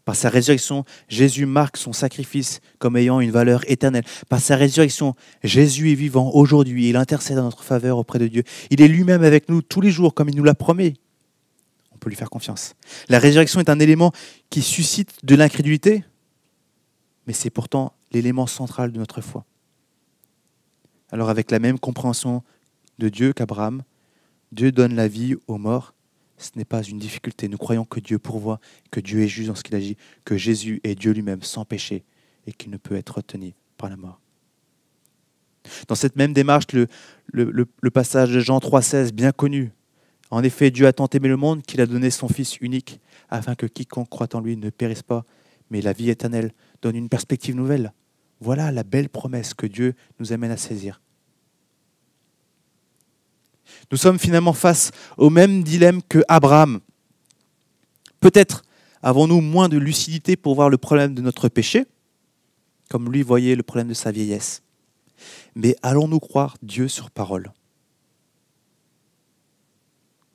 Par 0.05 0.15
sa 0.15 0.31
résurrection, 0.31 0.85
Jésus 1.09 1.47
marque 1.47 1.77
son 1.77 1.93
sacrifice 1.93 2.61
comme 2.79 2.97
ayant 2.97 3.21
une 3.21 3.33
valeur 3.33 3.69
éternelle. 3.71 4.05
Par 4.29 4.41
sa 4.41 4.57
résurrection, 4.57 5.15
Jésus 5.43 5.91
est 5.91 5.95
vivant 5.97 6.31
aujourd'hui. 6.33 6.89
Il 6.89 6.97
intercède 6.97 7.39
en 7.39 7.45
notre 7.45 7.65
faveur 7.65 7.99
auprès 7.99 8.19
de 8.19 8.29
Dieu. 8.29 8.45
Il 8.71 8.81
est 8.81 8.89
lui-même 8.89 9.25
avec 9.25 9.49
nous 9.49 9.63
tous 9.63 9.81
les 9.81 9.91
jours 9.91 10.15
comme 10.15 10.29
il 10.29 10.37
nous 10.37 10.45
l'a 10.45 10.55
promis 10.55 10.95
peut 12.01 12.09
lui 12.09 12.17
faire 12.17 12.31
confiance. 12.31 12.75
La 13.09 13.19
résurrection 13.19 13.61
est 13.61 13.71
un 13.71 13.79
élément 13.79 14.13
qui 14.49 14.63
suscite 14.63 15.25
de 15.25 15.35
l'incrédulité, 15.37 16.05
mais 17.27 17.33
c'est 17.33 17.51
pourtant 17.51 17.93
l'élément 18.11 18.47
central 18.47 18.91
de 18.91 18.99
notre 18.99 19.21
foi. 19.21 19.45
Alors 21.13 21.29
avec 21.31 21.51
la 21.51 21.59
même 21.59 21.79
compréhension 21.79 22.43
de 22.99 23.09
Dieu 23.09 23.33
qu'Abraham, 23.33 23.83
Dieu 24.53 24.73
donne 24.73 24.95
la 24.95 25.09
vie 25.09 25.37
aux 25.47 25.59
morts. 25.59 25.95
Ce 26.39 26.51
n'est 26.57 26.65
pas 26.65 26.83
une 26.83 26.99
difficulté. 26.99 27.49
Nous 27.49 27.59
croyons 27.59 27.85
que 27.85 28.01
Dieu 28.01 28.19
pourvoit, 28.19 28.61
que 28.91 29.01
Dieu 29.01 29.21
est 29.21 29.29
juste 29.29 29.49
dans 29.49 29.55
ce 29.55 29.63
qu'il 29.63 29.75
agit, 29.75 29.97
que 30.25 30.37
Jésus 30.37 30.81
est 30.85 30.95
Dieu 30.95 31.13
lui-même 31.13 31.43
sans 31.43 31.65
péché 31.65 32.05
et 32.47 32.53
qu'il 32.53 32.71
ne 32.71 32.79
peut 32.79 32.97
être 32.97 33.17
retenu 33.17 33.55
par 33.77 33.91
la 33.91 33.97
mort. 33.97 34.21
Dans 35.89 35.95
cette 35.95 36.17
même 36.17 36.33
démarche, 36.33 36.65
le, 36.73 36.89
le 37.33 37.91
passage 37.91 38.33
de 38.33 38.41
Jean 38.41 38.59
3,16, 38.59 39.13
bien 39.13 39.31
connu, 39.31 39.73
en 40.31 40.43
effet, 40.45 40.71
Dieu 40.71 40.87
a 40.87 40.93
tant 40.93 41.09
aimé 41.09 41.29
le 41.29 41.37
monde 41.37 41.63
qu'il 41.63 41.81
a 41.81 41.87
donné 41.87 42.11
son 42.11 42.29
Fils 42.29 42.57
unique, 42.61 43.01
afin 43.29 43.55
que 43.55 43.67
quiconque 43.67 44.09
croit 44.09 44.35
en 44.35 44.41
lui 44.41 44.57
ne 44.57 44.71
périsse 44.71 45.03
pas, 45.03 45.25
mais 45.71 45.81
la 45.81 45.93
vie 45.93 46.11
éternelle 46.11 46.53
donne 46.83 46.97
une 46.97 47.09
perspective 47.09 47.57
nouvelle. 47.57 47.93
Voilà 48.41 48.71
la 48.73 48.85
belle 48.85 49.09
promesse 49.09 49.55
que 49.55 49.67
Dieu 49.67 49.95
nous 50.19 50.33
amène 50.33 50.53
à 50.53 50.57
saisir. 50.57 51.01
Nous 53.91 53.99
sommes 53.99 54.19
finalement 54.19 54.53
face 54.53 54.93
au 55.17 55.31
même 55.31 55.63
dilemme 55.63 56.03
que 56.03 56.23
Abraham. 56.29 56.81
Peut-être 58.21 58.63
avons-nous 59.03 59.41
moins 59.41 59.69
de 59.69 59.79
lucidité 59.79 60.37
pour 60.37 60.55
voir 60.55 60.71
le 60.71 60.79
problème 60.79 61.15
de 61.15 61.23
notre 61.23 61.49
péché, 61.49 61.87
comme 62.89 63.11
lui 63.11 63.23
voyait 63.23 63.57
le 63.57 63.63
problème 63.63 63.89
de 63.89 63.95
sa 63.95 64.11
vieillesse. 64.11 64.63
Mais 65.55 65.77
allons-nous 65.83 66.21
croire 66.21 66.57
Dieu 66.63 66.89
sur 66.89 67.11
parole? 67.11 67.53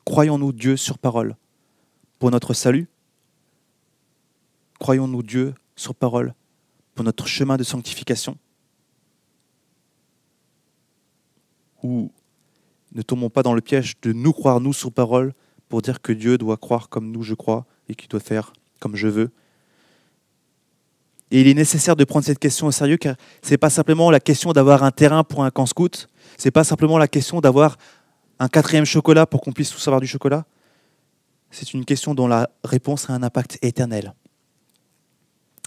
Croyons-nous 0.06 0.53
Dieu 0.53 0.78
sur 0.78 0.99
parole 0.99 1.36
pour 2.20 2.32
notre 2.32 2.53
salut? 2.53 2.88
Croyons-nous 4.80 5.24
Dieu 5.24 5.56
sur 5.76 5.95
parole 5.95 6.34
pour 6.93 7.03
notre 7.03 7.28
chemin 7.28 7.58
de 7.58 7.64
sanctification? 7.64 8.38
Ou 11.82 12.12
ne 12.93 13.01
tombons 13.01 13.30
pas 13.30 13.43
dans 13.43 13.53
le 13.53 13.62
piège 13.62 13.99
de 14.01 14.14
nous 14.14 14.32
croire, 14.32 14.62
nous, 14.62 14.74
sous 14.74 14.91
parole, 14.91 15.34
pour 15.70 15.82
dire 15.82 16.01
que 16.01 16.14
Dieu 16.14 16.38
doit 16.38 16.58
croire 16.58 16.88
comme 16.88 17.12
nous, 17.12 17.24
je 17.24 17.34
crois, 17.34 17.66
et 17.89 17.95
qu'il 17.95 18.08
doit 18.08 18.20
faire 18.20 18.53
comme 18.80 18.95
je 18.95 19.08
veux? 19.08 19.32
Et 21.32 21.41
il 21.41 21.47
est 21.47 21.56
nécessaire 21.56 21.95
de 21.95 22.03
prendre 22.03 22.26
cette 22.26 22.39
question 22.39 22.68
au 22.68 22.72
sérieux, 22.72 22.97
car 22.97 23.16
ce 23.41 23.49
n'est 23.49 23.58
pas 23.58 23.72
simplement 23.72 24.12
la 24.12 24.20
question 24.20 24.53
d'avoir 24.53 24.84
un 24.84 24.91
terrain 24.91 25.24
pour 25.24 25.43
un 25.43 25.49
camp 25.49 25.66
scout, 25.66 26.08
ce 26.38 26.47
n'est 26.47 26.51
pas 26.51 26.64
simplement 26.64 26.97
la 26.97 27.08
question 27.08 27.41
d'avoir 27.41 27.78
un 28.39 28.47
quatrième 28.47 28.86
chocolat 28.86 29.25
pour 29.25 29.41
qu'on 29.41 29.51
puisse 29.51 29.69
tous 29.69 29.88
avoir 29.88 30.01
du 30.01 30.07
chocolat? 30.07 30.45
C'est 31.51 31.73
une 31.73 31.86
question 31.86 32.13
dont 32.13 32.27
la 32.27 32.49
réponse 32.63 33.09
a 33.09 33.13
un 33.13 33.23
impact 33.23 33.57
éternel. 33.61 34.13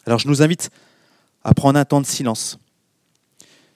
Alors 0.06 0.18
je 0.18 0.28
nous 0.28 0.42
invite 0.42 0.70
à 1.44 1.54
prendre 1.54 1.78
un 1.78 1.84
temps 1.84 2.00
de 2.00 2.06
silence. 2.06 2.58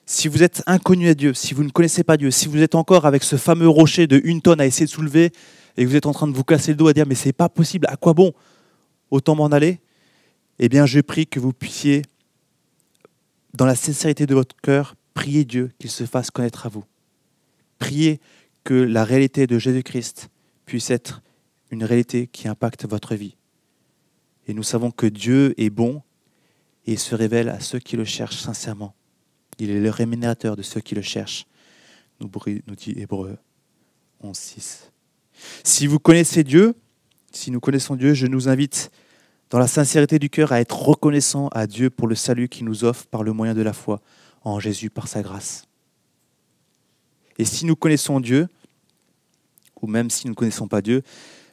Si 0.05 0.27
vous 0.27 0.43
êtes 0.43 0.63
inconnu 0.67 1.07
à 1.07 1.13
Dieu, 1.13 1.33
si 1.33 1.53
vous 1.53 1.63
ne 1.63 1.69
connaissez 1.69 2.03
pas 2.03 2.17
Dieu, 2.17 2.29
si 2.29 2.47
vous 2.47 2.61
êtes 2.61 2.75
encore 2.75 3.05
avec 3.05 3.23
ce 3.23 3.37
fameux 3.37 3.69
rocher 3.69 4.05
de 4.05 4.21
une 4.23 4.41
tonne 4.41 4.59
à 4.59 4.65
essayer 4.65 4.85
de 4.85 4.91
soulever 4.91 5.31
et 5.77 5.83
que 5.83 5.89
vous 5.89 5.95
êtes 5.95 6.05
en 6.05 6.11
train 6.11 6.27
de 6.27 6.33
vous 6.33 6.43
casser 6.43 6.71
le 6.71 6.77
dos 6.77 6.87
à 6.87 6.93
dire 6.93 7.05
mais 7.07 7.15
c'est 7.15 7.33
pas 7.33 7.49
possible, 7.49 7.87
à 7.89 7.95
quoi 7.95 8.13
bon? 8.13 8.33
Autant 9.11 9.35
m'en 9.35 9.47
aller? 9.47 9.79
Eh 10.59 10.69
bien, 10.69 10.85
je 10.85 10.99
prie 10.99 11.25
que 11.25 11.39
vous 11.39 11.53
puissiez, 11.53 12.03
dans 13.53 13.65
la 13.65 13.75
sincérité 13.75 14.25
de 14.25 14.35
votre 14.35 14.55
cœur, 14.61 14.95
prier 15.13 15.45
Dieu 15.45 15.71
qu'il 15.79 15.89
se 15.89 16.05
fasse 16.05 16.31
connaître 16.31 16.65
à 16.65 16.69
vous. 16.69 16.83
Priez 17.79 18.19
que 18.63 18.73
la 18.73 19.03
réalité 19.03 19.47
de 19.47 19.59
Jésus-Christ 19.59 20.29
puisse 20.65 20.89
être 20.89 21.21
une 21.71 21.83
réalité 21.83 22.27
qui 22.27 22.47
impacte 22.47 22.87
votre 22.87 23.15
vie. 23.15 23.35
Et 24.47 24.53
nous 24.53 24.63
savons 24.63 24.91
que 24.91 25.05
Dieu 25.05 25.53
est 25.57 25.69
bon 25.69 26.01
et 26.85 26.97
se 26.97 27.15
révèle 27.15 27.49
à 27.49 27.59
ceux 27.59 27.79
qui 27.79 27.95
le 27.95 28.05
cherchent 28.05 28.41
sincèrement. 28.41 28.95
Il 29.59 29.69
est 29.69 29.79
le 29.79 29.89
rémunérateur 29.89 30.55
de 30.55 30.61
ceux 30.61 30.81
qui 30.81 30.95
le 30.95 31.01
cherchent, 31.01 31.45
nous 32.19 32.29
dit 32.75 32.93
Hébreu 32.97 33.37
11.6. 34.23 34.89
Si 35.63 35.87
vous 35.87 35.99
connaissez 35.99 36.43
Dieu, 36.43 36.75
si 37.31 37.51
nous 37.51 37.59
connaissons 37.59 37.95
Dieu, 37.95 38.13
je 38.13 38.27
nous 38.27 38.49
invite 38.49 38.91
dans 39.49 39.59
la 39.59 39.67
sincérité 39.67 40.19
du 40.19 40.29
cœur 40.29 40.51
à 40.51 40.59
être 40.59 40.81
reconnaissant 40.81 41.47
à 41.49 41.67
Dieu 41.67 41.89
pour 41.89 42.07
le 42.07 42.15
salut 42.15 42.49
qu'il 42.49 42.65
nous 42.65 42.83
offre 42.83 43.05
par 43.07 43.23
le 43.23 43.33
moyen 43.33 43.53
de 43.53 43.61
la 43.61 43.73
foi 43.73 44.01
en 44.43 44.59
Jésus 44.59 44.89
par 44.89 45.07
sa 45.07 45.21
grâce. 45.21 45.67
Et 47.37 47.45
si 47.45 47.65
nous 47.65 47.75
connaissons 47.75 48.19
Dieu, 48.19 48.47
ou 49.81 49.87
même 49.87 50.09
si 50.09 50.27
nous 50.27 50.31
ne 50.31 50.35
connaissons 50.35 50.67
pas 50.67 50.81
Dieu, 50.81 51.03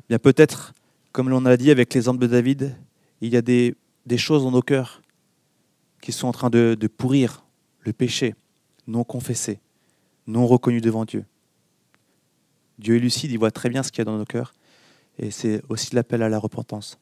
bien 0.08 0.18
peut-être, 0.18 0.74
comme 1.12 1.28
l'on 1.28 1.46
a 1.46 1.56
dit 1.56 1.70
avec 1.70 1.92
l'exemple 1.94 2.20
de 2.20 2.26
David, 2.26 2.76
il 3.20 3.32
y 3.32 3.36
a 3.36 3.42
des, 3.42 3.74
des, 4.06 4.18
choses 4.18 4.44
dans 4.44 4.50
nos 4.50 4.62
cœurs 4.62 5.02
qui 6.00 6.12
sont 6.12 6.28
en 6.28 6.32
train 6.32 6.50
de, 6.50 6.76
de 6.78 6.86
pourrir 6.86 7.44
le 7.80 7.92
péché, 7.92 8.34
non 8.86 9.04
confessé, 9.04 9.60
non 10.26 10.46
reconnu 10.46 10.80
devant 10.80 11.04
Dieu. 11.04 11.24
Dieu 12.78 12.96
est 12.96 13.00
lucide, 13.00 13.30
il 13.30 13.38
voit 13.38 13.50
très 13.50 13.68
bien 13.68 13.82
ce 13.82 13.90
qu'il 13.90 13.98
y 13.98 14.02
a 14.02 14.04
dans 14.04 14.16
nos 14.16 14.24
cœurs, 14.24 14.54
et 15.18 15.30
c'est 15.30 15.62
aussi 15.68 15.94
l'appel 15.94 16.22
à 16.22 16.28
la 16.28 16.38
repentance. 16.38 16.98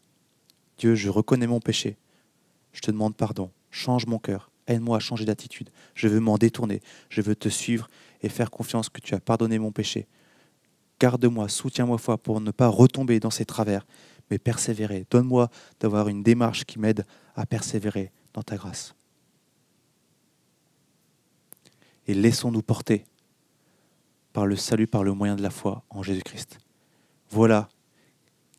Dieu, 0.78 0.94
je 0.94 1.08
reconnais 1.08 1.46
mon 1.46 1.60
péché, 1.60 1.96
je 2.72 2.80
te 2.80 2.90
demande 2.90 3.14
pardon, 3.14 3.50
change 3.70 4.06
mon 4.06 4.18
cœur, 4.18 4.50
aide-moi 4.68 4.96
à 4.96 5.00
changer 5.00 5.24
d'attitude, 5.24 5.70
je 5.94 6.08
veux 6.08 6.20
m'en 6.20 6.38
détourner, 6.38 6.80
je 7.08 7.20
veux 7.20 7.34
te 7.34 7.48
suivre 7.48 7.88
et 8.22 8.28
faire 8.28 8.50
confiance 8.50 8.88
que 8.88 9.00
tu 9.00 9.14
as 9.14 9.20
pardonné 9.20 9.58
mon 9.58 9.72
péché. 9.72 10.06
Garde-moi, 11.00 11.48
soutiens-moi 11.48 11.98
foi 11.98 12.18
pour 12.18 12.40
ne 12.40 12.50
pas 12.50 12.68
retomber 12.68 13.20
dans 13.20 13.30
ces 13.30 13.44
travers, 13.44 13.86
mais 14.30 14.38
persévérer. 14.38 15.06
Donne-moi 15.10 15.50
d'avoir 15.80 16.08
une 16.08 16.22
démarche 16.22 16.64
qui 16.64 16.78
m'aide 16.78 17.04
à 17.34 17.46
persévérer 17.46 18.12
dans 18.34 18.42
ta 18.42 18.56
grâce. 18.56 18.94
Et 22.06 22.14
laissons-nous 22.14 22.62
porter 22.62 23.04
par 24.32 24.46
le 24.46 24.56
salut, 24.56 24.86
par 24.86 25.04
le 25.04 25.12
moyen 25.12 25.36
de 25.36 25.42
la 25.42 25.50
foi 25.50 25.84
en 25.90 26.02
Jésus-Christ. 26.02 26.58
Voilà 27.30 27.68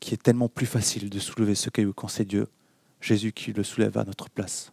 qui 0.00 0.14
est 0.14 0.22
tellement 0.22 0.48
plus 0.48 0.66
facile 0.66 1.10
de 1.10 1.18
soulever 1.18 1.54
ce 1.54 1.68
caillou 1.68 1.92
quand 1.92 2.08
c'est 2.08 2.24
Dieu, 2.24 2.48
Jésus 3.00 3.32
qui 3.32 3.52
le 3.52 3.62
soulève 3.62 3.98
à 3.98 4.04
notre 4.04 4.30
place. 4.30 4.72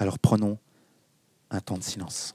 Alors 0.00 0.18
prenons 0.18 0.56
un 1.50 1.60
temps 1.60 1.76
de 1.76 1.82
silence. 1.82 2.34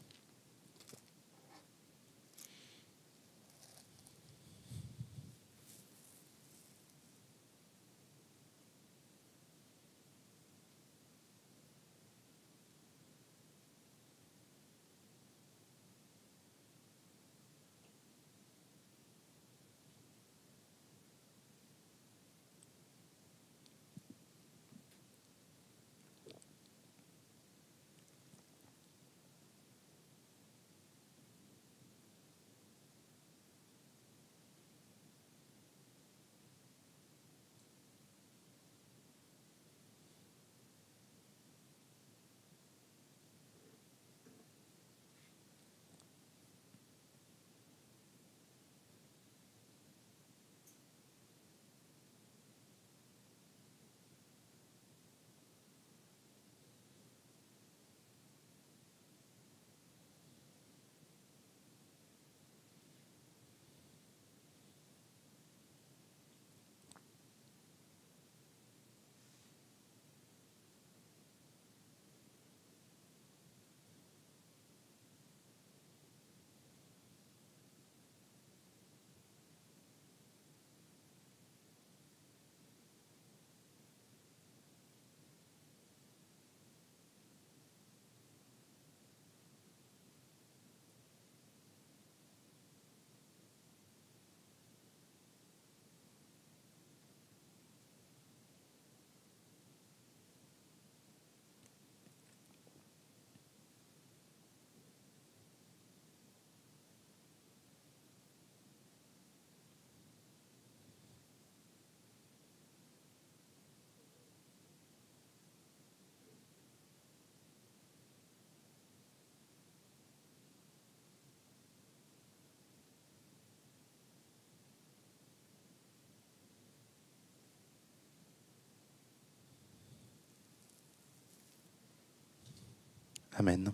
Amen. 133.38 133.74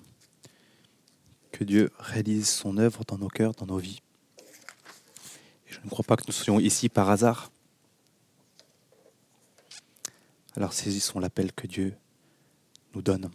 Que 1.51 1.63
Dieu 1.63 1.91
réalise 1.99 2.49
son 2.49 2.77
œuvre 2.77 3.03
dans 3.05 3.19
nos 3.19 3.27
cœurs, 3.27 3.53
dans 3.53 3.67
nos 3.67 3.77
vies. 3.77 4.01
Je 5.67 5.79
ne 5.83 5.89
crois 5.89 6.03
pas 6.03 6.15
que 6.15 6.23
nous 6.27 6.33
soyons 6.33 6.59
ici 6.59 6.89
par 6.89 7.09
hasard. 7.11 7.51
Alors 10.55 10.73
saisissons 10.73 11.19
l'appel 11.19 11.53
que 11.53 11.67
Dieu 11.67 11.95
nous 12.95 13.03
donne. 13.03 13.29